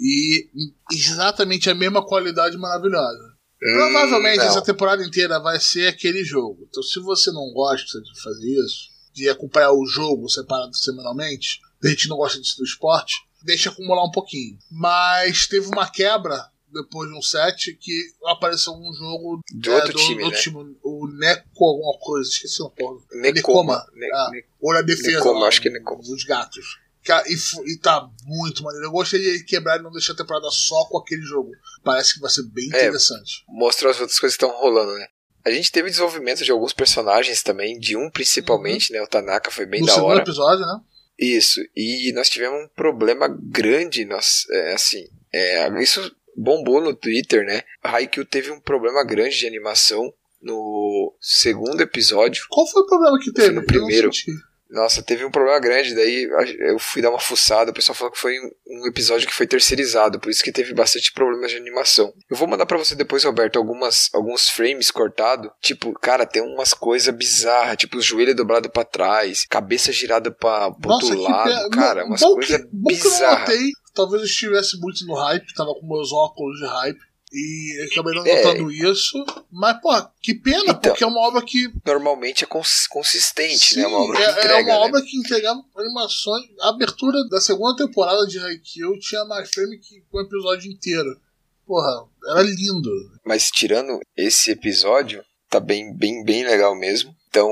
[0.00, 0.48] E
[0.92, 3.34] exatamente a mesma qualidade maravilhosa.
[3.58, 4.48] Provavelmente Hum, não.
[4.50, 6.66] essa temporada inteira vai ser aquele jogo.
[6.68, 11.88] Então, se você não gosta de fazer isso, de acompanhar o jogo separado semanalmente, a
[11.88, 14.58] gente não gosta disso do esporte, deixa acumular um pouquinho.
[14.70, 16.38] Mas teve uma quebra
[16.70, 20.36] depois de um set que apareceu um jogo De outro do, time, do né?
[20.36, 23.00] time, o Neco alguma coisa, esqueci o nome.
[23.32, 23.86] Nekoma.
[23.94, 24.28] Ne- Ah.
[24.30, 26.00] Ne- Ou na defesa, Nekoma, lá, acho que é Nekoma.
[26.02, 26.78] os gatos.
[27.26, 28.86] E, e tá muito maneiro.
[28.86, 31.50] Eu gostei de quebrar e não deixar a temporada só com aquele jogo.
[31.84, 33.44] Parece que vai ser bem É, interessante.
[33.48, 35.06] Mostrou as outras coisas que estão rolando, né?
[35.44, 39.00] A gente teve desenvolvimento de alguns personagens também, de um principalmente, né?
[39.00, 40.22] O Tanaka foi bem no da segundo hora.
[40.22, 40.80] episódio, né?
[41.18, 47.46] Isso, e nós tivemos um problema grande, nós, é, assim, é, isso bombou no Twitter,
[47.46, 47.62] né?
[47.82, 50.12] A Haikyuu teve um problema grande de animação
[50.42, 52.44] no segundo episódio.
[52.50, 53.52] Qual foi o problema que teve?
[53.54, 54.12] no Eu primeiro.
[54.12, 54.32] senti.
[54.70, 56.28] Nossa, teve um problema grande, daí
[56.60, 58.34] eu fui dar uma fuçada, o pessoal falou que foi
[58.66, 62.12] um- episódio que foi terceirizado, por isso que teve bastante problemas de animação.
[62.28, 66.74] Eu vou mandar pra você depois, Roberto, algumas, alguns frames cortados, tipo, cara, tem umas
[66.74, 71.70] coisas bizarras, tipo, os joelhos dobrados pra trás, cabeça girada pra, pro Nossa, outro lado,
[71.70, 73.48] pe- cara, umas coisas bizarras.
[73.94, 76.98] Talvez eu estivesse muito no hype, tava com meus óculos de hype.
[77.32, 78.36] E eu acabei não É.
[78.44, 79.24] notando isso.
[79.50, 79.90] Mas, pô,
[80.22, 81.70] que pena, Então, porque é uma obra que.
[81.84, 83.86] Normalmente é cons- consistente, Sim, né?
[83.88, 84.86] Uma obra que é, entrega, é uma né?
[84.86, 86.44] obra que entregava animações.
[86.60, 91.20] A abertura da segunda temporada de Haikyuu tinha mais frame que o episódio inteiro.
[91.66, 92.90] Porra, era lindo.
[93.24, 97.12] Mas tirando esse episódio, tá bem, bem, bem legal mesmo.
[97.28, 97.50] Então,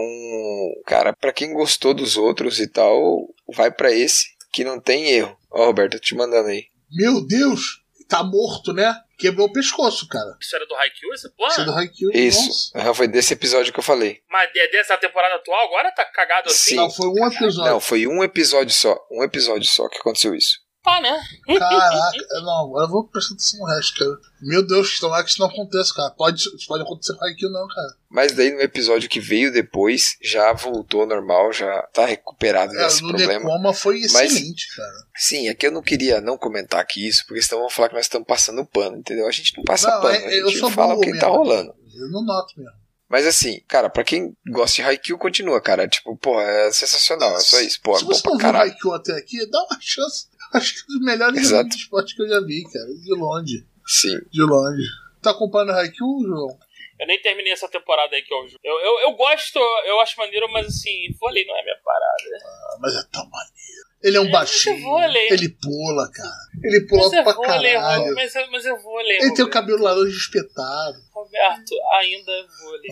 [0.87, 5.37] cara, pra quem gostou dos outros e tal, vai pra esse que não tem erro.
[5.51, 6.67] Ó, Roberto, tô te mandando aí.
[6.93, 7.83] Meu Deus!
[8.07, 8.95] tá morto, né?
[9.19, 10.37] Quebrou o pescoço, cara.
[10.41, 11.51] Isso era do Haikyuu, essa porra?
[11.51, 12.11] Isso é do Haikyuu.
[12.13, 12.47] Isso.
[12.47, 12.79] nossa.
[12.79, 14.21] Aham, Foi desse episódio que eu falei.
[14.29, 16.71] Mas é dessa temporada atual, agora tá cagado assim?
[16.71, 16.77] Sim.
[16.77, 17.71] Não, foi um episódio.
[17.71, 18.97] Não, foi um episódio só.
[19.11, 20.64] Um episódio só que aconteceu isso.
[20.85, 21.19] Tá, né?
[21.59, 24.11] Caraca, não, agora eu vou prestar atenção no resto, cara.
[24.43, 26.11] Meu Deus, tomara que isso não aconteça, cara.
[26.11, 27.95] Pode, pode acontecer com Haikyuu, não, cara.
[28.11, 32.85] Mas daí no episódio que veio depois, já voltou ao normal, já tá recuperado É,
[32.85, 33.33] desse no problema.
[33.33, 34.93] Necoma foi Mas- excelente, cara.
[35.17, 37.95] Sim, é que eu não queria não comentar aqui isso, porque senão vão falar que
[37.95, 39.27] nós estamos passando pano, entendeu?
[39.27, 41.29] A gente não passa Não, pano, é- a eu gente sou fala o que tá
[41.29, 41.75] rolando.
[41.97, 42.85] Eu não noto mesmo.
[43.09, 45.87] Mas assim, cara, pra quem gosta de Haikyuu, continua, cara.
[45.87, 47.81] Tipo, pô, é sensacional, é só isso.
[47.81, 48.71] Pô, é Se bom você pra não viu caralho.
[48.73, 50.27] Haikyuu até aqui, dá uma chance.
[50.55, 51.57] Acho que é um dos melhores Exato.
[51.57, 52.87] jogos de esporte que eu já vi, cara.
[52.87, 53.67] De longe.
[53.87, 54.19] Sim.
[54.31, 54.83] De longe.
[55.23, 56.59] Tá acompanhando Haikyuu, João?
[57.01, 58.39] Eu nem terminei essa temporada aí que eu.
[58.63, 62.45] Eu, eu, eu gosto, eu acho maneiro, mas assim, vôlei não é minha parada.
[62.45, 63.85] Ah, mas é tão maneiro.
[64.03, 64.77] Ele é um É, baixinho.
[64.77, 65.29] é vôlei.
[65.33, 66.37] Ele pula, cara.
[66.63, 68.15] Ele pula Mas é pra vôlei, caralho.
[68.15, 69.17] mas, é- mas é vôlei.
[69.17, 69.51] Ele tem o Roberto.
[69.51, 70.99] cabelo laranja espetado.
[71.13, 72.91] Roberto, ainda é vôlei.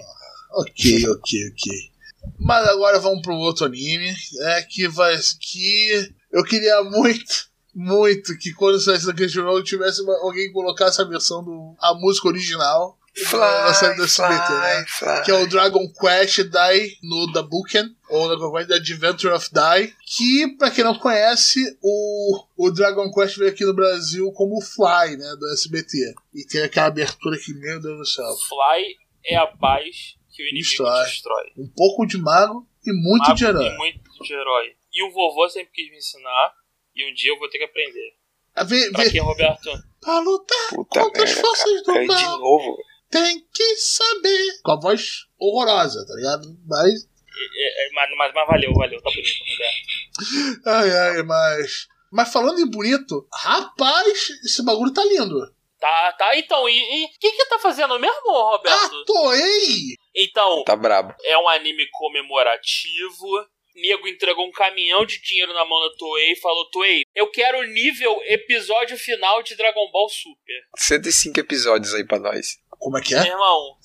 [0.55, 1.93] Ok, ok, ok.
[2.41, 4.13] Mas agora vamos pro outro anime,
[4.43, 10.19] é que vai que eu queria muito, muito que quando saísse da Crunchyroll tivesse uma-
[10.19, 12.99] alguém que colocasse a versão do a música original
[13.31, 14.85] da série do SBT, né?
[14.89, 15.23] fly.
[15.25, 19.93] Que é o Dragon Quest Dai no Dabuken, ou Dragon Quest The Adventure of Dai,
[20.07, 25.19] que, pra quem não conhece, o, o Dragon Quest veio aqui no Brasil como Fly,
[25.19, 26.15] né, do SBT.
[26.35, 28.97] E tem aquela abertura que, meu Deus do céu, Fly
[29.27, 31.05] é a paz que o inimigo Destrói.
[31.05, 31.45] destrói.
[31.59, 33.67] um pouco de mago e muito Mago de herói.
[33.67, 34.67] E muito de herói.
[34.91, 36.55] E o vovô sempre quis me ensinar,
[36.95, 38.15] e um dia eu vou ter que aprender.
[38.55, 39.71] Ah, Vê, Pra vê, quem, Roberto?
[40.01, 42.01] pra lutar Puta contra as forças do cara.
[42.01, 42.77] Aí de mal, novo.
[43.11, 44.61] tem que saber.
[44.63, 46.49] Com a voz horrorosa, tá ligado?
[46.67, 50.67] Mas, É, é, mas, mas, mas valeu, valeu, tá bonito, Roberto.
[50.67, 51.87] ai, ai, mas...
[52.15, 55.41] Mas falando em bonito, rapaz, esse bagulho tá lindo.
[55.81, 58.97] Tá, tá, então, e o que que tá fazendo mesmo, Ah, Roberto?
[59.01, 59.97] Atoei!
[60.15, 61.15] Então, Tá brabo.
[61.25, 63.27] é um anime comemorativo.
[63.75, 67.59] Nego entregou um caminhão de dinheiro na mão da Toei e falou: Toei, eu quero
[67.59, 70.63] o nível episódio final de Dragon Ball Super.
[70.79, 72.59] 105 episódios aí pra nós.
[72.79, 73.29] Como é que Meu é?
[73.29, 73.79] irmão,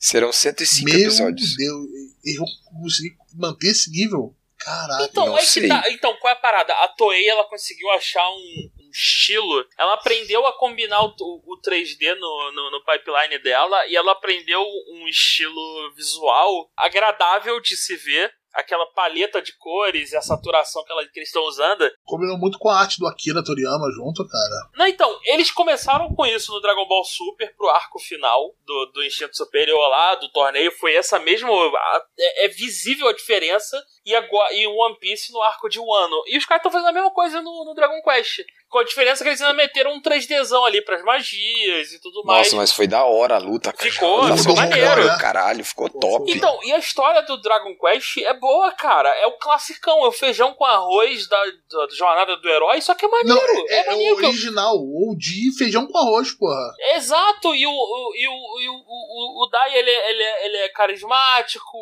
[0.00, 1.56] Serão 105 Meu episódios.
[1.56, 1.86] Deus,
[2.24, 2.44] eu
[2.80, 4.34] consegui manter esse nível?
[4.58, 5.04] Caraca.
[5.04, 5.68] então, não é que sei.
[5.68, 6.72] tá, então, qual é a parada?
[6.74, 9.66] A Toei ela conseguiu achar um, um estilo.
[9.76, 14.62] Ela aprendeu a combinar o, o 3D no, no, no pipeline dela e ela aprendeu
[14.90, 18.32] um estilo visual agradável de se ver.
[18.52, 21.90] Aquela paleta de cores e a saturação que, ela, que eles estão usando.
[22.04, 24.70] Combinou muito com a arte do Akira Toriyama junto, cara.
[24.76, 29.04] Não, então, eles começaram com isso no Dragon Ball Super pro arco final do, do
[29.04, 30.70] Instinto Superior lá, do torneio.
[30.72, 31.48] Foi essa mesma.
[31.50, 33.82] a- É, é visível a diferença.
[34.04, 36.22] E, agora, e o One Piece no arco de Wano.
[36.26, 38.40] E os caras estão fazendo a mesma coisa no, no Dragon Quest.
[38.72, 42.46] Com a diferença que eles ainda meteram um 3Dzão ali pras magias e tudo mais.
[42.46, 43.90] Nossa, mas foi da hora a luta, cara.
[43.90, 45.02] Ficou, Nossa, ficou maneiro.
[45.20, 46.32] Caralho, ficou top.
[46.32, 49.10] Então, e a história do Dragon Quest é boa, cara.
[49.20, 53.04] É o classicão, é o feijão com arroz da, da jornada do herói, só que
[53.04, 53.40] é maneiro.
[53.54, 54.14] Não, é, é, é maneiro.
[54.14, 56.72] o original, o de feijão com arroz, porra.
[56.94, 60.46] Exato, e o, o, e o, e o, o, o Dai ele, é- ele, é-
[60.46, 61.76] ele é carismático,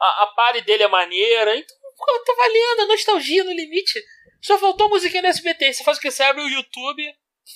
[0.00, 4.02] a, a pare dele é maneira, então pô, tá valendo, a nostalgia no limite.
[4.40, 5.72] Só faltou musiquinha no SBT.
[5.72, 6.10] Você faz o que?
[6.10, 7.02] Você abre o YouTube,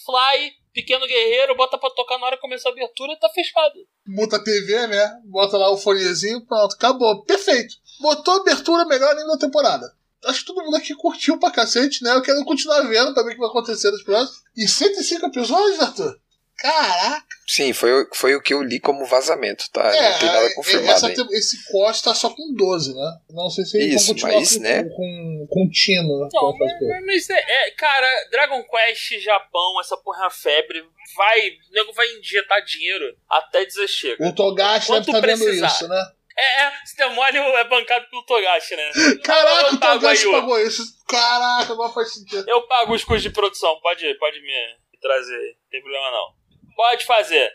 [0.05, 3.75] Fly, Pequeno Guerreiro, bota pra tocar na hora que começar a abertura tá fechado.
[4.07, 5.21] Muta a TV, né?
[5.25, 7.25] Bota lá o fonezinho, pronto, acabou.
[7.25, 7.75] Perfeito.
[8.01, 9.93] Botou a abertura melhor anime da temporada.
[10.25, 12.15] Acho que todo mundo aqui curtiu pra cacete, né?
[12.15, 14.43] Eu quero continuar vendo pra ver o que vai acontecer nos próximos.
[14.57, 16.21] E 105 episódios, Arthur?
[16.61, 17.25] Caraca!
[17.47, 19.83] Sim, foi, o- foi o que eu li como vazamento, tá?
[19.83, 21.27] não tem nada é, confirmado essa ainda.
[21.33, 23.19] esse Costa tá só com 12, né?
[23.31, 24.85] Não sei se eles Isso, mas, com, né?
[24.85, 26.29] com, com, com o Tino, né?
[26.33, 26.73] Não, mas,
[27.07, 30.85] mas é, é, cara, Dragon Quest, Japão, essa porra é uma febre.
[31.17, 34.25] Vai, o nego vai injetar dinheiro até dizer chega.
[34.29, 35.67] O Togashi deve Quanto estar vendo precisar.
[35.67, 36.05] isso, né?
[36.39, 38.91] É, é, se der mole é bancado pelo Togashi, né?
[39.25, 40.83] Caraca, eu o Togashi aí, pagou isso.
[41.09, 42.49] Caraca, agora faz sentido.
[42.49, 44.53] Eu pago os custos de produção, pode, pode me
[45.01, 46.40] trazer, não tem problema não.
[46.81, 47.47] Pode fazer.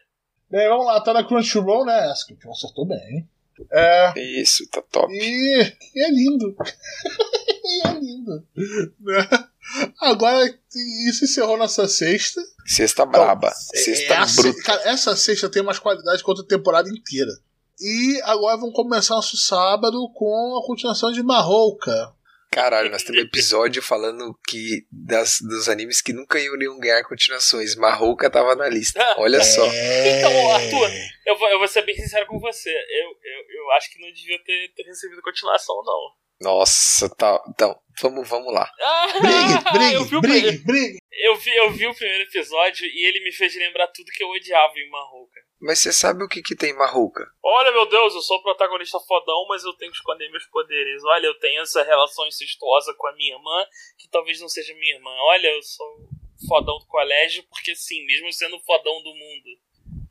[0.51, 2.11] Bem, vamos lá, tá na Crunchyroll, né?
[2.11, 3.29] Essa que acertou bem, hein?
[3.71, 4.13] É.
[4.39, 5.11] Isso, tá top.
[5.11, 6.55] E, e é lindo.
[7.65, 8.47] e é lindo.
[8.99, 9.27] Né?
[9.99, 10.45] Agora,
[11.09, 12.39] isso encerrou nossa sexta.
[12.67, 13.49] Sexta braba.
[13.49, 14.61] Sexta essa, bruta.
[14.61, 17.31] Cara, essa sexta tem mais qualidade quanto a temporada inteira.
[17.79, 22.13] E agora vamos começar nosso sábado com a continuação de Marrouca.
[22.55, 27.75] Caralho, nós temos um episódio falando que das, dos animes que nunca iriam ganhar continuações.
[27.75, 29.03] Marrouca tava na lista.
[29.19, 29.65] Olha só.
[29.65, 30.89] Então, Arthur,
[31.25, 32.69] eu vou, eu vou ser bem sincero com você.
[32.69, 36.24] Eu, eu, eu acho que não devia ter, ter recebido continuação, não.
[36.41, 37.41] Nossa, tá.
[37.49, 38.69] Então, vamos, vamos lá.
[39.71, 40.97] brigue, brigue, brigue, brigue.
[41.11, 44.29] Eu vi, eu vi o primeiro episódio e ele me fez lembrar tudo que eu
[44.29, 45.39] odiava em Marroca.
[45.61, 47.25] Mas você sabe o que, que tem Marroca?
[47.41, 51.03] Olha, meu Deus, eu sou o protagonista fodão, mas eu tenho que esconder meus poderes.
[51.05, 53.65] Olha, eu tenho essa relação incestuosa com a minha irmã,
[53.97, 55.11] que talvez não seja minha irmã.
[55.11, 56.09] Olha, eu sou
[56.47, 59.59] fodão do colégio, porque sim, mesmo sendo fodão do mundo.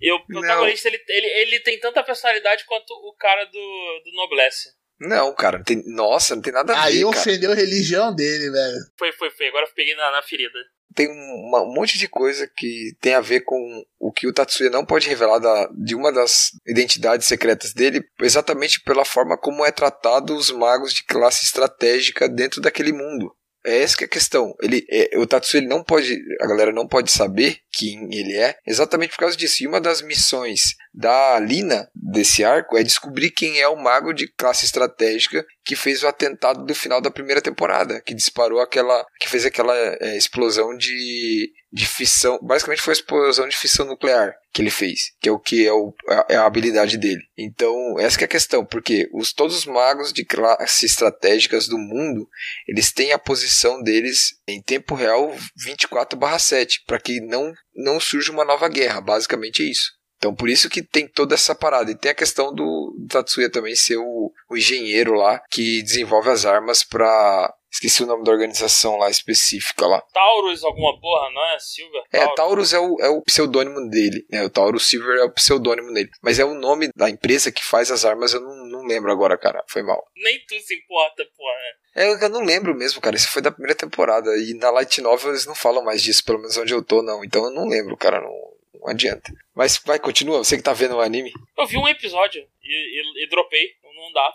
[0.00, 4.70] E o protagonista, ele, ele, ele tem tanta personalidade quanto o cara do, do Noblesse.
[5.00, 6.88] Não, cara, não tem, nossa, não tem nada a ver.
[6.88, 7.08] Aí cara.
[7.08, 8.78] ofendeu a religião dele, velho.
[8.98, 9.48] Foi, foi, foi.
[9.48, 10.58] Agora eu peguei na, na ferida.
[10.94, 14.70] Tem uma, um monte de coisa que tem a ver com o que o Tatsuya
[14.70, 19.72] não pode revelar da, de uma das identidades secretas dele, exatamente pela forma como é
[19.72, 23.34] tratado os magos de classe estratégica dentro daquele mundo.
[23.66, 24.54] É essa que é a questão.
[24.60, 28.56] Ele, é, o Tatsu ele não pode, a galera não pode saber quem ele é,
[28.66, 29.62] exatamente por causa disso.
[29.62, 34.28] E uma das missões da Lina desse arco é descobrir quem é o mago de
[34.28, 39.28] classe estratégica que fez o atentado do final da primeira temporada, que disparou aquela, que
[39.28, 44.62] fez aquela é, explosão de, de fissão, basicamente foi a explosão de fissão nuclear que
[44.62, 45.92] ele fez, que é o que é, o,
[46.28, 47.22] é a habilidade dele.
[47.36, 52.28] Então, essa é a questão, porque os, todos os magos de classe estratégicas do mundo,
[52.68, 55.34] eles têm a posição deles em tempo real
[55.66, 59.90] 24/7, para que não, não surja uma nova guerra, basicamente é isso.
[60.16, 61.90] Então, por isso que tem toda essa parada.
[61.90, 66.30] E tem a questão do, do Tatsuya também ser o, o engenheiro lá que desenvolve
[66.30, 70.00] as armas para Esqueci o nome da organização lá específica lá.
[70.12, 71.58] Taurus, alguma porra, não é?
[71.58, 72.02] Silver?
[72.08, 72.30] Taurus.
[72.30, 74.24] É, Taurus é o, é o pseudônimo dele.
[74.30, 74.44] Né?
[74.44, 76.08] O Taurus Silver é o pseudônimo dele.
[76.22, 79.36] Mas é o nome da empresa que faz as armas, eu não, não lembro agora,
[79.36, 79.64] cara.
[79.66, 80.06] Foi mal.
[80.14, 81.56] Nem tu se importa, porra.
[81.96, 83.16] É, eu não lembro mesmo, cara.
[83.16, 84.30] Isso foi da primeira temporada.
[84.36, 87.24] E na Light Novel eles não falam mais disso, pelo menos onde eu tô, não.
[87.24, 88.20] Então eu não lembro, cara.
[88.20, 88.30] Não,
[88.80, 89.32] não adianta.
[89.54, 90.38] Mas vai, continua.
[90.38, 91.32] Você que tá vendo o anime.
[91.56, 93.70] Eu vi um episódio e, e, e dropei.
[93.82, 94.34] Não dá.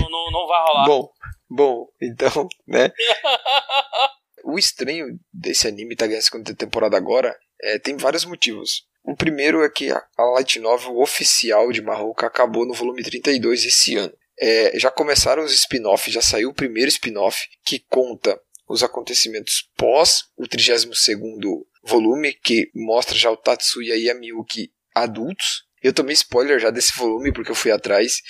[0.00, 0.86] Não, não, não vai rolar.
[0.86, 1.12] Bom,
[1.48, 2.92] bom, então, né?
[4.44, 8.86] o estranho desse anime tá ganhando a segunda temporada agora é, tem vários motivos.
[9.04, 13.64] O primeiro é que a, a light novel oficial de Marroca acabou no volume 32
[13.64, 14.12] esse ano.
[14.38, 20.24] É, já começaram os spin-offs, já saiu o primeiro spin-off que conta os acontecimentos pós
[20.36, 25.64] o 32º volume, que mostra já o Tatsuya e a Miyuki adultos.
[25.82, 28.20] Eu tomei spoiler já desse volume porque eu fui atrás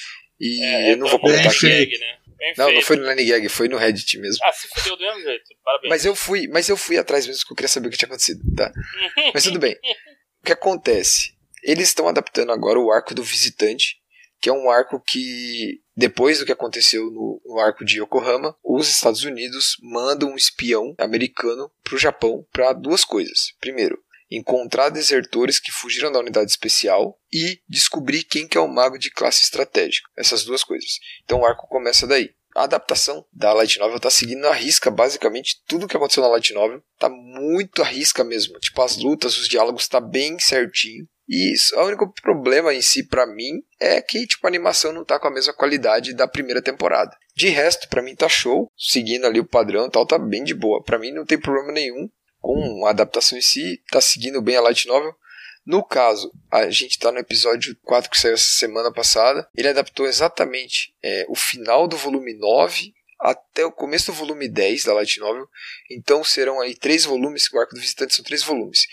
[0.40, 1.66] e É, eu não vou bem comentar aqui.
[1.98, 2.18] né?
[2.38, 2.86] Bem Não, não feito.
[2.86, 4.44] foi no Nine Gag, foi no Reddit mesmo.
[4.44, 5.44] Ah, se fudeu do mesmo jeito.
[5.64, 5.90] Parabéns.
[5.90, 8.06] Mas eu fui, mas eu fui atrás mesmo porque eu queria saber o que tinha
[8.08, 8.72] acontecido, tá?
[9.34, 9.74] Mas tudo bem.
[10.40, 11.34] O que acontece?
[11.62, 13.96] Eles estão adaptando agora o arco do visitante,
[14.42, 18.88] que é um arco que depois do que aconteceu no, no arco de Yokohama, os
[18.88, 23.54] Estados Unidos mandam um espião americano para o Japão para duas coisas.
[23.60, 23.96] Primeiro,
[24.28, 29.12] encontrar desertores que fugiram da unidade especial e descobrir quem que é o mago de
[29.12, 30.08] classe estratégica.
[30.16, 30.98] Essas duas coisas.
[31.22, 32.34] Então o arco começa daí.
[32.54, 36.52] A adaptação da Light Novel tá seguindo à risca basicamente tudo que aconteceu na Light
[36.52, 36.82] Novel.
[36.98, 38.58] Tá muito à risca mesmo.
[38.58, 41.06] Tipo, as lutas, os diálogos tá bem certinho.
[41.32, 45.02] E isso, o único problema em si pra mim é que tipo a animação não
[45.02, 47.16] tá com a mesma qualidade da primeira temporada.
[47.34, 50.84] De resto, pra mim tá show, seguindo ali o padrão, tal, tá bem de boa.
[50.84, 52.06] Pra mim não tem problema nenhum
[52.38, 55.14] com a adaptação em si, tá seguindo bem a light novel.
[55.64, 59.48] No caso, a gente tá no episódio 4 que saiu essa semana passada.
[59.56, 64.84] Ele adaptou exatamente é, o final do volume 9 até o começo do volume 10
[64.84, 65.48] da Light Novel.
[65.90, 68.86] Então serão aí três volumes, o arco do visitante são três volumes.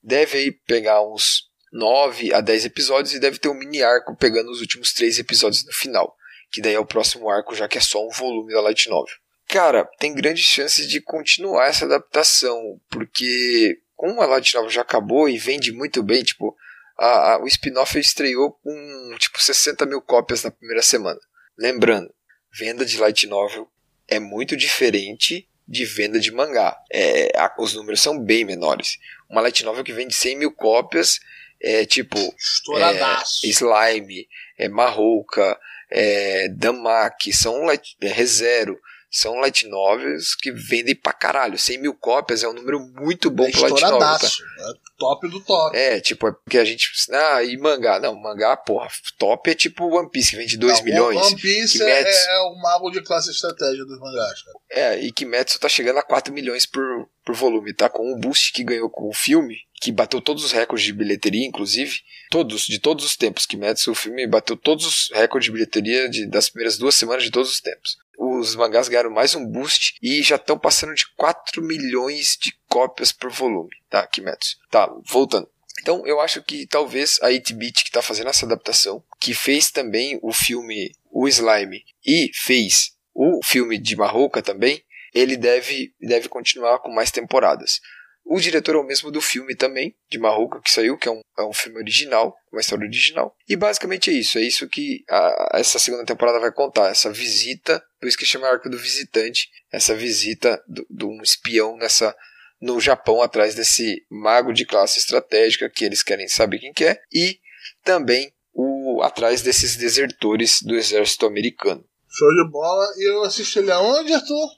[0.00, 4.50] Deve aí pegar uns 9 a 10 episódios e deve ter um mini arco pegando
[4.50, 6.16] os últimos três episódios no final.
[6.50, 9.14] Que daí é o próximo arco, já que é só um volume da Light Novel.
[9.48, 15.28] Cara, tem grandes chances de continuar essa adaptação, porque como a Light Novel já acabou
[15.28, 16.56] e vende muito bem, tipo,
[16.98, 21.20] a, a- o spin-off estreou com tipo 60 mil cópias na primeira semana.
[21.58, 22.12] Lembrando,
[22.52, 23.68] venda de Light Novel
[24.08, 26.76] é muito diferente de venda de mangá.
[26.92, 28.98] É, a- os números são bem menores.
[29.28, 31.20] Uma Light Novel que vende 100 mil cópias
[31.62, 34.28] é tipo é, Slime,
[34.58, 35.58] é, Marrouca,
[35.90, 38.78] é, Damak, são light, é, ReZero,
[39.10, 41.58] são light novels que vendem pra caralho.
[41.58, 44.18] 100 mil cópias é um número muito bom é pro light novel, tá?
[44.26, 45.76] É top do top.
[45.76, 46.92] É, tipo, é porque a gente.
[47.10, 47.98] Ah, e mangá?
[47.98, 48.88] Não, mangá, porra,
[49.18, 51.26] top é tipo One Piece, que vende 2 Não, milhões.
[51.26, 52.30] One Piece é, Kimetsu.
[52.30, 54.58] é o mago de classe estratégia dos mangás, cara.
[54.70, 57.88] É, e Kimetsu tá chegando a 4 milhões por, por volume, tá?
[57.88, 61.46] Com o boost que ganhou com o filme, que bateu todos os recordes de bilheteria,
[61.46, 62.00] inclusive.
[62.30, 63.46] Todos, de todos os tempos.
[63.46, 67.30] Kimetsu, o filme, bateu todos os recordes de bilheteria de, das primeiras duas semanas de
[67.30, 67.98] todos os tempos.
[68.18, 73.10] Os mangás ganharam mais um boost e já estão passando de 4 milhões de cópias
[73.10, 74.06] por volume, tá?
[74.06, 74.58] Kimetsu.
[74.70, 75.48] Tá, voltando.
[75.80, 80.18] Então eu acho que talvez a 8-Bit que está fazendo essa adaptação, que fez também
[80.22, 84.84] o filme O Slime e fez O filme de Marroca também,
[85.14, 87.80] ele deve, deve continuar com mais temporadas.
[88.24, 91.20] O diretor é o mesmo do filme também, de Marroca, que saiu, que é um,
[91.38, 93.34] é um filme original, uma história original.
[93.48, 97.82] E basicamente é isso, é isso que a, essa segunda temporada vai contar, essa visita,
[97.98, 102.14] por isso que chama Arco do Visitante, essa visita de um espião nessa
[102.60, 107.00] no Japão atrás desse mago de classe estratégica que eles querem saber quem que é
[107.10, 107.40] e
[107.82, 111.84] também o atrás desses desertores do exército americano.
[112.08, 112.84] Show de bola.
[112.96, 114.48] E eu assisto ele aonde, Arthur?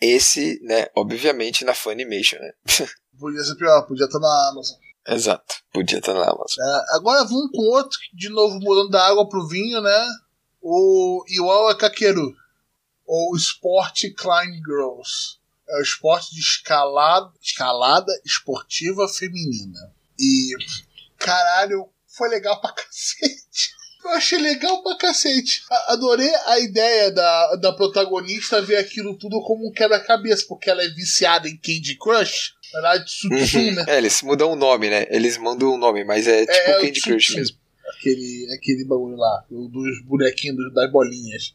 [0.00, 2.52] Esse, né, obviamente na Funimation, né?
[3.20, 4.78] Podia ser pior, podia estar na Amazon.
[5.06, 6.64] Exato, podia estar na Amazon.
[6.64, 10.06] É, agora vamos com outro, de novo mudando da água pro vinho, né?
[10.62, 12.34] O Iwawa Kakeru,
[13.06, 15.38] ou Sport Climb Girls.
[15.68, 19.92] É o esporte de escalada, escalada esportiva feminina.
[20.18, 20.50] E,
[21.16, 23.70] caralho, foi legal pra cacete.
[24.04, 25.62] Eu achei legal pra cacete.
[25.88, 30.88] Adorei a ideia da, da protagonista ver aquilo tudo como um quebra-cabeça, porque ela é
[30.88, 32.54] viciada em Candy Crush.
[33.24, 33.74] Uhum.
[33.74, 33.84] né?
[33.88, 35.06] É, eles mudam o nome, né?
[35.10, 37.56] Eles mandam o nome, mas é tipo é, Candy Crush mesmo.
[37.96, 41.54] Aquele, aquele bagulho lá, dos bonequinhos, das bolinhas.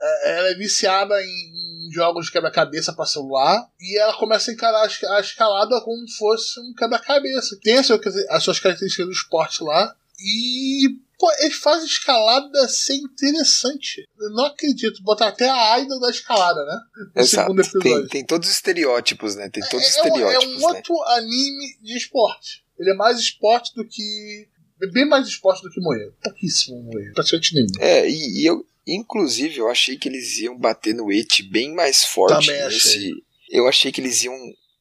[0.00, 4.82] É, ela é viciada em jogos de quebra-cabeça para celular e ela começa a encarar
[4.82, 7.58] a escalada como se fosse um quebra-cabeça.
[7.62, 14.08] Tem as suas características do esporte lá e Pô, eles fazem escalada ser interessante.
[14.20, 15.02] Eu não acredito.
[15.02, 16.78] Botar até a Aida da escalada, né?
[17.16, 17.80] No Exato.
[17.80, 19.50] Tem, tem, todos os estereótipos, né?
[19.50, 20.44] Tem todos os é, estereótipos.
[20.44, 22.64] É um, é um outro anime de esporte.
[22.78, 24.46] Ele é mais esporte do que.
[24.80, 26.14] É bem mais esporte do que Moedo.
[26.22, 27.14] Pouquíssimo Moedo.
[27.14, 27.68] Praticamente nenhum.
[27.80, 28.64] É, e, e, eu.
[28.86, 32.46] Inclusive, eu achei que eles iam bater no It bem mais forte.
[32.46, 33.10] Também achei.
[33.10, 34.34] Nesse, eu achei que eles iam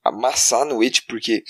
[0.03, 1.43] amassar no It, porque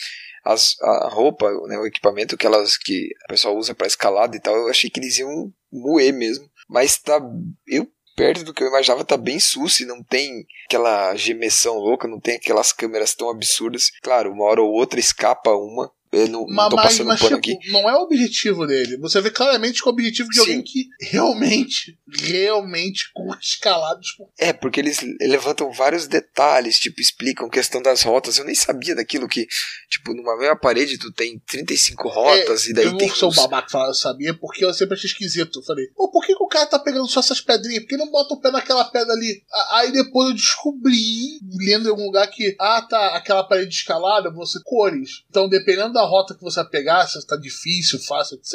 [0.51, 4.39] as, a roupa, né, o equipamento que elas que a pessoa usa para escalada e
[4.39, 6.49] tal, eu achei que eles iam moer mesmo.
[6.69, 7.19] Mas tá.
[7.67, 12.19] Eu perto do que eu imaginava, tá bem sucio, não tem aquela gemessão louca, não
[12.19, 13.91] tem aquelas câmeras tão absurdas.
[14.01, 17.35] Claro, uma hora ou outra escapa uma, eu não, mas, não tô passando mas, tipo,
[17.35, 17.57] aqui.
[17.69, 18.97] Não é o objetivo dele.
[18.97, 20.41] Você vê claramente que é o objetivo de Sim.
[20.41, 24.15] alguém que realmente, realmente com escalados.
[24.37, 28.37] É, porque eles levantam vários detalhes, tipo, explicam questão das rotas.
[28.37, 29.47] Eu nem sabia daquilo que,
[29.89, 33.09] tipo, numa mesma parede tu tem 35 rotas é, e daí eu tem.
[33.09, 33.35] Eu sou uns...
[33.35, 35.59] babaca falar, eu sabia, porque eu sempre achei esquisito.
[35.59, 37.83] Eu falei, pô, por que, que o cara tá pegando só essas pedrinhas?
[37.83, 39.43] Por que não bota o pé naquela pedra ali?
[39.71, 44.59] Aí depois eu descobri, lendo em algum lugar, que, ah, tá, aquela parede escalada, você
[44.63, 45.23] cores.
[45.29, 48.53] Então, dependendo da rota que você vai pegar, se está difícil, fácil, etc.,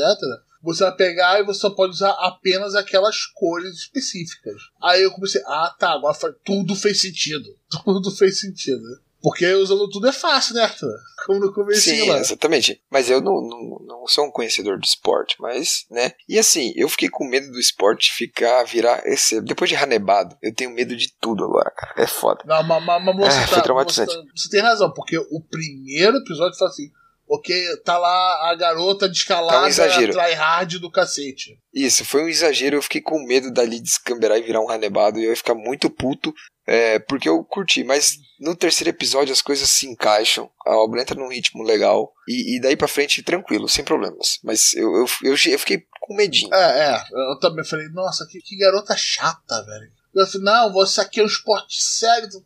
[0.62, 4.54] você vai pegar e você só pode usar apenas aquelas cores específicas.
[4.80, 7.48] Aí eu comecei, ah tá, agora tudo fez sentido.
[7.84, 8.82] Tudo fez sentido.
[9.22, 10.92] Porque usando tudo é fácil, né, Arthur?
[11.24, 12.18] Como no começo Sim, lá.
[12.18, 12.82] exatamente.
[12.90, 16.12] Mas eu não, não, não sou um conhecedor de esporte, mas, né?
[16.28, 19.00] E assim, eu fiquei com medo do esporte ficar, virar.
[19.06, 21.94] Esse, depois de Ranebado, eu tenho medo de tudo agora, cara.
[21.96, 22.42] É foda.
[22.44, 24.12] Não, mas, mas, mas você, ah, tá, foi traumatizante.
[24.12, 26.90] Você, você tem razão, porque o primeiro episódio foi assim
[27.32, 31.58] porque tá lá a garota descalada, tá um tryhard do cacete.
[31.72, 32.76] Isso, foi um exagero.
[32.76, 35.18] Eu fiquei com medo dali descamberar e virar um ranebado.
[35.18, 36.34] E eu ia ficar muito puto,
[36.66, 37.84] é, porque eu curti.
[37.84, 40.50] Mas no terceiro episódio as coisas se encaixam.
[40.66, 42.12] A obra entra num ritmo legal.
[42.28, 44.38] E, e daí pra frente, tranquilo, sem problemas.
[44.44, 46.52] Mas eu, eu, eu, eu fiquei com medinho.
[46.52, 47.02] É, é.
[47.30, 49.90] Eu também falei, nossa, que, que garota chata, velho.
[50.14, 52.42] Eu falei, não, você aqui é um esporte sério, tu,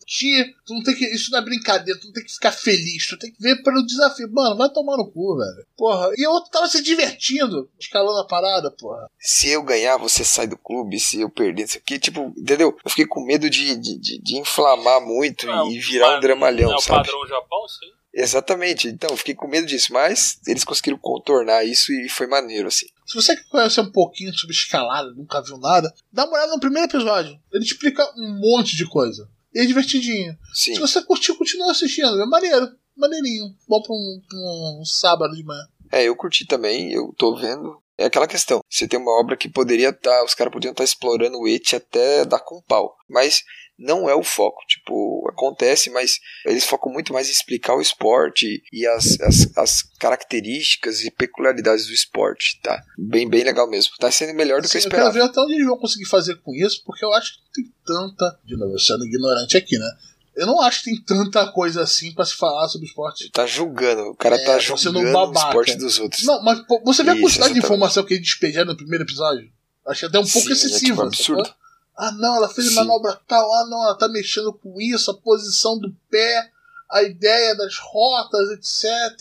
[0.64, 1.04] tu não tem que.
[1.06, 3.84] Isso não é brincadeira, tu não tem que ficar feliz, tu tem que ver pelo
[3.84, 4.30] desafio.
[4.32, 5.66] Mano, vai tomar no cu, velho.
[5.76, 6.10] Porra.
[6.16, 9.10] E o outro tava se divertindo, escalando a parada, porra.
[9.18, 12.76] Se eu ganhar, você sai do clube, se eu perder, isso aqui, tipo, entendeu?
[12.84, 16.72] Eu fiquei com medo de, de, de, de inflamar muito é, e virar um dramalhão,
[16.74, 17.08] é sabe?
[17.08, 17.96] É o padrão Japão, isso aí?
[18.18, 22.68] Exatamente, então eu fiquei com medo disso, mas eles conseguiram contornar isso e foi maneiro,
[22.68, 22.86] assim.
[23.06, 26.60] Se você quer conhecer um pouquinho sobre escalada, nunca viu nada, dá uma olhada no
[26.60, 27.38] primeiro episódio.
[27.52, 29.28] Ele te explica um monte de coisa.
[29.54, 30.36] E é divertidinho.
[30.54, 30.74] Sim.
[30.74, 32.20] Se você curtiu, continua assistindo.
[32.20, 33.54] É maneiro, maneirinho.
[33.68, 34.38] Bom pra um, pra
[34.80, 35.66] um sábado de manhã.
[35.92, 37.82] É, eu curti também, eu tô vendo.
[37.98, 40.82] É aquela questão, você tem uma obra que poderia estar, tá, os caras poderiam estar
[40.82, 42.96] tá explorando o et até dar com pau.
[43.08, 43.42] Mas
[43.78, 44.64] não é o foco.
[44.66, 49.82] Tipo, acontece, mas eles focam muito mais em explicar o esporte e as, as, as
[49.98, 52.82] características e peculiaridades do esporte, tá?
[52.98, 53.94] Bem, bem legal mesmo.
[53.98, 55.08] Tá sendo melhor do Sim, que eu esperava.
[55.08, 57.40] Eu quero ver até onde eles vão conseguir fazer com isso, porque eu acho que
[57.40, 58.38] não tem tanta.
[58.44, 59.90] De novo, sendo ignorante aqui, né?
[60.36, 63.30] Eu não acho que tem tanta coisa assim para se falar sobre esporte.
[63.30, 66.24] Tá julgando, o cara tá é, tá julgando o esporte dos outros.
[66.24, 69.50] Não, mas pô, você vê a quantidade de informação que ele despejaram no primeiro episódio?
[69.86, 70.76] Achei até um pouco Sim, excessiva.
[70.76, 71.54] É, tipo, absurdo.
[71.96, 72.74] Ah, não, ela fez Sim.
[72.74, 73.52] manobra tal.
[73.54, 76.50] Ah, não, ela tá mexendo com isso, a posição do pé,
[76.90, 79.18] a ideia das rotas, etc.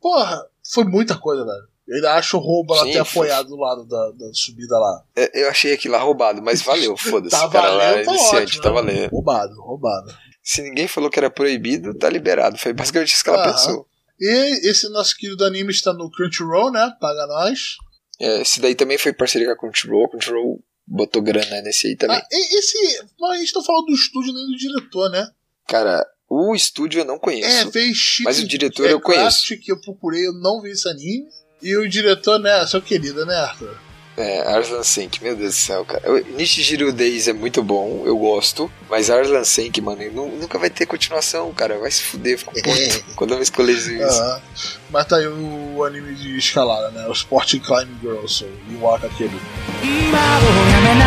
[0.00, 1.74] Porra, foi muita coisa, velho.
[1.86, 5.04] Ele acha o roubo ela ter apoiado do lado da, da subida lá.
[5.34, 7.30] Eu achei aquilo lá roubado, mas valeu, foda-se.
[7.30, 8.62] Tá o cara lá é valendo, tá iniciante, ótimo.
[8.62, 8.74] tá né?
[8.74, 9.10] valendo.
[9.10, 10.14] Roubado, roubado.
[10.42, 12.58] Se ninguém falou que era proibido, tá liberado.
[12.58, 13.52] Foi basicamente isso que ela Aham.
[13.52, 13.86] pensou.
[14.20, 16.94] E esse nosso querido anime está no Crunchyroll, né?
[17.00, 17.76] Paga nós.
[18.20, 20.08] É, esse daí também foi parceria com a Crunchyroll.
[20.08, 22.16] Crunchyroll botou grana nesse aí também.
[22.16, 23.04] Ah, esse.
[23.18, 25.30] Mas a gente não falou do estúdio nem do diretor, né?
[25.66, 27.68] Cara, o estúdio eu não conheço.
[27.68, 28.28] É, fez Chico.
[28.28, 29.56] mas o diretor eu conheço.
[29.58, 31.28] que eu procurei, eu não vi esse anime.
[31.62, 32.66] E o diretor, né?
[32.66, 33.78] Seu querido, né, Arthur?
[34.17, 36.03] É, Arslan Senk, meu Deus do céu, cara.
[36.11, 38.69] O Nishijiro Days é muito bom, eu gosto.
[38.89, 41.77] Mas Arslan Senk, mano, nu- nunca vai ter continuação, cara.
[41.79, 43.89] Vai se fuder, fico puto quando eu escolhi isso.
[44.21, 44.41] Aham.
[44.89, 47.07] Mas tá aí o anime de escalada, né?
[47.07, 49.39] O Sporting Climbing Girls, o Iwaka aquele.
[49.81, 51.05] 今をやめな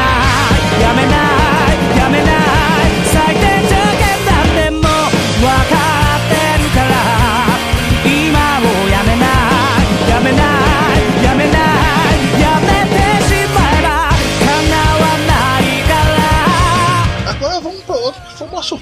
[0.78, 1.12] いやめな
[1.94, 2.35] いやめない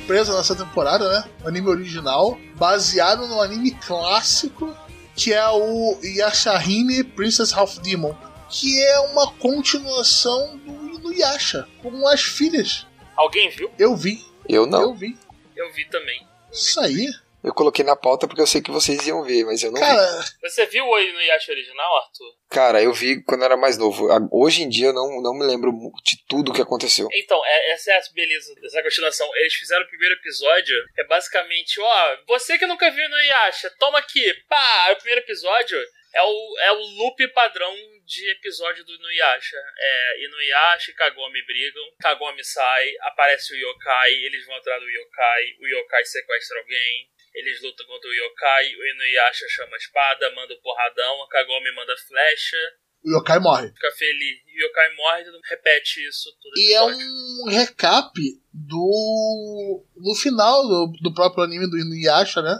[0.05, 1.29] surpresa nessa temporada, né?
[1.43, 4.75] O anime original, baseado no anime clássico,
[5.15, 8.15] que é o Yashahime Princess Half Demon,
[8.47, 12.85] que é uma continuação do Inuyasha, com as filhas.
[13.17, 13.71] Alguém viu?
[13.79, 14.81] Eu vi, Eu não.
[14.81, 14.93] eu Eu...
[14.95, 15.17] vi.
[15.55, 16.21] Eu vi também.
[16.51, 17.09] Isso aí.
[17.53, 19.85] Coloquei na pauta porque eu sei que vocês iam ver, mas eu não vi.
[19.85, 22.33] Cara, Você viu o no Yasha original, Arthur?
[22.49, 24.07] Cara, eu vi quando eu era mais novo.
[24.31, 25.71] Hoje em dia eu não, não me lembro
[26.03, 27.07] de tudo que aconteceu.
[27.13, 29.29] Então, é- essa é a beleza dessa continuação.
[29.35, 33.99] Eles fizeram o primeiro episódio, é basicamente, ó, você que nunca viu no Yasha, toma
[33.99, 34.91] aqui, pá!
[34.91, 35.77] O primeiro episódio
[36.13, 39.57] é o, é o loop padrão de episódio do Inuyasha.
[39.77, 45.43] É, Inuyasha e Kagome brigam, Kagome sai, aparece o Yokai, eles vão atrás do Yokai,
[45.59, 50.53] o Yokai sequestra alguém, eles lutam contra o Yokai, o Inuyasha chama a espada, manda
[50.53, 52.57] o porradão, a Kagome manda flecha,
[53.03, 53.67] o Yokai morre.
[53.69, 58.11] fica feliz, e o Yokai morre, todo mundo repete isso todo E é um recap
[58.53, 59.85] do.
[59.95, 62.55] no final do, do próprio anime do Inuyasha, né?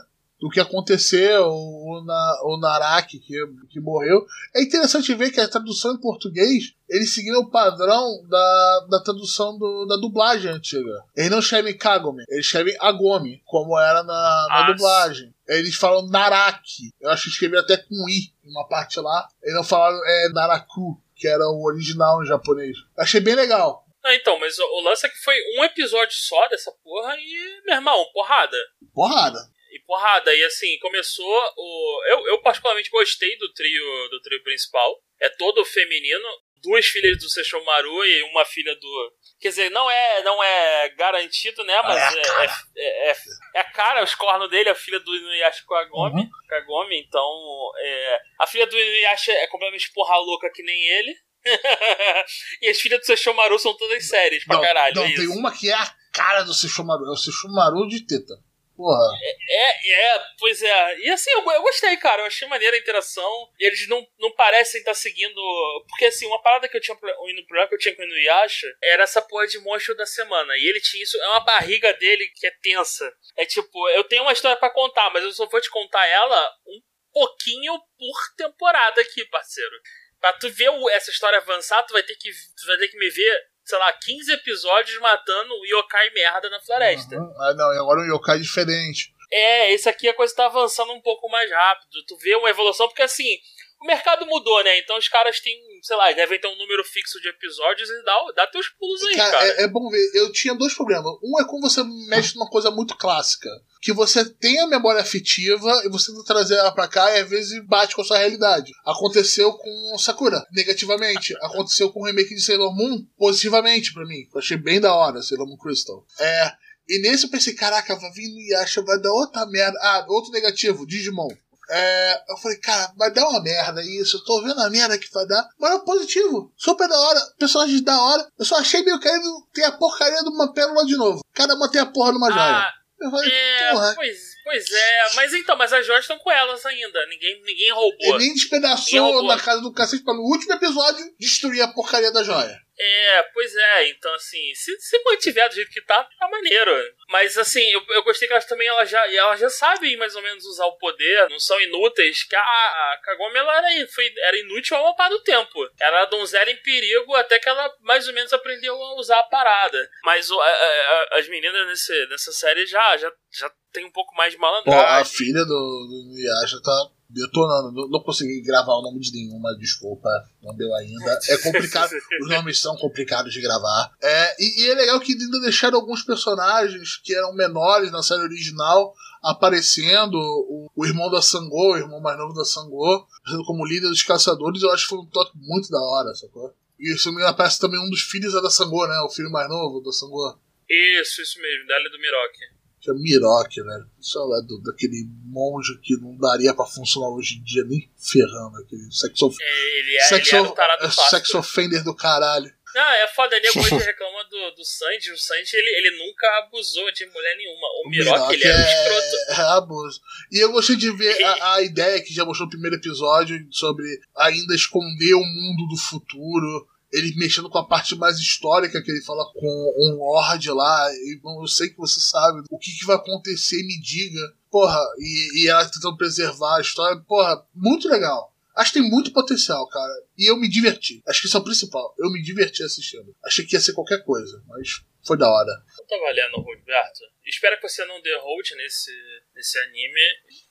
[0.46, 3.34] Do que aconteceu, o, na, o Naraki que,
[3.68, 4.24] que morreu.
[4.56, 9.58] É interessante ver que a tradução em português eles seguiram o padrão da, da tradução
[9.58, 11.04] do, da dublagem antiga.
[11.16, 15.34] Eles não escrevem Kagome, eles escrevem Agome, como era na, na Ah, dublagem.
[15.48, 16.94] Eles falam Naraki.
[17.02, 19.28] Eu acho que escreveram até com I em uma parte lá.
[19.42, 22.78] Eles não falaram é, Naraku, que era o original em japonês.
[22.96, 23.84] Achei bem legal.
[24.04, 27.62] Não, então, mas o, o lance é que foi um episódio só dessa porra e,
[27.66, 28.58] meu irmão, porrada.
[28.94, 29.55] Porrada.
[29.86, 30.34] E porrada.
[30.34, 32.04] E assim, começou o.
[32.08, 34.98] Eu, eu particularmente gostei do trio do trio principal.
[35.20, 36.28] É todo feminino.
[36.62, 39.14] Duas filhas do Sesshomaru e uma filha do.
[39.40, 41.80] Quer dizer, não é, não é garantido, né?
[41.84, 42.58] Mas É a é, cara.
[42.76, 43.16] é, é,
[43.56, 46.22] é a cara, os cornos dele, a filha do Inuyasha Kagome.
[46.22, 46.30] Uhum.
[46.50, 47.72] Kagome, então.
[47.78, 51.16] É, a filha do Inuyasha é completamente porra louca que nem ele.
[52.64, 54.96] e as filhas do Sesshomaru são todas sérias pra não, caralho.
[54.96, 57.06] não é tem uma que é a cara do Sesshomaru.
[57.06, 58.34] É o Sesshomaru de teta.
[58.76, 59.18] Porra.
[59.50, 61.00] É, é, pois é.
[61.00, 62.22] E assim, eu, eu gostei, cara.
[62.22, 63.50] Eu achei maneira a interação.
[63.58, 65.42] Eles não, não parecem estar seguindo.
[65.88, 68.68] Porque assim, uma parada que eu tinha no programa que eu tinha com o Inuyasha
[68.84, 70.58] era essa porra de monstro da semana.
[70.58, 71.18] E ele tinha isso.
[71.22, 73.12] É uma barriga dele que é tensa.
[73.38, 76.52] É tipo, eu tenho uma história pra contar, mas eu só vou te contar ela
[76.68, 76.82] um
[77.14, 79.76] pouquinho por temporada aqui, parceiro.
[80.20, 83.10] Pra tu ver essa história avançar, tu vai ter que, tu vai ter que me
[83.10, 87.18] ver, sei lá, 15 episódios matando o yokai merda na floresta.
[87.18, 87.34] Uhum.
[87.38, 89.14] Ah, não, e agora um yokai diferente.
[89.32, 92.06] É, esse aqui a coisa tá avançando um pouco mais rápido.
[92.08, 93.38] Tu vê uma evolução, porque assim,
[93.86, 94.80] o mercado mudou, né?
[94.80, 98.26] Então os caras têm, sei lá, devem ter um número fixo de episódios e dá,
[98.36, 99.32] dá teus pulos aí, cara.
[99.32, 100.12] Cara, é, é bom ver.
[100.16, 101.14] Eu tinha dois problemas.
[101.24, 103.50] Um é quando você mexe numa coisa muito clássica.
[103.80, 107.30] Que você tem a memória afetiva e você tenta trazer ela pra cá e às
[107.30, 108.72] vezes bate com a sua realidade.
[108.84, 111.36] Aconteceu com Sakura, negativamente.
[111.38, 114.28] Aconteceu com o remake de Sailor Moon, positivamente pra mim.
[114.34, 116.04] Eu achei bem da hora, Sailor Moon Crystal.
[116.20, 116.52] É.
[116.88, 119.78] E nesse eu pensei, caraca, vai vir no Yasha, vai dar outra merda.
[119.82, 121.30] Ah, outro negativo, Digimon.
[121.70, 124.18] É, eu falei, cara, vai dar uma merda isso.
[124.18, 125.48] Eu tô vendo a merda que vai dar.
[125.60, 126.54] Mas é positivo.
[126.58, 127.20] Super da hora.
[127.40, 128.28] Personagens da hora.
[128.38, 131.22] Eu só achei meio querendo ter a porcaria de uma pérola de novo.
[131.34, 132.44] Cada uma tem a porra de uma joia.
[132.44, 133.94] Ah, Eu falei, é, porra.
[133.96, 135.14] pois, pois é.
[135.16, 137.06] Mas então, mas as joias estão com elas ainda.
[137.08, 137.96] Ninguém, ninguém roubou.
[138.00, 139.24] Ele nem Ninguém despedaçou roubou.
[139.28, 142.58] na casa do cacete pra no último episódio destruir a porcaria da joia.
[142.78, 146.72] É, pois é, então assim, se, se mantiver do jeito que tá, tá maneiro.
[147.08, 150.22] Mas assim, eu, eu gostei que elas também elas já, elas já sabem mais ou
[150.22, 154.38] menos usar o poder, não são inúteis, que a, a Kagome ela era, foi, era
[154.40, 155.70] inútil ao par do tempo.
[155.80, 159.24] Era a donzela em perigo até que ela mais ou menos aprendeu a usar a
[159.24, 159.78] parada.
[160.04, 164.32] Mas a- a- as meninas nesse, nessa série já, já, já tem um pouco mais
[164.34, 165.18] de Pô, a malandragem.
[165.18, 167.72] filha do, do Yasha tá detonando.
[167.72, 170.10] Não, não, consegui gravar o nome de nenhuma, desculpa,
[170.42, 171.20] não deu ainda.
[171.30, 171.92] É complicado,
[172.22, 173.92] os nomes são complicados de gravar.
[174.02, 178.22] É, e, e, é legal que ainda deixaram alguns personagens que eram menores na série
[178.22, 180.16] original aparecendo.
[180.16, 183.08] O, o irmão da Sangô, o irmão mais novo da Sangô,
[183.46, 186.54] como líder dos caçadores, eu acho que foi um toque muito da hora, sacou?
[186.80, 189.00] E se não me engano, aparece também um dos filhos da Sangô, né?
[189.02, 190.38] O filho mais novo da Sangô.
[190.70, 192.55] Isso, isso mesmo, dela do Miroque
[192.86, 193.90] que é Miroque, velho.
[194.00, 198.58] Isso é do, daquele monge que não daria pra funcionar hoje em dia nem ferrando.
[198.58, 202.54] Aquele sexo, é, ele é, sexo, ele é, sexo offender do caralho.
[202.76, 205.12] Não, é foda, nego hoje reclama do, do Sanji.
[205.12, 207.68] O Sanji, ele, ele nunca abusou de mulher nenhuma.
[207.68, 209.32] O, o Miroque, ele era é, um escroto.
[209.32, 210.02] É, abuso.
[210.32, 213.88] E eu gostei de ver a, a ideia que já mostrou no primeiro episódio sobre
[214.16, 219.04] ainda esconder o mundo do futuro ele mexendo com a parte mais histórica, que ele
[219.04, 222.96] fala com um Lorde lá, e eu sei que você sabe o que, que vai
[222.96, 224.22] acontecer, me diga.
[224.50, 228.34] Porra, e, e ela tentando preservar a história, porra, muito legal.
[228.56, 229.94] Acho que tem muito potencial, cara.
[230.18, 231.04] E eu me diverti.
[231.06, 231.94] Acho que isso é o principal.
[232.00, 233.14] Eu me diverti assistindo.
[233.26, 235.52] Achei que ia ser qualquer coisa, mas foi da hora.
[235.78, 237.15] Eu tava lendo, Roberto.
[237.36, 238.92] Espero que você não dê hold nesse,
[239.36, 240.00] nesse anime.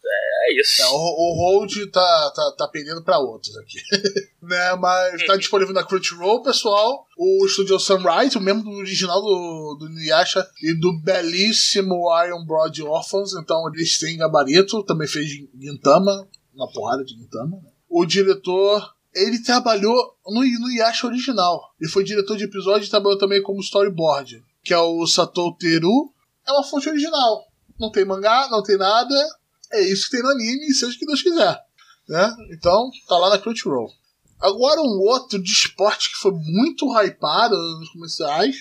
[0.04, 0.82] É, é isso.
[0.82, 3.78] É, o, o hold tá, tá, tá pendendo pra outros aqui.
[4.42, 7.06] né, mas tá disponível na Crunchyroll, pessoal.
[7.16, 12.82] O estúdio Sunrise, o mesmo do original do, do Nuyasha e do belíssimo Iron Broad
[12.82, 13.32] Orphans.
[13.34, 14.84] Então eles têm gabarito.
[14.84, 15.28] Também fez
[15.58, 17.56] Gintama, uma porrada de Gintama.
[17.62, 17.74] Né?
[17.94, 21.72] o diretor ele trabalhou no, no Yasha original.
[21.80, 26.12] Ele foi diretor de episódio e trabalhou também como storyboard, que é o Satou Teru.
[26.46, 27.46] É uma fonte original.
[27.78, 29.14] Não tem mangá, não tem nada.
[29.72, 31.60] É isso que tem no anime, seja o que Deus quiser.
[32.08, 32.36] Né?
[32.52, 33.90] Então, tá lá na Crunchyroll.
[34.40, 38.56] Agora um outro de esporte que foi muito hypado nos comerciais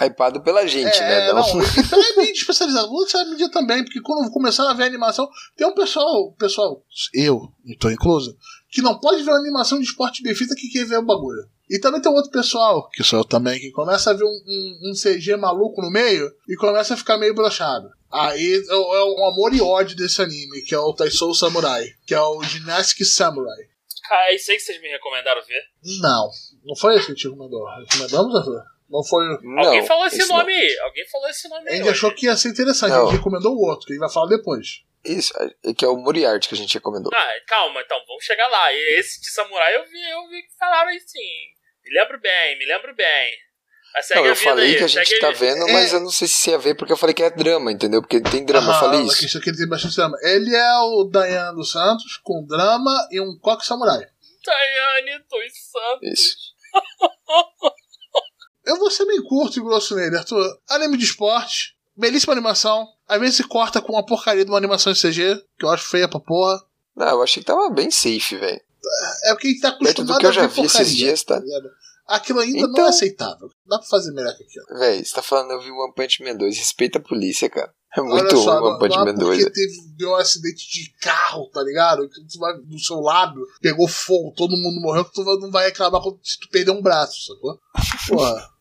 [0.00, 1.32] hypado pela gente, é, né?
[1.32, 2.88] Não, não então é mídia especializada.
[2.88, 6.82] Você é mídia também, porque quando começar a ver a animação, tem um pessoal, pessoal,
[7.12, 8.36] eu, estou incluso,
[8.70, 11.46] que não pode ver uma animação de esporte bem feita que quer ver o bagulho.
[11.72, 14.28] E também tem um outro pessoal, que sou eu também, que começa a ver um,
[14.28, 17.88] um, um CG maluco no meio e começa a ficar meio brochado.
[18.12, 22.12] Aí é, é o amor e ódio desse anime, que é o Taisou Samurai, que
[22.12, 23.56] é o Gymnastic Samurai.
[24.10, 25.62] Ah, é isso aí que vocês me recomendaram ver?
[26.02, 26.28] Não,
[26.62, 27.64] não foi esse que te recomendou.
[27.64, 28.62] Recomendamos, Arthur?
[28.90, 29.24] Não foi.
[29.42, 30.78] Não, Alguém falou esse nome aí.
[30.80, 31.74] Alguém falou esse nome aí.
[31.74, 32.90] A gente achou que ia ser interessante.
[32.90, 33.04] Não.
[33.04, 34.82] A gente recomendou o outro, que a gente vai falar depois.
[35.02, 35.32] Isso,
[35.64, 37.10] é que é o Moriarty que a gente recomendou.
[37.14, 38.70] Ah, calma, então, vamos chegar lá.
[38.74, 41.18] Esse de samurai eu vi, eu vi que falaram aí sim.
[41.84, 43.32] Me lembro bem, me lembro bem.
[44.14, 45.96] não, eu falei aí, que a gente tá vendo, mas é...
[45.96, 48.00] eu não sei se ia ver porque eu falei que é drama, entendeu?
[48.00, 49.24] Porque tem drama, eu falei isso.
[49.24, 50.16] Isso aqui ele tem bastante drama.
[50.22, 54.00] Ele é o Dayane dos Santos com drama e um coque samurai.
[54.44, 56.08] Dayane dos Santos.
[56.12, 56.36] Isso.
[58.66, 60.58] eu vou ser bem curto e grosso nele, Arthur.
[60.68, 62.88] Anime de esporte, belíssima animação.
[63.06, 65.88] Às vezes se corta com uma porcaria de uma animação de CG, que eu acho
[65.88, 66.62] feia pra porra.
[66.96, 68.60] Não, eu achei que tava bem safe, velho.
[69.24, 71.40] É porque a gente tá acostumado do que eu já vi porcaria, esses dias, tá?
[71.40, 71.46] tá
[72.06, 72.68] Aquilo ainda então...
[72.68, 73.48] não é então- aceitável.
[73.66, 74.78] Dá pra fazer melhor que aquilo.
[74.78, 76.58] Véi, você tá falando, eu vi One Punch Man 2.
[76.58, 77.72] Respeita a polícia, cara.
[77.96, 79.38] É muito ruim One Punch Man 2.
[79.38, 82.08] Porque teve, deu um acidente de carro, tá ligado?
[82.08, 85.66] Que tu vai do seu lado, pegou fogo, todo mundo morreu, que tu não vai
[85.66, 87.58] reclamar se tu perder um braço, sacou?
[88.08, 88.52] Porra.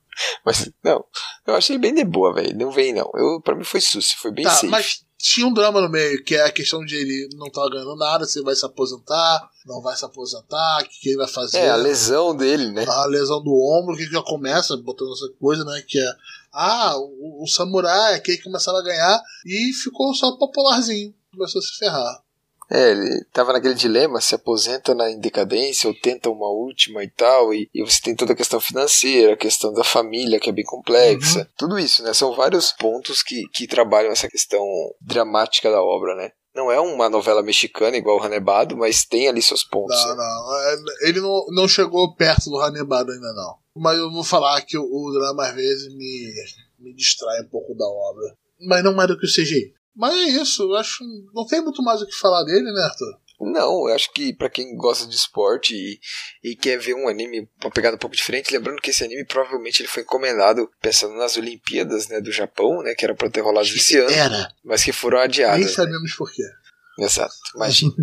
[0.46, 1.04] Mas, não,
[1.48, 2.56] eu achei bem de boa, velho.
[2.56, 3.10] Não vem, não.
[3.16, 4.68] Eu, pra mim foi suci, foi bem tá, safe.
[4.68, 7.96] Mas tinha um drama no meio, que é a questão de ele não tá ganhando
[7.96, 11.60] nada, se vai se aposentar, não vai se aposentar, o que, que ele vai fazer.
[11.60, 12.86] É, a lesão dele, né?
[12.88, 15.84] A lesão do ombro, que já começa botando essa coisa, né?
[15.88, 16.16] Que é,
[16.52, 21.62] ah, o, o samurai, que ele começava a ganhar, e ficou só popularzinho, começou a
[21.62, 22.24] se ferrar.
[22.72, 27.54] É, ele tava naquele dilema, se aposenta na decadência ou tenta uma última e tal,
[27.54, 30.64] e, e, você tem toda a questão financeira, a questão da família, que é bem
[30.64, 31.46] complexa, uhum.
[31.58, 32.14] tudo isso, né?
[32.14, 34.64] São vários pontos que, que trabalham essa questão
[35.02, 36.32] dramática da obra, né?
[36.56, 39.98] Não é uma novela mexicana igual o Ranebado, mas tem ali seus pontos.
[40.06, 40.24] Não, né?
[40.24, 40.58] não.
[40.58, 43.56] É, ele não, não chegou perto do Ranebado ainda, não.
[43.76, 46.34] Mas eu vou falar que o, o drama às vezes me,
[46.80, 48.36] me distrai um pouco da obra.
[48.60, 49.74] Mas não mais do que o CGI.
[49.96, 51.04] Mas é isso, eu acho.
[51.34, 53.22] Não tem muito mais o que falar dele, né, Arthur?
[53.44, 56.00] Não, eu acho que para quem gosta de esporte e,
[56.44, 59.82] e, quer ver um anime, uma pegada um pouco diferente, lembrando que esse anime provavelmente
[59.82, 63.68] ele foi encomendado pensando nas Olimpíadas né, do Japão, né, que era para ter rolado
[63.68, 64.48] esse ano, era.
[64.64, 65.58] mas que foram adiadas.
[65.58, 65.74] Nem né?
[65.74, 66.44] sabemos por quê.
[67.00, 67.94] Exato, imagina.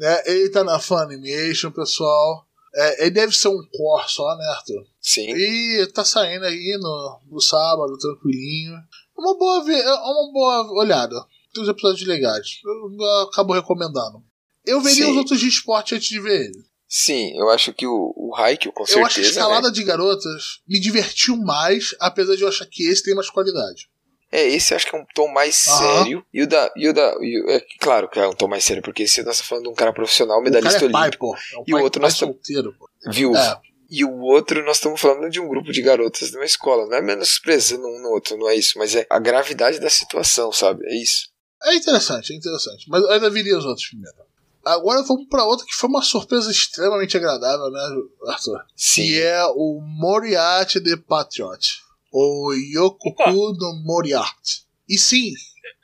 [0.00, 2.46] é, ele tá na Funimation, pessoal.
[2.76, 4.86] É, ele deve ser um core só, né, Arthur?
[5.00, 5.28] Sim.
[5.28, 8.76] E tá saindo aí no, no sábado, tranquilinho.
[9.16, 11.14] Uma boa, é uma boa olhada
[11.54, 12.58] tem uns episódios legais.
[12.64, 14.22] Eu, acabo recomendando.
[14.66, 15.10] Eu veria Sim.
[15.12, 16.64] os outros de esporte antes de ver ele.
[16.88, 19.00] Sim, eu acho que o, o Haikyuu, com certeza.
[19.00, 19.74] Eu acho que a escalada né?
[19.74, 23.88] de garotas me divertiu mais, apesar de eu achar que esse tem mais qualidade.
[24.30, 25.78] É, esse eu acho que é um tom mais Aham.
[25.98, 26.26] sério.
[26.32, 26.72] E o da.
[26.76, 29.22] E o da e o- é claro que é um tom mais sério, porque esse
[29.22, 31.36] nós estamos falando de um cara profissional, O cara medalhista é pai, olímpico, pô.
[31.36, 32.90] É um E o pai, outro pai nós pô.
[33.10, 33.36] viúvo.
[33.38, 33.60] É.
[33.90, 36.86] E o outro, nós estamos falando de um grupo de garotas de uma escola.
[36.86, 38.76] Não é menosprezando um no outro, não é isso.
[38.78, 40.84] Mas é a gravidade da situação, sabe?
[40.86, 41.28] É isso.
[41.64, 42.88] É interessante, é interessante.
[42.88, 44.16] Mas eu ainda viria os outros primeiro.
[44.64, 47.80] Agora vamos pra outra que foi uma surpresa extremamente agradável, né,
[48.28, 48.64] Arthur?
[48.74, 49.02] Sim.
[49.02, 51.82] Que é o Moriarty the Patriot.
[52.10, 54.64] O Yokoku no Moriarty.
[54.88, 55.32] E sim,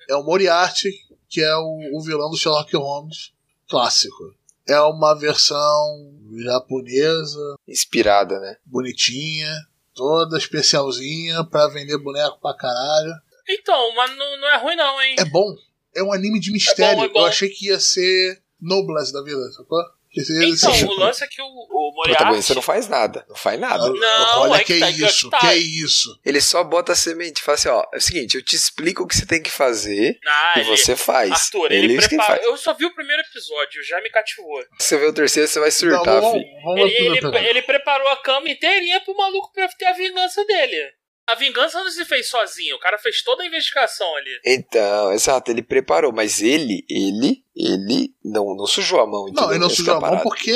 [0.09, 0.90] é o Moriarty,
[1.28, 3.32] que é o, o vilão do Sherlock Holmes
[3.69, 4.35] clássico.
[4.69, 6.12] É uma versão
[6.44, 8.57] japonesa, Inspirada, né?
[8.65, 9.52] bonitinha,
[9.94, 13.12] toda especialzinha pra vender boneco pra caralho.
[13.48, 15.16] Então, mas não, não é ruim não, hein?
[15.19, 15.55] É bom.
[15.95, 16.93] É um anime de mistério.
[16.93, 17.21] É bom, é bom.
[17.21, 19.79] Eu achei que ia ser Noblesse da vida, sacou?
[20.12, 22.17] Que seria Então, esse- o lance é que o, o Moriarty...
[22.19, 23.25] protagonista não faz nada.
[23.29, 23.89] Não faz nada.
[23.91, 25.39] Não, Olha é que, que tá- que isso, tá.
[25.39, 26.21] que isso.
[26.27, 27.41] Ele só bota a semente.
[27.41, 30.19] Fala assim: ó, é o seguinte, eu te explico o que você tem que fazer
[30.27, 31.31] Ah, e ele- você faz.
[31.31, 32.39] Arthur, é ele isso que prepara...
[32.41, 32.45] faz.
[32.45, 34.61] Eu só vi o primeiro episódio, já me cativou.
[34.81, 36.62] Se você ver o terceiro, você vai Não, surtar, vamos, filho.
[36.65, 40.91] vamos Ele, ele, ele preparou a cama inteirinha pro maluco pra ter a vingança dele.
[41.31, 44.31] A vingança não se fez sozinho, o cara fez toda a investigação ali.
[44.44, 49.24] Então, exato, ele preparou, mas ele, ele, ele não, não sujou a mão.
[49.27, 49.51] Não, entendeu?
[49.51, 50.51] ele não Essa sujou é a mão porque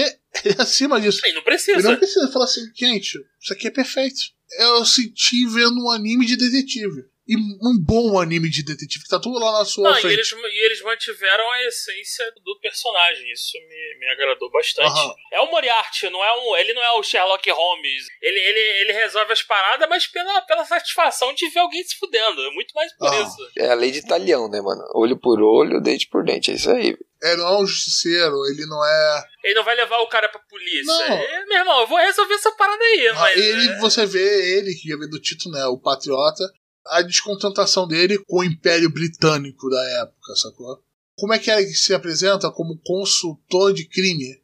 [0.44, 1.20] ele é acima disso.
[1.24, 1.90] Ele não Ele precisa.
[1.90, 4.20] não precisa falar assim, gente, isso aqui é perfeito.
[4.59, 7.05] Eu senti vendo um anime de detetive.
[7.26, 10.12] E um bom anime de detetive, que tá tudo lá na sua Não, e frente.
[10.12, 13.32] eles, e eles mantiveram a essência do personagem.
[13.32, 14.90] Isso me, me agradou bastante.
[14.90, 15.14] Aham.
[15.32, 18.05] É o Moriarty, não é um, ele não é o Sherlock Holmes.
[18.20, 22.42] Ele, ele, ele resolve as paradas, mas pela, pela satisfação de ver alguém se fudendo.
[22.42, 23.22] É muito mais por Aham.
[23.22, 23.51] isso.
[23.59, 24.82] É a lei de talhão, né, mano?
[24.94, 26.51] Olho por olho, dente por dente.
[26.51, 26.94] É isso aí.
[27.22, 29.24] Ele não é um justiceiro, ele não é.
[29.44, 30.84] Ele não vai levar o cara pra polícia.
[30.84, 31.16] Não.
[31.16, 33.36] É, meu irmão, eu vou resolver essa parada aí, mas.
[33.38, 35.64] ele, é, você vê ele, que vem do título, né?
[35.64, 36.44] O Patriota,
[36.86, 40.82] a descontentação dele com o Império Britânico da época, sacou?
[41.16, 44.40] Como é que é que se apresenta como consultor de crime?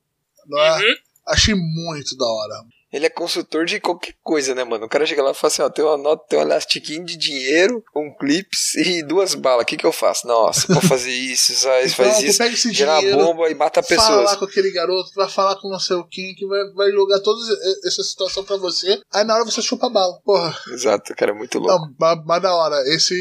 [0.47, 0.79] Não é?
[0.79, 0.95] Uhum.
[1.27, 2.65] Achei muito da hora.
[2.93, 4.87] Ele é consultor de qualquer coisa, né, mano?
[4.87, 7.17] O cara chega lá e fala assim, ó, tem uma nota, tem um elastiquinho de
[7.17, 9.63] dinheiro, um clips e duas balas.
[9.63, 10.27] O que que eu faço?
[10.27, 13.83] Nossa, vou fazer isso, faz, faz Então, isso, pega esse gera dinheiro, bomba e mata
[13.83, 14.25] pessoas.
[14.25, 17.21] lá com aquele garoto, vai falar com não sei o quem, que vai, vai jogar
[17.21, 17.41] toda
[17.85, 19.01] essa situação pra você.
[19.13, 20.19] Aí na hora você chupa a bala.
[20.25, 21.73] Porra, Exato, cara, é muito louco.
[21.73, 22.77] não, mas, mas da hora.
[22.93, 23.15] Esse,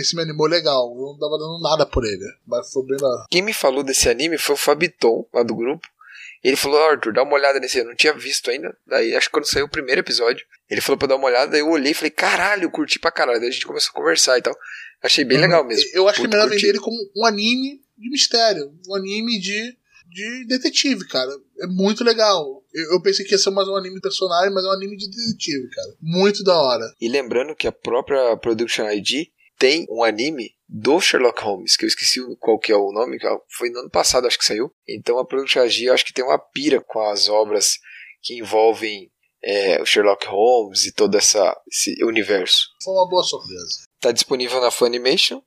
[0.00, 0.90] esse me animou legal.
[0.96, 2.24] Eu não tava dando nada por ele.
[2.46, 3.26] Mas foi bem da.
[3.30, 5.86] Quem me falou desse anime foi o Fabiton, lá do grupo.
[6.42, 8.74] Ele falou, Arthur, dá uma olhada nesse, eu não tinha visto ainda.
[8.86, 11.68] Daí, acho que quando saiu o primeiro episódio, ele falou pra dar uma olhada, eu
[11.68, 13.38] olhei e falei, caralho, eu curti pra caralho.
[13.38, 14.56] Daí a gente começou a conversar e tal.
[15.02, 15.88] Achei bem legal mesmo.
[15.92, 16.56] Eu acho que é melhor curti.
[16.56, 18.72] vender ele como um anime de mistério.
[18.88, 19.76] Um anime de,
[20.06, 21.30] de detetive, cara.
[21.60, 22.64] É muito legal.
[22.72, 24.96] Eu, eu pensei que ia ser mais um anime de personagem, mas é um anime
[24.96, 25.94] de detetive, cara.
[26.00, 26.94] Muito da hora.
[27.00, 31.88] E lembrando que a própria Production ID tem um anime do Sherlock Holmes, que eu
[31.88, 34.72] esqueci o- qual que é o nome, que foi no ano passado, acho que saiu.
[34.88, 37.78] Então a Production acho que tem uma pira com as obras
[38.22, 39.10] que envolvem
[39.42, 42.68] é, o Sherlock Holmes e todo essa, esse universo.
[42.84, 43.86] Foi uma boa surpresa.
[43.98, 45.42] Tá disponível na Funimation.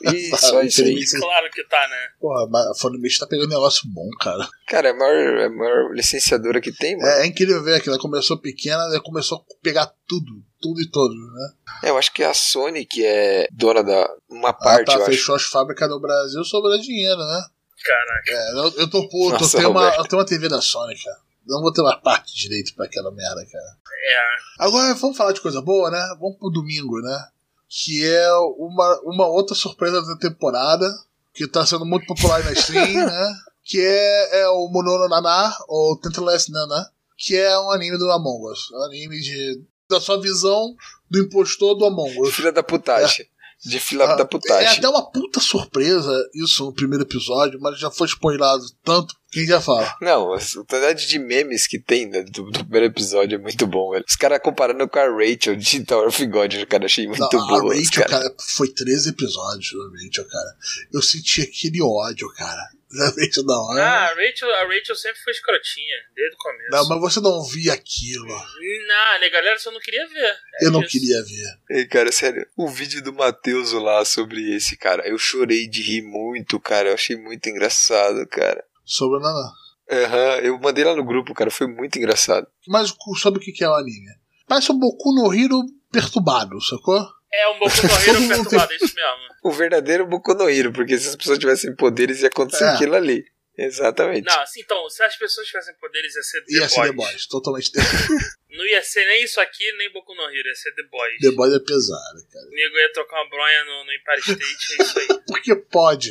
[0.12, 1.04] E só isso aí.
[1.08, 2.08] Claro que tá, né?
[2.18, 4.48] Porra, mas a Funimation tá pegando um negócio bom, cara.
[4.66, 7.08] Cara, é a maior, é a maior licenciadora que tem, mano.
[7.08, 10.32] É, é incrível ver que ela começou pequena, ela começou a pegar tudo,
[10.64, 11.52] tudo e todos, né?
[11.82, 14.94] É, eu acho que é a Sony que é dona da uma Ela parte, tá,
[14.94, 15.10] eu acho.
[15.10, 17.44] fechou as fábricas no Brasil, sobrou dinheiro, né?
[17.84, 18.30] Caraca.
[18.30, 20.96] É, eu, eu tô puto, Nossa, eu, tenho uma, eu tenho uma TV da Sony,
[20.96, 21.18] cara.
[21.46, 23.76] Não vou ter uma parte direito pra aquela merda, cara.
[24.06, 24.64] É.
[24.64, 26.00] Agora vamos falar de coisa boa, né?
[26.18, 27.28] Vamos pro domingo, né?
[27.68, 30.90] Que é uma, uma outra surpresa da temporada,
[31.34, 33.34] que tá sendo muito popular na stream, né?
[33.62, 38.50] Que é, é o Monono Nana, ou Tentless Nana, que é um anime do Among
[38.50, 38.70] Us.
[38.72, 39.62] Um anime de,
[39.94, 40.74] da sua visão
[41.10, 42.34] do impostor do Among Us.
[42.34, 43.26] Filha da putagem.
[43.64, 44.78] De fila Ah, da É putagem.
[44.78, 49.14] até uma puta surpresa isso no primeiro episódio, mas já foi spoilado tanto.
[49.32, 49.90] Quem já fala?
[50.02, 53.90] Não, a quantidade de memes que tem né, do, do primeiro episódio é muito bom,
[53.92, 54.04] velho.
[54.06, 57.70] Os caras comparando com a Rachel de Tower of God, cara, achei muito Não, bom.
[57.70, 58.08] a Rachel, cara.
[58.08, 59.70] cara, foi 13 episódios
[60.02, 60.56] Rachel, cara.
[60.92, 62.68] Eu senti aquele ódio, cara.
[62.98, 63.82] Da Rachel da hora.
[63.82, 66.70] Ah, a Rachel, a Rachel sempre foi escrotinha, desde o começo.
[66.70, 68.26] Não, mas você não via aquilo.
[68.28, 70.36] Não, né, galera, você não queria ver.
[70.60, 70.90] É Eu não isso.
[70.92, 71.78] queria ver.
[71.78, 76.02] Ei, cara, sério, o vídeo do Matheus lá sobre esse, cara, eu chorei de rir
[76.02, 76.90] muito, cara.
[76.90, 78.64] Eu achei muito engraçado, cara.
[78.84, 79.52] Sobre a Naná.
[79.90, 82.46] Aham, eu mandei lá no grupo, cara, foi muito engraçado.
[82.66, 84.08] Mas sobre o que é o anime?
[84.46, 85.60] Parece um Boku no Hero
[85.92, 87.00] perturbado, sacou?
[87.40, 89.18] É um Boku no Hero perturbado, é isso mesmo.
[89.42, 92.68] O verdadeiro Boku no Hero, porque se as pessoas tivessem poderes ia acontecer É.
[92.68, 93.24] aquilo ali.
[93.56, 94.24] Exatamente.
[94.26, 96.72] Não, assim, então, se as pessoas tivessem poderes, ia ser The Ia Boys.
[96.72, 97.80] ser The Boys, totalmente The
[98.56, 101.18] Não ia ser nem isso aqui, nem Boku no Hero, ia ser The Boys.
[101.20, 102.46] The Boys é pesado, cara.
[102.46, 105.06] O nego ia trocar uma bronha no, no Empire State, é isso aí.
[105.28, 106.10] Porque pode.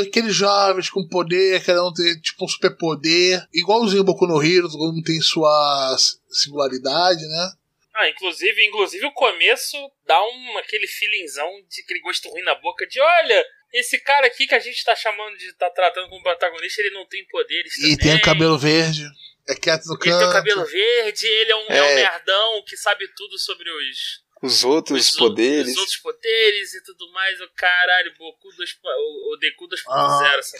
[0.00, 3.44] Aqueles jovens com poder, querendo ter tipo um superpoder.
[3.52, 5.96] Igualzinho o Boku no Hero, todo mundo tem sua
[6.30, 7.50] singularidade, né?
[7.94, 12.86] Ah, inclusive, inclusive o começo dá um, aquele feelingzão de aquele gosto ruim na boca
[12.86, 16.80] de olha, esse cara aqui que a gente tá chamando de tá tratando como protagonista,
[16.80, 17.96] ele não tem poderes E também.
[17.98, 19.04] tem o cabelo verde,
[19.48, 20.32] é quieto no Ele tem o canto.
[20.32, 21.82] cabelo verde, ele é um, é.
[21.82, 21.94] um É.
[21.96, 25.72] nerdão que sabe tudo sobre os, Os outros os, poderes.
[25.72, 27.40] os outros poderes e tudo mais.
[27.40, 30.56] O caralho, Boku 2, o, o Deku 2.0, Ah, essa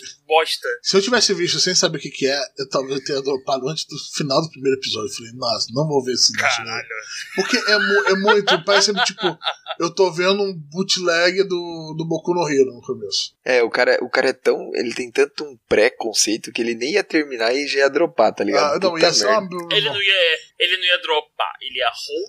[0.00, 0.68] cara, bosta.
[0.82, 3.68] se eu tivesse visto sem saber o que, que é, eu talvez eu teria dropado
[3.68, 5.08] antes do final do primeiro episódio.
[5.10, 6.44] Eu falei, nossa, não vou ver esse bicho.
[6.60, 6.66] né?
[6.66, 6.88] Caralho.
[7.34, 9.38] Porque é, mu- é muito, parece tipo,
[9.80, 13.34] eu tô vendo um bootleg do, do Boku no Hero no começo.
[13.44, 14.70] É, o cara, o cara é tão.
[14.74, 18.42] Ele tem tanto um pré-conceito que ele nem ia terminar e já ia dropar, tá
[18.44, 18.76] ligado?
[18.76, 19.48] Ah, não, ia uma.
[19.72, 20.14] Ele não ia,
[20.58, 21.86] ele não ia dropar, ele ia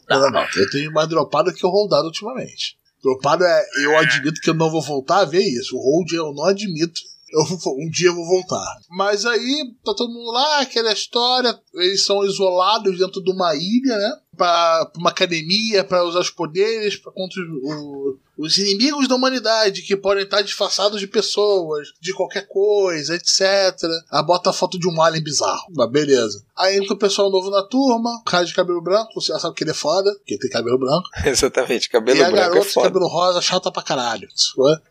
[0.09, 0.31] Não, holdar.
[0.31, 0.61] não, não.
[0.61, 2.77] Eu tenho mais dropado que eu roldado ultimamente.
[3.01, 3.65] Dropado é.
[3.83, 5.75] Eu admito que eu não vou voltar a ver isso.
[5.75, 6.99] O hold eu não admito.
[7.29, 7.43] Eu
[7.77, 8.65] um dia eu vou voltar.
[8.89, 11.59] Mas aí, tá todo mundo lá, aquela história.
[11.73, 14.11] Eles são isolados dentro de uma ilha, né?
[14.35, 19.81] Pra, pra uma academia, pra usar os poderes, pra contra o- os inimigos da humanidade,
[19.81, 23.41] que podem estar disfarçados de pessoas, de qualquer coisa, etc.
[24.11, 25.65] Aí bota a foto de um alien bizarro.
[25.75, 26.43] Mas beleza.
[26.55, 29.55] Aí entra o pessoal novo na turma, o cara de cabelo branco, você já sabe
[29.55, 31.07] que ele é foda, porque tem cabelo branco.
[31.25, 32.87] Exatamente, cabelo e a branco é garota de foda.
[32.87, 34.27] cabelo rosa, chata pra caralho.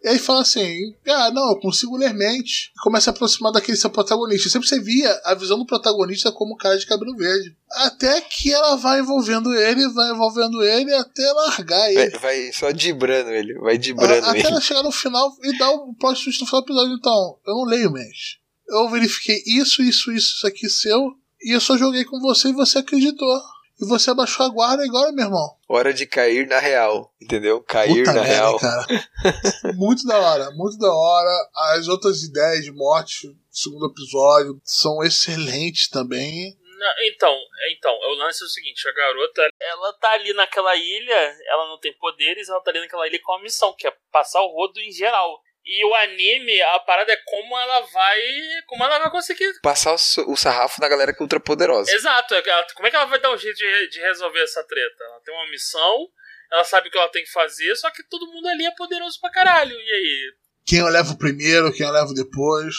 [0.02, 2.72] E aí fala assim: ah, não, eu consigo ler mente.
[2.76, 4.48] E começa a aproximar daquele seu protagonista.
[4.48, 7.54] Sempre você via a visão do protagonista como o cara de cabelo verde.
[7.70, 12.10] Até que ela vai envolvendo ele, vai envolvendo ele até largar ele.
[12.10, 14.48] Vai, vai só dibrando ele, vai dibrando Até ele.
[14.48, 16.94] ela chegar no final e dar o plot twist no final do episódio.
[16.94, 18.40] Então, eu não leio mente.
[18.68, 21.12] Eu verifiquei isso, isso, isso, isso aqui seu.
[21.42, 23.40] E eu só joguei com você e você acreditou.
[23.80, 25.54] E você abaixou a guarda agora, meu irmão.
[25.68, 27.60] Hora de cair na real, entendeu?
[27.60, 28.58] Cair Puta na merda, real.
[28.58, 28.86] cara.
[29.76, 31.48] muito da hora, muito da hora.
[31.74, 36.56] As outras ideias de morte do segundo episódio são excelentes também.
[36.78, 37.38] Não, então,
[37.72, 41.78] então, o lance é o seguinte, a garota, ela tá ali naquela ilha, ela não
[41.80, 44.78] tem poderes, ela tá ali naquela ilha com uma missão, que é passar o rodo
[44.80, 45.40] em geral.
[45.64, 48.20] E o anime, a parada é como ela vai.
[48.68, 49.52] Como ela vai conseguir.
[49.62, 51.90] Passar o, o sarrafo na galera que é ultra poderosa.
[51.92, 55.02] Exato, ela- como é que ela vai dar um jeito de, de resolver essa treta?
[55.02, 56.08] Ela tem uma missão,
[56.52, 59.20] ela sabe o que ela tem que fazer, só que todo mundo ali é poderoso
[59.20, 59.74] pra caralho.
[59.76, 60.34] E aí?
[60.64, 62.74] Quem eu levo primeiro, quem eu levo depois.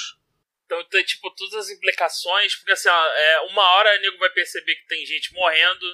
[0.68, 4.30] Então tem, tipo, todas as implicações, porque assim, ó, é, uma hora o nego vai
[4.32, 5.86] perceber que tem gente morrendo,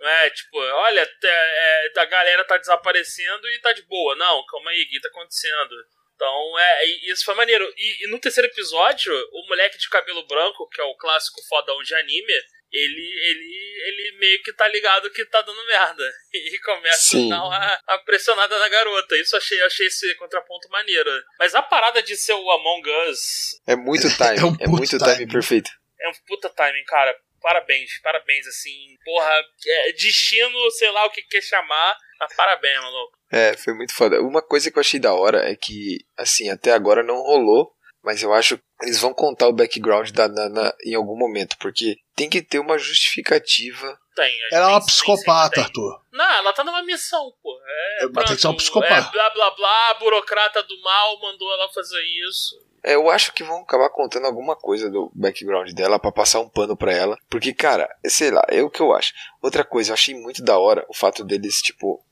[0.00, 0.30] não é?
[0.30, 4.16] Tipo, olha, te- é, a galera tá desaparecendo e tá de boa.
[4.16, 5.74] Não, calma aí, o que tá acontecendo?
[6.14, 7.70] Então, é, isso foi maneiro.
[7.76, 11.82] E, e no terceiro episódio, o moleque de cabelo branco, que é o clássico fodão
[11.82, 12.32] de anime,
[12.72, 16.04] ele, ele, ele meio que tá ligado que tá dando merda.
[16.32, 17.32] E começa Sim.
[17.32, 19.16] a dar uma, uma pressionada na garota.
[19.16, 21.10] Isso eu achei, achei esse contraponto maneiro.
[21.38, 24.98] Mas a parada de ser o Among Us É muito time, É um é, muito
[24.98, 25.28] time timing.
[25.28, 25.70] perfeito.
[26.00, 27.14] é um puta timing, cara.
[27.40, 28.96] Parabéns, parabéns, assim.
[29.04, 33.18] Porra, é destino, sei lá o que quer chamar, mas parabéns, maluco.
[33.32, 34.20] É, foi muito foda.
[34.20, 37.72] Uma coisa que eu achei da hora é que, assim, até agora não rolou,
[38.02, 41.96] mas eu acho que eles vão contar o background da Nana em algum momento, porque
[42.14, 43.98] tem que ter uma justificativa.
[44.14, 44.32] Tem.
[44.50, 45.64] Ela é uma psicopata, tem.
[45.64, 46.00] Arthur.
[46.12, 47.58] Não, ela tá numa missão, pô.
[48.00, 49.08] É, Mas tem que ser uma pronto, psicopata.
[49.08, 52.60] É, blá blá blá, burocrata do mal mandou ela fazer isso.
[52.84, 56.48] É, eu acho que vão acabar contando alguma coisa do background dela pra passar um
[56.48, 59.14] pano pra ela, porque, cara, sei lá, é o que eu acho.
[59.40, 62.04] Outra coisa, eu achei muito da hora o fato deles, tipo,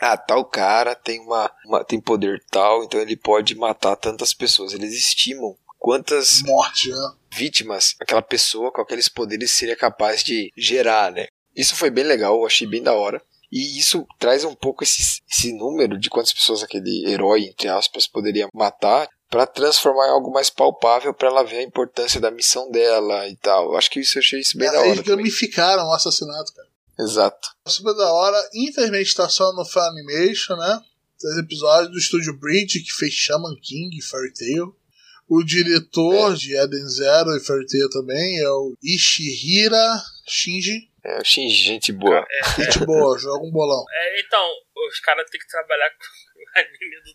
[0.00, 4.72] ah, tal cara tem uma, uma tem poder tal, então ele pode matar tantas pessoas.
[4.72, 7.12] Eles estimam quantas Morte, né?
[7.32, 11.26] vítimas aquela pessoa com aqueles poderes seria capaz de gerar, né?
[11.54, 13.22] Isso foi bem legal, eu achei bem da hora.
[13.50, 18.06] E isso traz um pouco esse, esse número de quantas pessoas aquele herói, entre aspas,
[18.06, 22.70] poderia matar para transformar em algo mais palpável para ela ver a importância da missão
[22.70, 23.72] dela e tal.
[23.72, 24.88] Eu acho que isso eu achei isso bem da hora.
[24.88, 26.68] Eles gamificaram o assassinato, cara.
[26.98, 27.48] Exato.
[27.66, 28.50] Super da hora.
[28.54, 30.80] Infelizmente tá só no Funimation, né?
[31.18, 34.74] Três episódios do estúdio Bridge, que fez Shaman King e Fairy Tail.
[35.28, 40.90] O diretor de Eden Zero e Fairy Tail também é o Ishihira Shinji.
[41.04, 42.26] É, eu achei gente boa.
[42.56, 43.84] Gente boa, joga um bolão.
[43.90, 44.42] É, então,
[44.88, 47.12] os caras têm que trabalhar com o anime do,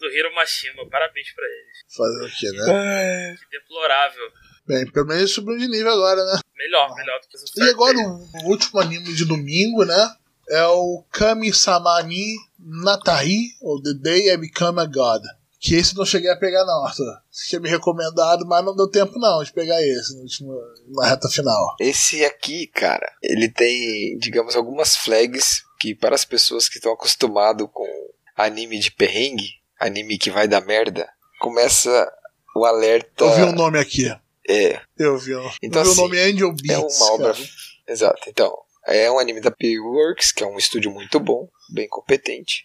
[0.00, 0.88] do, do Hiro Mashima.
[0.88, 1.78] Parabéns pra eles.
[1.96, 3.36] Fazer o quê, né?
[3.38, 4.32] Que deplorável.
[4.66, 6.40] Bem, pelo menos subiu de nível agora, né?
[6.56, 10.16] Melhor, melhor do que os E agora o último anime de domingo, né?
[10.48, 15.22] É o Kami-sama ni Natahi, ou The Day I Become a God.
[15.66, 17.12] Que esse eu não cheguei a pegar, não, Arthur.
[17.28, 20.56] Você tinha me recomendado, mas não deu tempo, não, de pegar esse no último,
[20.90, 21.74] na reta final.
[21.80, 27.66] Esse aqui, cara, ele tem, digamos, algumas flags que para as pessoas que estão acostumadas
[27.72, 27.84] com
[28.36, 29.48] anime de perrengue,
[29.80, 31.08] anime que vai dar merda,
[31.40, 32.12] começa
[32.54, 33.24] o alerta.
[33.24, 34.08] Eu vi o um nome aqui.
[34.48, 34.80] É.
[34.96, 35.34] Eu vi.
[35.34, 35.50] Um...
[35.60, 37.00] Então, eu vi assim, o nome Angel Beats.
[37.00, 37.34] É uma obra.
[37.34, 37.48] cara.
[37.88, 38.22] Exato.
[38.28, 38.56] Então,
[38.86, 42.64] é um anime da P-Works, que é um estúdio muito bom, bem competente.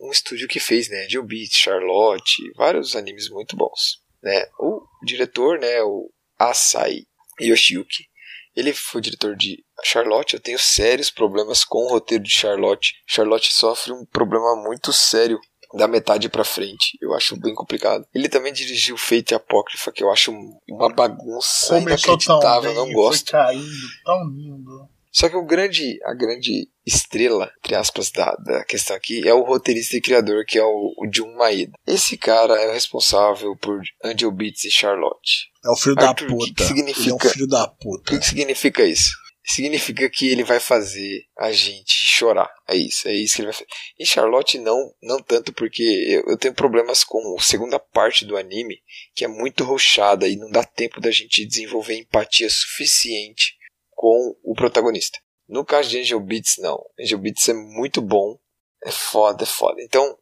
[0.00, 4.02] Um estúdio que fez, né, Angel Beats, Charlotte, vários animes muito bons.
[4.22, 4.46] Né?
[4.58, 7.04] O diretor, né, o Asai
[7.40, 8.06] Yoshiyuki,
[8.54, 10.34] ele foi diretor de Charlotte.
[10.34, 12.94] Eu tenho sérios problemas com o roteiro de Charlotte.
[13.06, 15.40] Charlotte sofre um problema muito sério
[15.74, 16.98] da metade pra frente.
[17.00, 18.06] Eu acho bem complicado.
[18.14, 20.32] Ele também dirigiu Fate Apócrifa, que eu acho
[20.68, 22.62] uma bagunça Começou tão inacreditável.
[22.62, 23.30] bem, não gosto.
[23.30, 24.88] Foi caindo, tão lindo.
[25.12, 29.42] Só que o grande, a grande estrela, entre aspas, da, da questão aqui é o
[29.42, 31.72] roteirista e criador, que é o, o Jun Maeda.
[31.86, 35.50] Esse cara é o responsável por Angel Beats e Charlotte.
[35.62, 36.54] É o filho Arthur, da o puta.
[36.54, 37.02] que significa?
[37.02, 38.10] Ele é um filho da O puta.
[38.10, 39.10] que, que significa isso?
[39.44, 42.48] Significa que ele vai fazer a gente chorar.
[42.66, 43.66] É isso, é isso que ele vai fazer.
[43.98, 48.36] Em Charlotte não, não tanto porque eu, eu tenho problemas com a segunda parte do
[48.36, 48.78] anime,
[49.14, 53.60] que é muito rochada e não dá tempo da gente desenvolver empatia suficiente
[54.02, 55.20] com o protagonista.
[55.48, 56.84] No caso de Angel Beats, não.
[56.98, 58.36] Angel Beats é muito bom.
[58.82, 59.80] É foda, é foda.
[59.80, 60.18] Então, o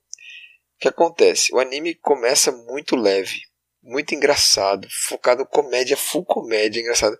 [0.78, 1.50] que acontece?
[1.54, 3.40] O anime começa muito leve,
[3.82, 7.16] muito engraçado, focado comédia, full comédia, engraçado.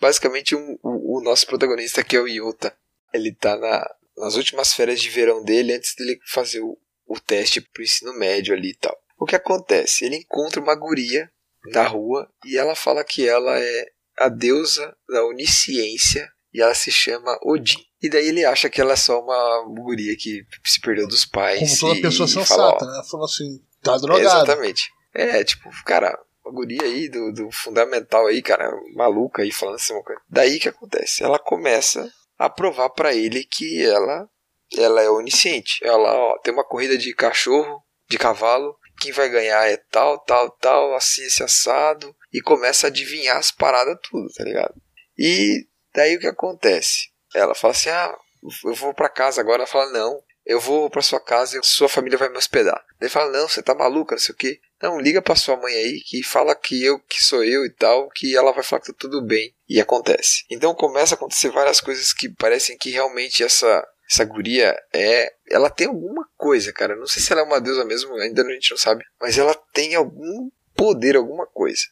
[0.00, 2.76] Basicamente, um, o, o nosso protagonista, que é o Yota,
[3.14, 6.76] ele tá na, nas últimas férias de verão dele, antes dele fazer o,
[7.06, 9.00] o teste pro ensino médio ali e tal.
[9.16, 10.04] O que acontece?
[10.04, 11.30] Ele encontra uma guria
[11.66, 16.92] na rua e ela fala que ela é a deusa da onisciência e ela se
[16.92, 17.82] chama Odin.
[18.02, 21.58] E daí ele acha que ela é só uma guria que se perdeu dos pais.
[21.58, 23.02] Como toda e, pessoa e sensata, fala, né?
[23.10, 24.20] Falou assim, tá drogado.
[24.20, 24.90] Exatamente.
[25.14, 29.94] É, tipo, cara, uma guria aí do, do fundamental aí, cara, maluca aí falando assim
[29.94, 30.20] uma coisa.
[30.28, 31.22] Daí que acontece?
[31.24, 34.28] Ela começa a provar pra ele que ela
[34.76, 35.80] ela é onisciente.
[35.82, 40.50] Ela, ó, tem uma corrida de cachorro, de cavalo, quem vai ganhar é tal, tal,
[40.50, 44.74] tal, assim, esse assado, e começa a adivinhar as paradas tudo, tá ligado?
[45.18, 47.08] E daí o que acontece?
[47.34, 48.16] Ela fala assim: "Ah,
[48.64, 49.62] eu vou pra casa agora".
[49.62, 52.84] Ela fala: "Não, eu vou pra sua casa e sua família vai me hospedar".
[53.00, 54.60] Ele fala: "Não, você tá maluca, não sei o quê".
[54.82, 58.08] Não, liga pra sua mãe aí que fala que eu que sou eu e tal,
[58.10, 59.54] que ela vai falar que tá tudo bem.
[59.68, 60.44] E acontece.
[60.50, 65.32] Então começa a acontecer várias coisas que parecem que realmente essa essa guria é.
[65.48, 66.96] Ela tem alguma coisa, cara.
[66.96, 69.04] Não sei se ela é uma deusa mesmo, ainda a gente não sabe.
[69.20, 71.82] Mas ela tem algum poder, alguma coisa.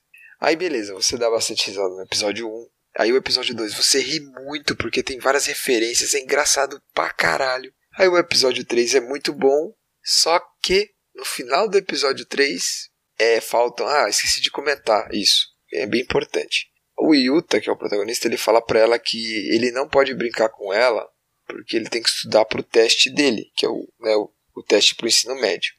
[0.41, 2.69] Aí beleza, você dá bastante risada no episódio 1.
[2.99, 7.73] Aí o episódio 2, você ri muito porque tem várias referências, é engraçado pra caralho.
[7.97, 9.73] Aí o episódio 3 é muito bom,
[10.05, 12.89] só que no final do episódio 3
[13.19, 13.87] é, faltam.
[13.87, 15.49] Ah, esqueci de comentar isso.
[15.73, 16.69] É bem importante.
[16.97, 20.49] O Yuta, que é o protagonista, ele fala pra ela que ele não pode brincar
[20.49, 21.09] com ela
[21.47, 24.95] porque ele tem que estudar pro teste dele, que é o, né, o, o teste
[24.95, 25.73] pro ensino médio.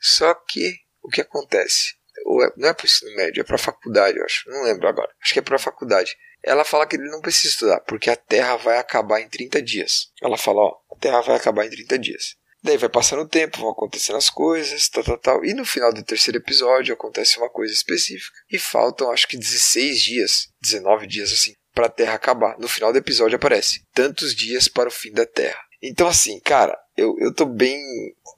[0.00, 1.94] Só que o que acontece?
[2.32, 4.48] Ou é- não é pro ensino médio, é pra faculdade, eu acho.
[4.50, 5.10] Não lembro agora.
[5.22, 6.14] Acho que é pra faculdade.
[6.44, 10.08] Ela fala que ele não precisa estudar, porque a Terra vai acabar em 30 dias.
[10.20, 12.34] Ela fala, ó, a Terra vai acabar em 30 dias.
[12.64, 15.44] Daí vai passando o tempo, vão acontecendo as coisas, tal, tal, tal.
[15.44, 18.36] E no final do terceiro episódio acontece uma coisa específica.
[18.50, 22.56] E faltam, acho que 16 dias, 19 dias assim, pra Terra acabar.
[22.58, 25.58] No final do episódio aparece tantos dias para o fim da Terra.
[25.82, 27.80] Então, assim, cara, eu, eu tô bem.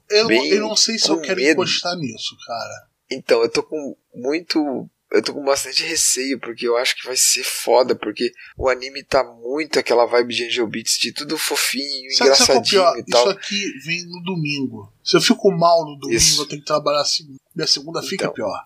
[0.09, 1.51] Eu, não- Bem eu não sei se eu quero medo.
[1.61, 2.87] encostar nisso, cara.
[3.09, 4.89] Então, eu tô com muito.
[5.11, 9.03] Eu tô com bastante receio, porque eu acho que vai ser foda, porque o anime
[9.03, 12.97] tá muito aquela vibe de Angel Beats, de tutudo fofinho, Sabe, é engraçadinho pior?
[12.99, 13.21] e tal.
[13.21, 14.91] Isso aqui vem no domingo.
[15.03, 16.41] Se eu fico mal no domingo, Isso.
[16.41, 17.37] eu tenho que trabalhar segunda.
[17.55, 18.63] Minha segunda fica Então, pior.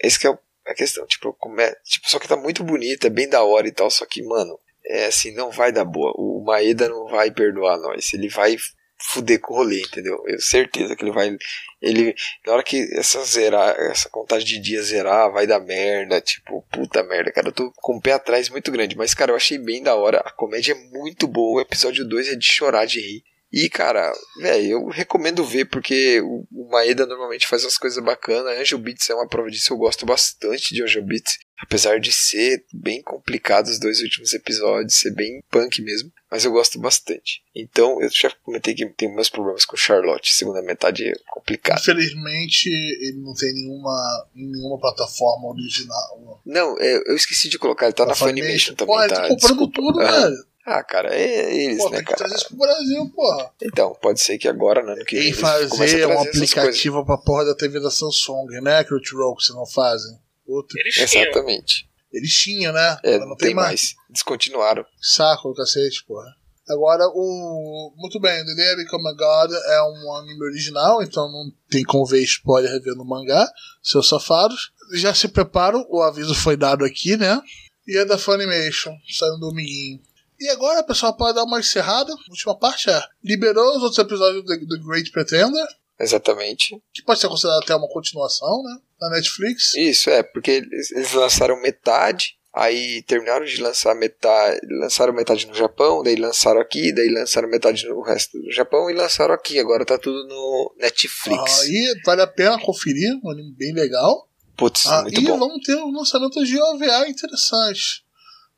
[0.00, 1.62] Esse que é a questão, tipo, eu come...
[1.84, 4.58] tipo, só que tá muito bonita, é bem da hora e tal, só que, mano,
[4.86, 6.12] é assim, não vai dar boa.
[6.16, 8.56] O Maeda não vai perdoar nós, ele vai
[9.02, 10.22] fuder com o rolê, entendeu?
[10.26, 11.36] Eu certeza que ele vai.
[11.80, 12.14] Ele.
[12.46, 16.20] Na hora que essa zerar, essa contagem de dias zerar, vai dar merda.
[16.20, 17.48] Tipo, puta merda, cara.
[17.48, 18.96] Eu tô com o pé atrás muito grande.
[18.96, 20.18] Mas, cara, eu achei bem da hora.
[20.18, 21.58] A comédia é muito boa.
[21.58, 23.24] O episódio 2 é de chorar de rir.
[23.52, 24.10] E, cara,
[24.40, 28.58] velho, eu recomendo ver porque o Maeda normalmente faz umas coisas bacanas.
[28.58, 29.74] Angel Beats é uma prova disso.
[29.74, 31.38] Eu gosto bastante de Angel Beats.
[31.60, 36.10] Apesar de ser bem complicado os dois últimos episódios, ser bem punk mesmo.
[36.32, 37.42] Mas eu gosto bastante.
[37.54, 40.34] Então, eu já comentei que tenho meus problemas com Charlotte.
[40.34, 41.78] Segunda metade é complicado.
[41.78, 46.40] Infelizmente, ele não tem nenhuma, nenhuma plataforma original.
[46.46, 47.84] Não, é, eu esqueci de colocar.
[47.84, 48.46] Ele tá na Funimation.
[48.46, 49.14] Funimation também, Porra, tá?
[49.22, 50.22] tá comprando tudo, Aham.
[50.30, 50.44] velho.
[50.64, 52.16] Ah, cara, é eles, Pô, né, tem que cara?
[52.16, 53.50] trazer isso pro Brasil, porra.
[53.62, 56.28] Então, pode ser que agora, no ano que E fazer um trazer essas coisas.
[56.52, 58.82] aplicativo pra porra da TV da Samsung, né?
[58.84, 60.16] Crunchyroll, que vocês não fazem.
[60.46, 61.24] Puta, Eles tinham.
[61.24, 61.86] Exatamente.
[62.12, 62.98] Eles tinham, né?
[63.02, 63.94] É, Agora não tem mais.
[64.10, 64.84] Descontinuaram.
[65.00, 66.28] Saco do cacete, porra.
[66.68, 67.92] Agora, o.
[67.96, 71.82] Muito bem, The Day I Become a God é um anime original, então não tem
[71.82, 73.48] como ver spoiler rever no mangá,
[73.82, 74.72] seus safados.
[74.94, 77.40] Já se preparam, o aviso foi dado aqui, né?
[77.86, 80.00] E é da Funimation, saiu no dominguinho.
[80.38, 82.12] E agora, pessoal, pode dar uma encerrada.
[82.12, 85.66] A última parte é: liberou os outros episódios do The Great Pretender,
[86.02, 86.80] Exatamente.
[86.92, 88.76] que pode ser considerado até uma continuação, né?
[89.00, 89.74] Na Netflix.
[89.74, 96.02] Isso, é, porque eles, lançaram metade, aí terminaram de lançar metade, lançaram metade no Japão,
[96.02, 99.58] daí lançaram aqui, daí lançaram metade no resto do Japão e lançaram aqui.
[99.58, 101.60] Agora tá tudo no Netflix.
[101.62, 104.28] Aí vale a pena conferir, um anime bem legal.
[104.56, 105.38] Putz, Ah, muito e bom.
[105.38, 108.04] vamos ter um lançamento de OVA interessante.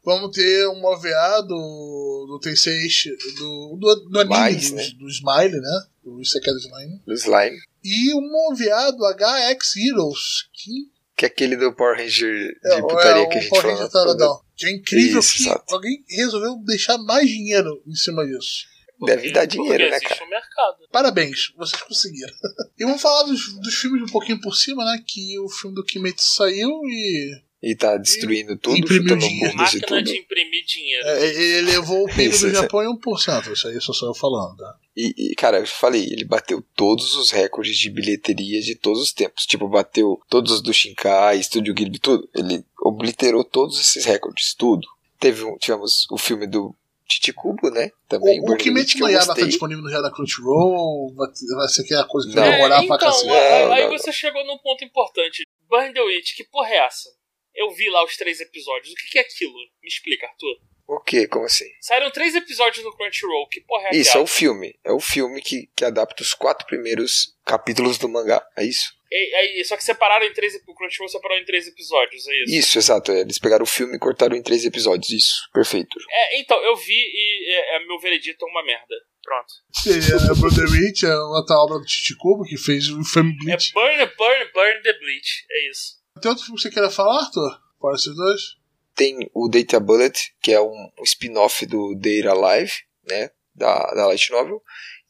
[0.05, 3.09] Vamos ter um OVA do, do T6,
[3.39, 4.91] do, do, do anime Mais, do, né?
[4.99, 5.83] do Smile, né?
[6.03, 7.01] Do Isekai do Smile.
[7.07, 7.57] Do Slime.
[7.83, 12.81] E um OVA do HX Heroes, que Que é aquele do Power Ranger de é,
[12.83, 14.17] putaria é que a gente Power Ranger falou.
[14.17, 14.41] Taradão.
[14.57, 15.75] Que é incrível Isso, que exato.
[15.75, 18.67] alguém resolveu deixar mais dinheiro em cima disso.
[19.07, 20.25] Deve dar dinheiro, né, cara?
[20.25, 20.77] um mercado.
[20.93, 22.33] Parabéns, vocês conseguiram.
[22.79, 25.03] e vamos falar dos, dos filmes um pouquinho por cima, né?
[25.07, 29.53] Que o filme do Kimetsu saiu e E tá destruindo tudo, imprimiu chutando dinheiro.
[29.57, 30.03] bundas e Máquina tudo.
[30.13, 31.07] de imprimir dinheiro.
[31.09, 32.61] é, ele levou o PIB Isso, do isso.
[32.61, 33.53] Japão em 1%.
[33.53, 34.77] Isso aí só sou eu falando, tá?
[34.95, 39.13] E, e, cara, eu falei, ele bateu todos os recordes de bilheteria de todos os
[39.13, 39.47] tempos.
[39.47, 42.29] Tipo, bateu todos os do Shinkai, Studio Ghibli, tudo.
[42.35, 44.87] Ele obliterou todos esses recordes, tudo.
[45.19, 46.75] Teve um, tivemos o filme do
[47.09, 47.91] Titicubo, né?
[48.09, 51.83] Também, O, o Kimetsu no eu Yaiba tá disponível no Real da Crunchyroll, vai, ser
[51.83, 53.31] aquela coisa que vai demorar É, pra então, cacete.
[53.31, 55.47] aí, Não, aí você chegou num ponto importante.
[55.69, 57.09] Burn the Witch, que porra é essa?
[57.55, 58.93] Eu vi lá os três episódios.
[58.93, 59.55] O que, que é aquilo?
[59.83, 60.57] Me explica, Arthur.
[60.87, 61.27] O quê?
[61.27, 61.69] Como assim?
[61.81, 63.49] Saíram três episódios no Crunchyroll.
[63.49, 64.79] Que porra é Isso, é o filme.
[64.85, 68.47] É o filme que, que adapta os quatro primeiros capítulos do mangá.
[68.57, 68.93] É isso?
[69.11, 70.55] É, é, só que separaram em três.
[70.67, 72.55] O Crunchyroll separou em três episódios, é isso?
[72.55, 73.13] Isso, exato.
[73.13, 75.09] é, Eles pegaram o filme e cortaram em três episódios.
[75.11, 75.97] Isso, perfeito.
[76.11, 78.95] É, então, eu vi e é, é, meu veredito é uma merda.
[79.23, 79.55] Pronto.
[79.87, 83.73] É, Brother Witch é outra obra do Chichikubo que fez o filme É Bleach.
[83.73, 85.47] Burn, Burn, Burn the Bleach.
[85.51, 85.95] É isso.
[86.21, 87.61] Tem outro filme que você queira falar, Arthur?
[87.81, 88.57] Fora esses dois?
[88.95, 92.73] Tem o Data Bullet, que é um, um spin-off do Data Live,
[93.11, 93.31] né?
[93.55, 94.63] Da, da Light Novel,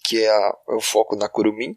[0.05, 1.76] que é, a- é o foco na Kurumin.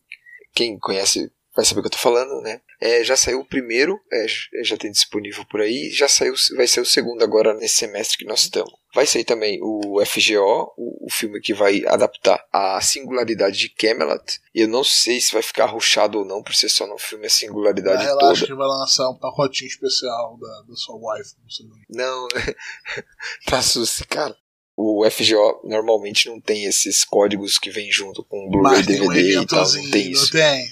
[0.53, 2.61] Quem conhece vai saber o que eu tô falando, né?
[2.79, 6.67] É, já saiu o primeiro, é, j- já tem disponível por aí, já saiu, vai
[6.67, 8.71] ser o segundo agora nesse semestre que nós estamos.
[8.93, 14.39] Vai sair também o FGO, o, o filme que vai adaptar a singularidade de Camelot.
[14.53, 17.25] E eu não sei se vai ficar ruchado ou não, por ser só no filme
[17.25, 18.45] a Ah, singularidade relaxa toda.
[18.47, 21.31] que vai lançar um pacotinho especial da, da sua wife.
[21.41, 21.65] não sei.
[21.89, 22.27] Não,
[23.45, 24.35] tá susto, cara.
[24.75, 29.07] O FGO normalmente não tem esses códigos que vem junto com o Blu-ray tem um
[29.09, 30.31] DVD e tal, não tem não isso.
[30.31, 30.67] tem?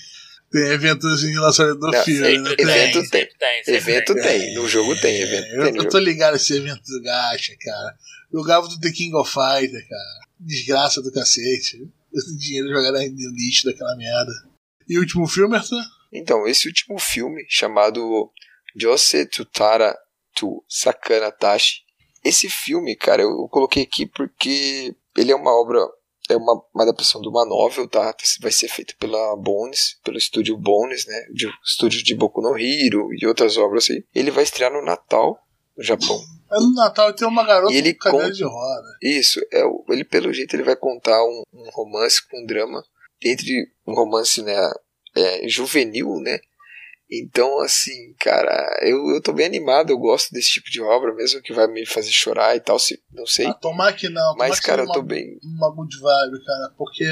[0.51, 2.75] Tem de lançamento do Não, filme, sempre não tem, tem?
[2.75, 3.21] evento tem.
[3.21, 3.75] sempre tem.
[3.75, 4.23] Evento tem.
[4.23, 5.89] tem, no jogo tem, evento É, tem eu, jogo.
[5.89, 7.97] tô ligado nesse evento do Gacha, cara.
[8.31, 10.19] Jogava do The King of Fighter, cara.
[10.39, 11.89] Desgraça do cacete.
[12.13, 14.31] Esse dinheiro jogado no lixo daquela merda.
[14.87, 15.83] E o último filme, Arthur?
[16.13, 18.31] Então, esse último filme, chamado
[18.79, 19.97] Jose Tutara
[20.33, 21.81] to Sakana Tashi,
[22.23, 25.79] esse filme, cara, eu coloquei aqui porque ele é uma obra,
[26.29, 28.15] é uma, uma adaptação de uma novel, tá?
[28.41, 31.25] Vai ser feito pela Bones, pelo estúdio Bones, né?
[31.31, 34.03] De, estúdio de Boku no Hero e outras obras aí.
[34.13, 35.37] Ele vai estrear no Natal,
[35.77, 36.19] no Japão.
[36.51, 38.97] É no Natal tem uma garota E ele com conta- de roda.
[39.01, 42.83] Isso, é, ele pelo jeito ele vai contar um, um romance com drama,
[43.23, 44.55] entre um romance né,
[45.15, 46.39] é, juvenil, né?
[47.09, 51.41] Então, assim, cara, eu, eu tô bem animado, eu gosto desse tipo de obra, mesmo
[51.41, 53.45] que vai me fazer chorar e tal, se, não sei.
[53.45, 54.35] Ah, tomar que não.
[54.37, 55.39] Mas, que cara, eu tô uma, bem.
[55.43, 56.73] uma good vibe, cara.
[56.75, 57.05] Porque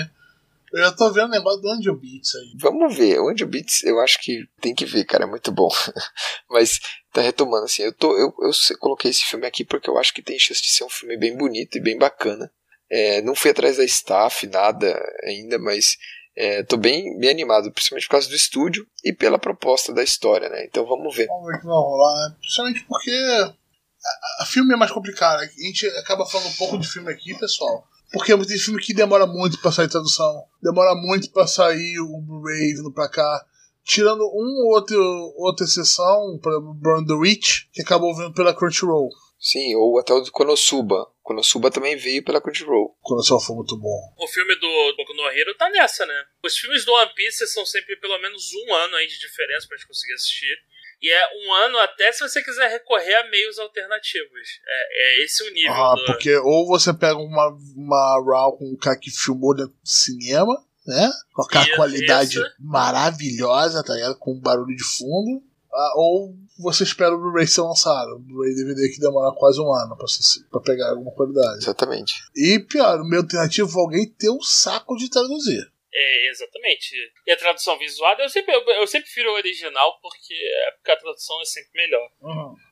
[0.73, 2.53] eu já tô vendo o negócio do Angel Beats aí.
[2.59, 5.69] Vamos ver, o Angel Beats eu acho que tem que ver, cara, é muito bom.
[6.49, 6.79] Mas,
[7.13, 10.23] tá retomando, assim, eu, tô, eu, eu coloquei esse filme aqui porque eu acho que
[10.23, 12.51] tem chance de ser um filme bem bonito e bem bacana.
[12.89, 15.97] É, não fui atrás da staff, nada ainda, mas
[16.35, 20.49] é, tô bem, bem animado, principalmente por causa do estúdio e pela proposta da história,
[20.49, 20.65] né?
[20.65, 21.27] Então vamos ver.
[21.27, 22.35] Vamos ver o que vai rolar, né?
[22.39, 25.41] Principalmente porque a, a filme é mais complicado.
[25.41, 27.87] A gente acaba falando um pouco de filme aqui, pessoal.
[28.11, 30.43] Porque tem filme que demora muito pra sair tradução.
[30.61, 33.45] Demora muito pra sair o Blu-ray vindo pra cá.
[33.83, 38.53] Tirando um ou outro, outra exceção, por exemplo, Burn the Witch, que acabou vindo pela
[38.53, 39.09] Crunchyroll.
[39.39, 41.07] Sim, ou até o do Konosuba.
[41.23, 42.95] Konosuba também veio pela Crunchyroll.
[43.01, 44.13] Quando só foi muito bom.
[44.19, 46.25] O filme do Boku no Hero tá nessa, né?
[46.43, 49.77] Os filmes do One Piece são sempre pelo menos um ano aí de diferença pra
[49.77, 50.53] gente conseguir assistir.
[51.01, 54.61] E é um ano até se você quiser recorrer a meios alternativos.
[54.65, 55.73] É, é esse o nível.
[55.73, 56.05] Ah, do...
[56.05, 60.53] porque ou você pega uma, uma RAW com um cara que filmou do cinema,
[60.85, 61.09] né?
[61.33, 62.55] Com aquela Isso, qualidade isso.
[62.59, 64.17] maravilhosa, tá ligado?
[64.17, 65.41] Com barulho de fundo.
[65.73, 68.15] Ah, ou você espera o Blu-ray ser lançado.
[68.15, 71.57] O Blu-ray DVD que demora quase um ano pra, se- pra pegar alguma qualidade.
[71.63, 72.13] Exatamente.
[72.35, 75.71] E pior, o meu alternativo alguém ter um saco de traduzir.
[75.95, 76.95] É, exatamente.
[77.27, 80.91] E a tradução visual, eu sempre, eu, eu sempre prefiro o original porque, é porque
[80.91, 82.09] a tradução é sempre melhor.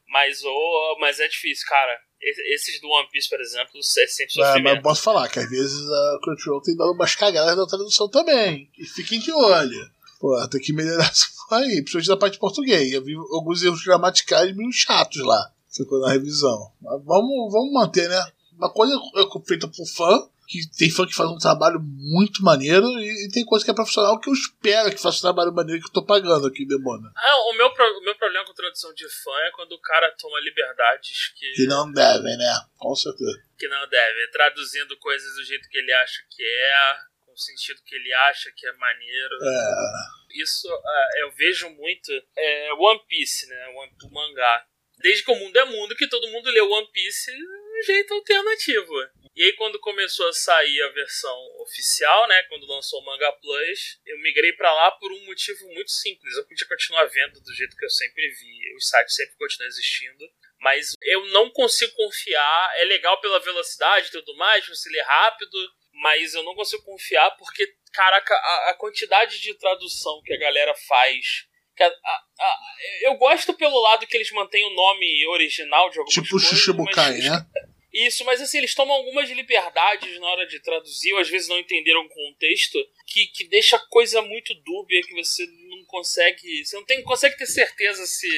[0.07, 1.97] Mas, o, mas é difícil, cara.
[2.21, 4.75] Es- Esses do One Piece, por exemplo, é sempre É, mas sofrimento.
[4.77, 8.69] eu posso falar que às vezes a Crunchyroll tem dado umas cagadas na tradução também.
[8.77, 9.89] E fiquem de olho.
[10.21, 12.93] Pô, tem que melhorar isso aí, principalmente da parte de português.
[12.93, 15.51] Eu vi alguns erros gramaticais meio chatos lá.
[15.75, 16.71] Ficou na revisão.
[16.81, 18.23] Mas vamos, vamos manter, né?
[18.53, 22.85] Uma coisa é feita por fã, que tem fã que faz um trabalho muito maneiro,
[22.99, 25.81] e, e tem coisa que é profissional que eu espero que faça um trabalho maneiro
[25.81, 27.09] que eu tô pagando aqui, demônio.
[27.15, 30.13] Ah, o, meu, pro- o meu problema com tradução de fã é quando o cara
[30.19, 32.53] toma liberdades que, Que não devem, né?
[32.77, 33.39] Com certeza.
[33.57, 34.27] que não deve.
[34.31, 36.93] Traduzindo coisas do jeito que ele acha que é,
[37.31, 39.35] com o sentido que ele acha que é maneiro.
[39.41, 40.41] É.
[40.41, 42.11] Isso ah, eu vejo muito.
[42.37, 43.67] É, One Piece, né?
[43.69, 44.67] One, o mangá.
[44.97, 48.13] Desde que o mundo é mundo, que todo mundo lê One Piece de um jeito
[48.13, 48.93] alternativo.
[49.33, 52.43] E aí, quando começou a sair a versão oficial, né?
[52.43, 56.35] Quando lançou o Manga Plus, eu migrei pra lá por um motivo muito simples.
[56.35, 58.75] Eu podia continuar vendo do jeito que eu sempre vi.
[58.75, 60.29] Os sites sempre continuam existindo.
[60.59, 62.71] Mas eu não consigo confiar.
[62.75, 65.57] É legal pela velocidade e tudo mais, você lê rápido.
[66.01, 70.73] Mas eu não consigo confiar porque, caraca, a, a quantidade de tradução que a galera
[70.87, 71.45] faz.
[71.79, 72.59] a- a-
[73.03, 76.49] eu gosto pelo lado que eles mantêm o nome original de algumas Tipo o coisas.
[76.49, 77.45] Shichibukai, mas- né?
[77.93, 81.59] Isso, mas assim, eles tomam algumas liberdades na hora de traduzir, ou às vezes não
[81.59, 86.65] entenderam o contexto, que, que deixa a coisa muito dúbia, que você não consegue.
[86.65, 88.29] Você não tem, consegue ter certeza se,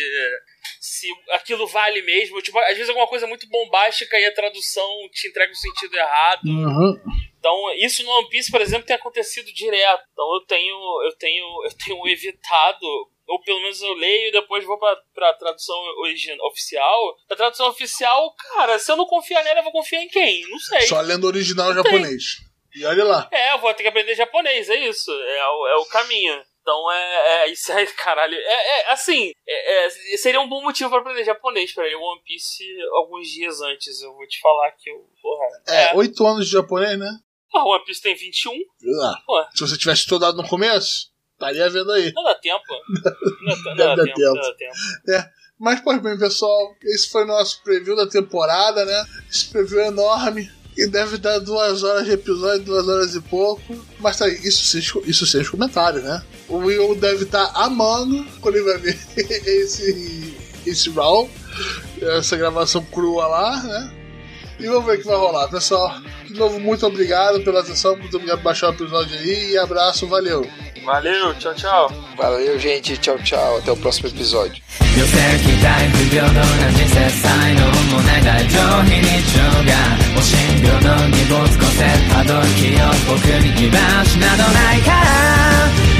[0.80, 2.42] se aquilo vale mesmo.
[2.42, 6.46] Tipo, às vezes alguma coisa muito bombástica e a tradução te entrega o sentido errado.
[6.46, 7.02] Uhum.
[7.38, 10.04] Então, isso no One Piece, por exemplo, tem acontecido direto.
[10.14, 12.86] Então eu tenho, eu tenho, eu tenho evitado,
[13.28, 17.16] ou pelo menos eu leio e depois vou pra, pra tradução original, oficial.
[17.30, 20.42] A tradução oficial, cara, se eu não confiar nela, eu vou confiar em quem?
[20.50, 20.82] Não sei.
[20.84, 21.92] Só lendo original Não tem.
[21.94, 22.24] japonês.
[22.76, 23.30] E olha lá.
[23.32, 25.12] É, eu vou ter que aprender japonês, é isso.
[25.12, 26.42] É, o- é o caminho.
[26.62, 28.36] Então é, é isso aí, caralho.
[28.36, 32.22] É, é assim, é- é, seria um bom motivo pra aprender japonês pra ler One
[32.24, 32.64] Piece
[32.96, 34.02] alguns dias antes.
[34.02, 35.06] Eu vou te falar que eu.
[35.22, 35.46] Porra.
[35.68, 37.10] É, oito anos de japonês, né?
[37.54, 38.52] Ah, One Piece tem 21?
[38.54, 39.22] Viu lá.
[39.26, 39.46] Pô.
[39.54, 41.12] Se você tivesse estudado no começo,
[41.50, 42.12] estaria vendo aí.
[42.16, 42.64] Não dá tempo.
[42.90, 43.16] Não, dá-
[43.64, 44.34] não Deve dá dar tempo, tempo.
[44.36, 45.30] não dá tempo.
[45.60, 49.06] Mas, pois bem, pessoal, esse foi o nosso preview da temporada, né?
[49.30, 50.52] Esse preview é enorme.
[50.76, 53.62] E deve dar duas horas de episódio, duas horas e pouco.
[54.00, 56.22] Mas tá aí, isso sem, isso sem os comentários, né?
[56.50, 58.98] O Will deve estar amando quando ele vai ver
[59.46, 61.30] esse, esse Raw,
[62.02, 63.94] essa gravação crua lá, né?
[64.60, 66.00] E vamos ver o que vai rolar, pessoal.
[66.26, 69.52] De novo, muito obrigado pela atenção, muito obrigado por baixar o episódio aí.
[69.52, 70.42] E abraço, valeu!
[70.85, 71.93] Valeu, tchau, tau.
[72.17, 72.97] Valeu, gente.
[72.97, 73.59] Tchau, tchau.
[73.59, 74.63] Até o próximo episódio.
[74.99, 75.15] 寄せ
[75.47, 76.43] 期待不平等な
[76.75, 77.61] 人生才能
[77.95, 79.71] もない大丈夫非日常が
[80.17, 85.07] お診療の荷物個性たどる気を僕に居場所などないから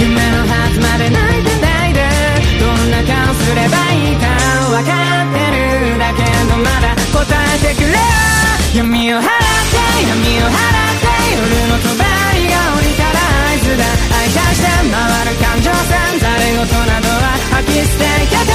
[0.03, 2.03] 夢の初まで泣いてないで
[2.59, 4.27] どんな顔すればいいか
[4.67, 7.23] 分かってるだけどまだ答
[7.55, 9.79] えてくれよ闇を払って
[10.11, 11.07] 闇を払って
[11.39, 13.87] 夜の帳が降りたら合図だ
[14.54, 14.94] して回
[15.26, 18.54] る感情線誰事などは吐き捨てけた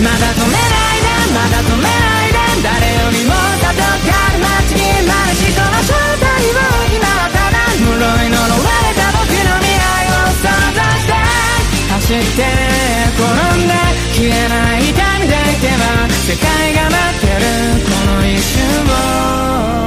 [0.00, 11.20] まだ止めないでまだ止めないで誰よりもたどかる街にまる人の正体を今はただ呪い呪われた僕の未来を想像して
[11.92, 12.48] 走って
[13.20, 13.28] 転
[13.60, 13.76] んで
[14.16, 18.64] 消えない痛みでいけば世界が待ってるこの一瞬
[19.80, 19.83] を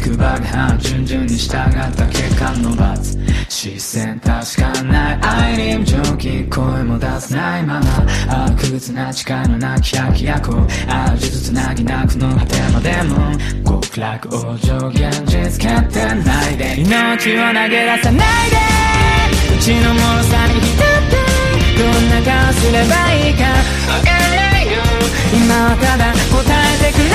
[0.00, 3.18] く爆破順々に従った結果の罰。
[3.48, 5.18] 視線確かない。
[5.22, 7.86] 愛に無情気声も出せないまま
[8.28, 10.52] ああ苦屈な誓いのなき百役。
[10.88, 13.32] ああ術つなぎなくの果てまでも。
[13.64, 16.80] 極楽往生現実決定ないで。
[16.80, 18.56] 命を投げ出さないで。
[19.54, 21.16] うちの脆さに浸って
[21.78, 23.44] どんな顔すればいいか。
[23.44, 24.18] わから
[24.52, 24.72] ないよ。
[25.32, 26.16] 今はただ答
[26.74, 27.14] えてくれよ。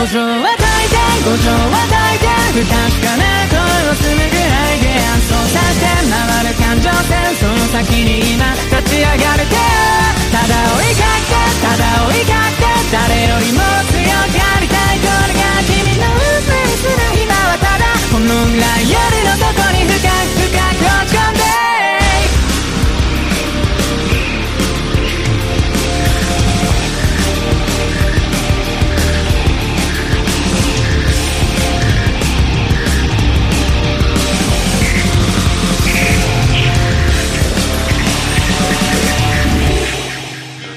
[0.00, 0.96] 五条はいて
[1.26, 3.58] 五条は解いて不確かな声
[3.90, 13.60] をするぐらいで暗想させて回る感情線その先に今立ち上がる手をただ追いかけてただ追いかけて誰よりも
[13.90, 15.98] 強くありたいこれが君
[18.26, 21.85] のぐらい夜の底に深く深く落ち込んで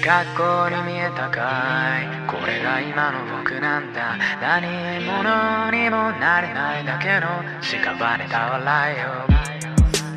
[0.09, 2.25] 学校に見えたかい。
[2.25, 4.17] これが今の僕なんだ。
[4.41, 9.29] 何者にもなれないだけの屍た笑いを。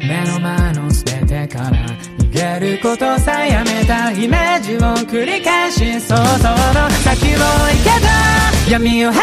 [0.01, 1.71] 目の前の全ててから
[2.19, 8.09] 逃げることさえやめたイメージを繰り返し想像の先を行けた
[8.73, 9.21] 闇を払って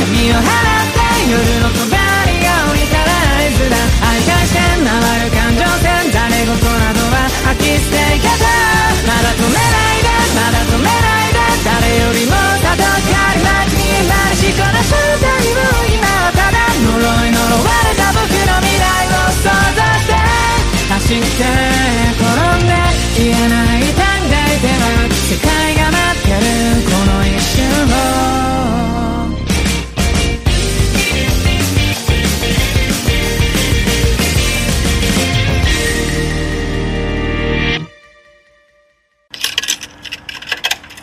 [0.00, 3.76] 闇を払って夜の帳が降りたら合図だ。
[4.08, 4.88] 愛返して回
[5.20, 6.91] る感情線誰事な
[7.56, 8.48] き捨ていけた
[9.06, 9.60] まだ止めな
[9.92, 12.32] いでまだ止めないで誰よりも
[12.64, 12.96] たどか
[13.34, 20.16] り街に今しこの正体を今はただ呪い呪われた僕の未来を想像して
[20.88, 21.44] 走って
[22.16, 22.72] 転んで
[23.18, 24.00] 言えない短
[24.30, 27.60] 大では世界が待ってるこの一瞬
[28.68, 28.71] を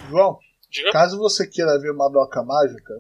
[0.10, 0.92] João, Diga?
[0.92, 2.94] caso você queira ver Madoka Mágica,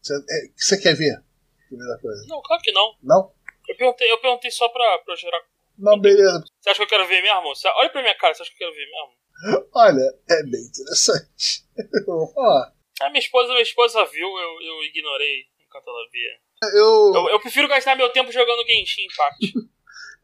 [0.00, 1.22] você, é, você quer ver?
[1.68, 2.24] Primeira coisa.
[2.28, 2.94] Não, claro que não.
[3.02, 3.32] Não?
[3.68, 5.40] Eu perguntei, eu perguntei só pra, pra gerar.
[5.78, 6.44] Não, beleza.
[6.60, 7.42] Você acha que eu quero ver mesmo?
[7.54, 9.22] Você- olha pra minha cara, você acha que eu quero ver mesmo?
[9.74, 11.64] Olha, é bem interessante.
[12.36, 12.64] Ó,
[13.00, 16.30] A minha esposa, minha esposa viu, eu, eu ignorei enquanto ela via.
[16.78, 19.52] eu, Eu, eu prefiro gastar meu tempo jogando Genshin Impact.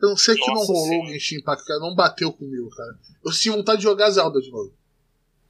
[0.02, 1.06] eu não sei que não Nossa rolou o.
[1.08, 1.80] Genshin Impact, cara.
[1.80, 2.90] Não bateu comigo, cara.
[3.24, 4.76] Eu sinto vontade de jogar Zelda de novo.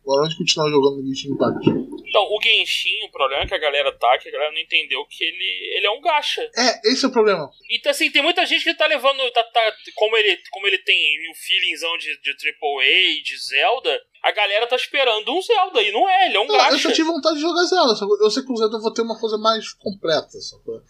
[0.09, 1.69] Agora onde continuar jogando Genshin Impact?
[2.09, 5.05] Então, o Genshin, o problema é que a galera tá, que a galera não entendeu
[5.05, 6.41] que ele, ele é um gacha.
[6.57, 7.51] É, esse é o problema.
[7.71, 9.31] Então, assim, tem muita gente que tá levando.
[9.33, 14.33] Tá, tá- como, ele, como ele tem o feelingzão de, de AAA, de Zelda, a
[14.33, 15.83] galera tá esperando um Zelda.
[15.83, 16.79] E não é, ele é um Não, eu gacha.
[16.79, 17.95] só tive vontade de jogar Zelda.
[17.95, 20.31] Só eu sei que o Zelda eu vou ter uma coisa mais completa.
[20.41, 20.81] Sacou?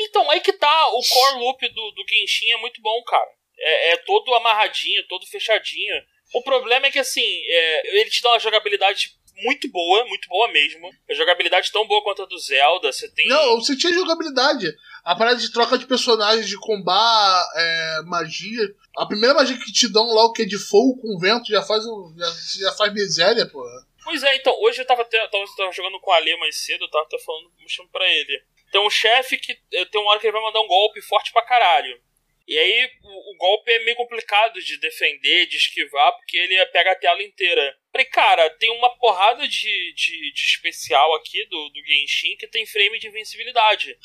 [0.00, 0.88] Então, aí que tá.
[0.88, 3.28] O core loop do, do Genshin é muito bom, cara.
[3.58, 5.94] É, é todo amarradinho, todo fechadinho.
[6.34, 10.50] O problema é que, assim, é, ele te dá uma jogabilidade muito boa, muito boa
[10.50, 10.90] mesmo.
[11.08, 12.92] A jogabilidade tão boa quanto a do Zelda.
[12.92, 13.28] Você tem.
[13.28, 14.66] Não, você tinha jogabilidade.
[15.04, 18.62] A parada de troca de personagens, de combar, é, magia.
[18.96, 21.62] A primeira magia que te dão lá, o que é de fogo com vento, já
[21.62, 23.86] faz, já, já faz miséria, porra.
[24.02, 26.56] Pois é, então, hoje eu tava, até, eu tava, tava jogando com o Ale mais
[26.64, 28.42] cedo, eu tava até falando, mostrando pra ele.
[28.70, 31.42] Tem um chefe que tem uma hora que ele vai mandar um golpe forte pra
[31.42, 32.00] caralho.
[32.46, 36.92] E aí o, o golpe é meio complicado de defender, de esquivar, porque ele pega
[36.92, 37.76] a tela inteira.
[37.90, 42.66] Falei, cara, tem uma porrada de, de, de especial aqui do, do Genshin que tem
[42.66, 43.98] frame de invencibilidade.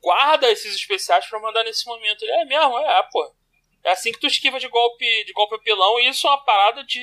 [0.00, 2.22] Guarda esses especiais pra mandar nesse momento.
[2.22, 3.34] Ele, é mesmo, é, pô.
[3.84, 6.84] É assim que tu esquiva de golpe de golpe apelão, e isso é uma parada
[6.84, 7.00] de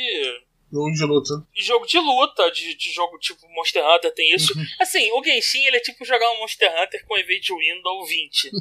[0.72, 1.48] Jogo de luta.
[1.54, 4.54] de jogo de luta, de, de jogo tipo Monster Hunter tem isso.
[4.82, 8.52] Assim, o Genshin ele é tipo jogar um Monster Hunter com Evade Window 20.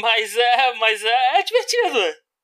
[0.00, 2.23] Mas é, mas é, é divertido.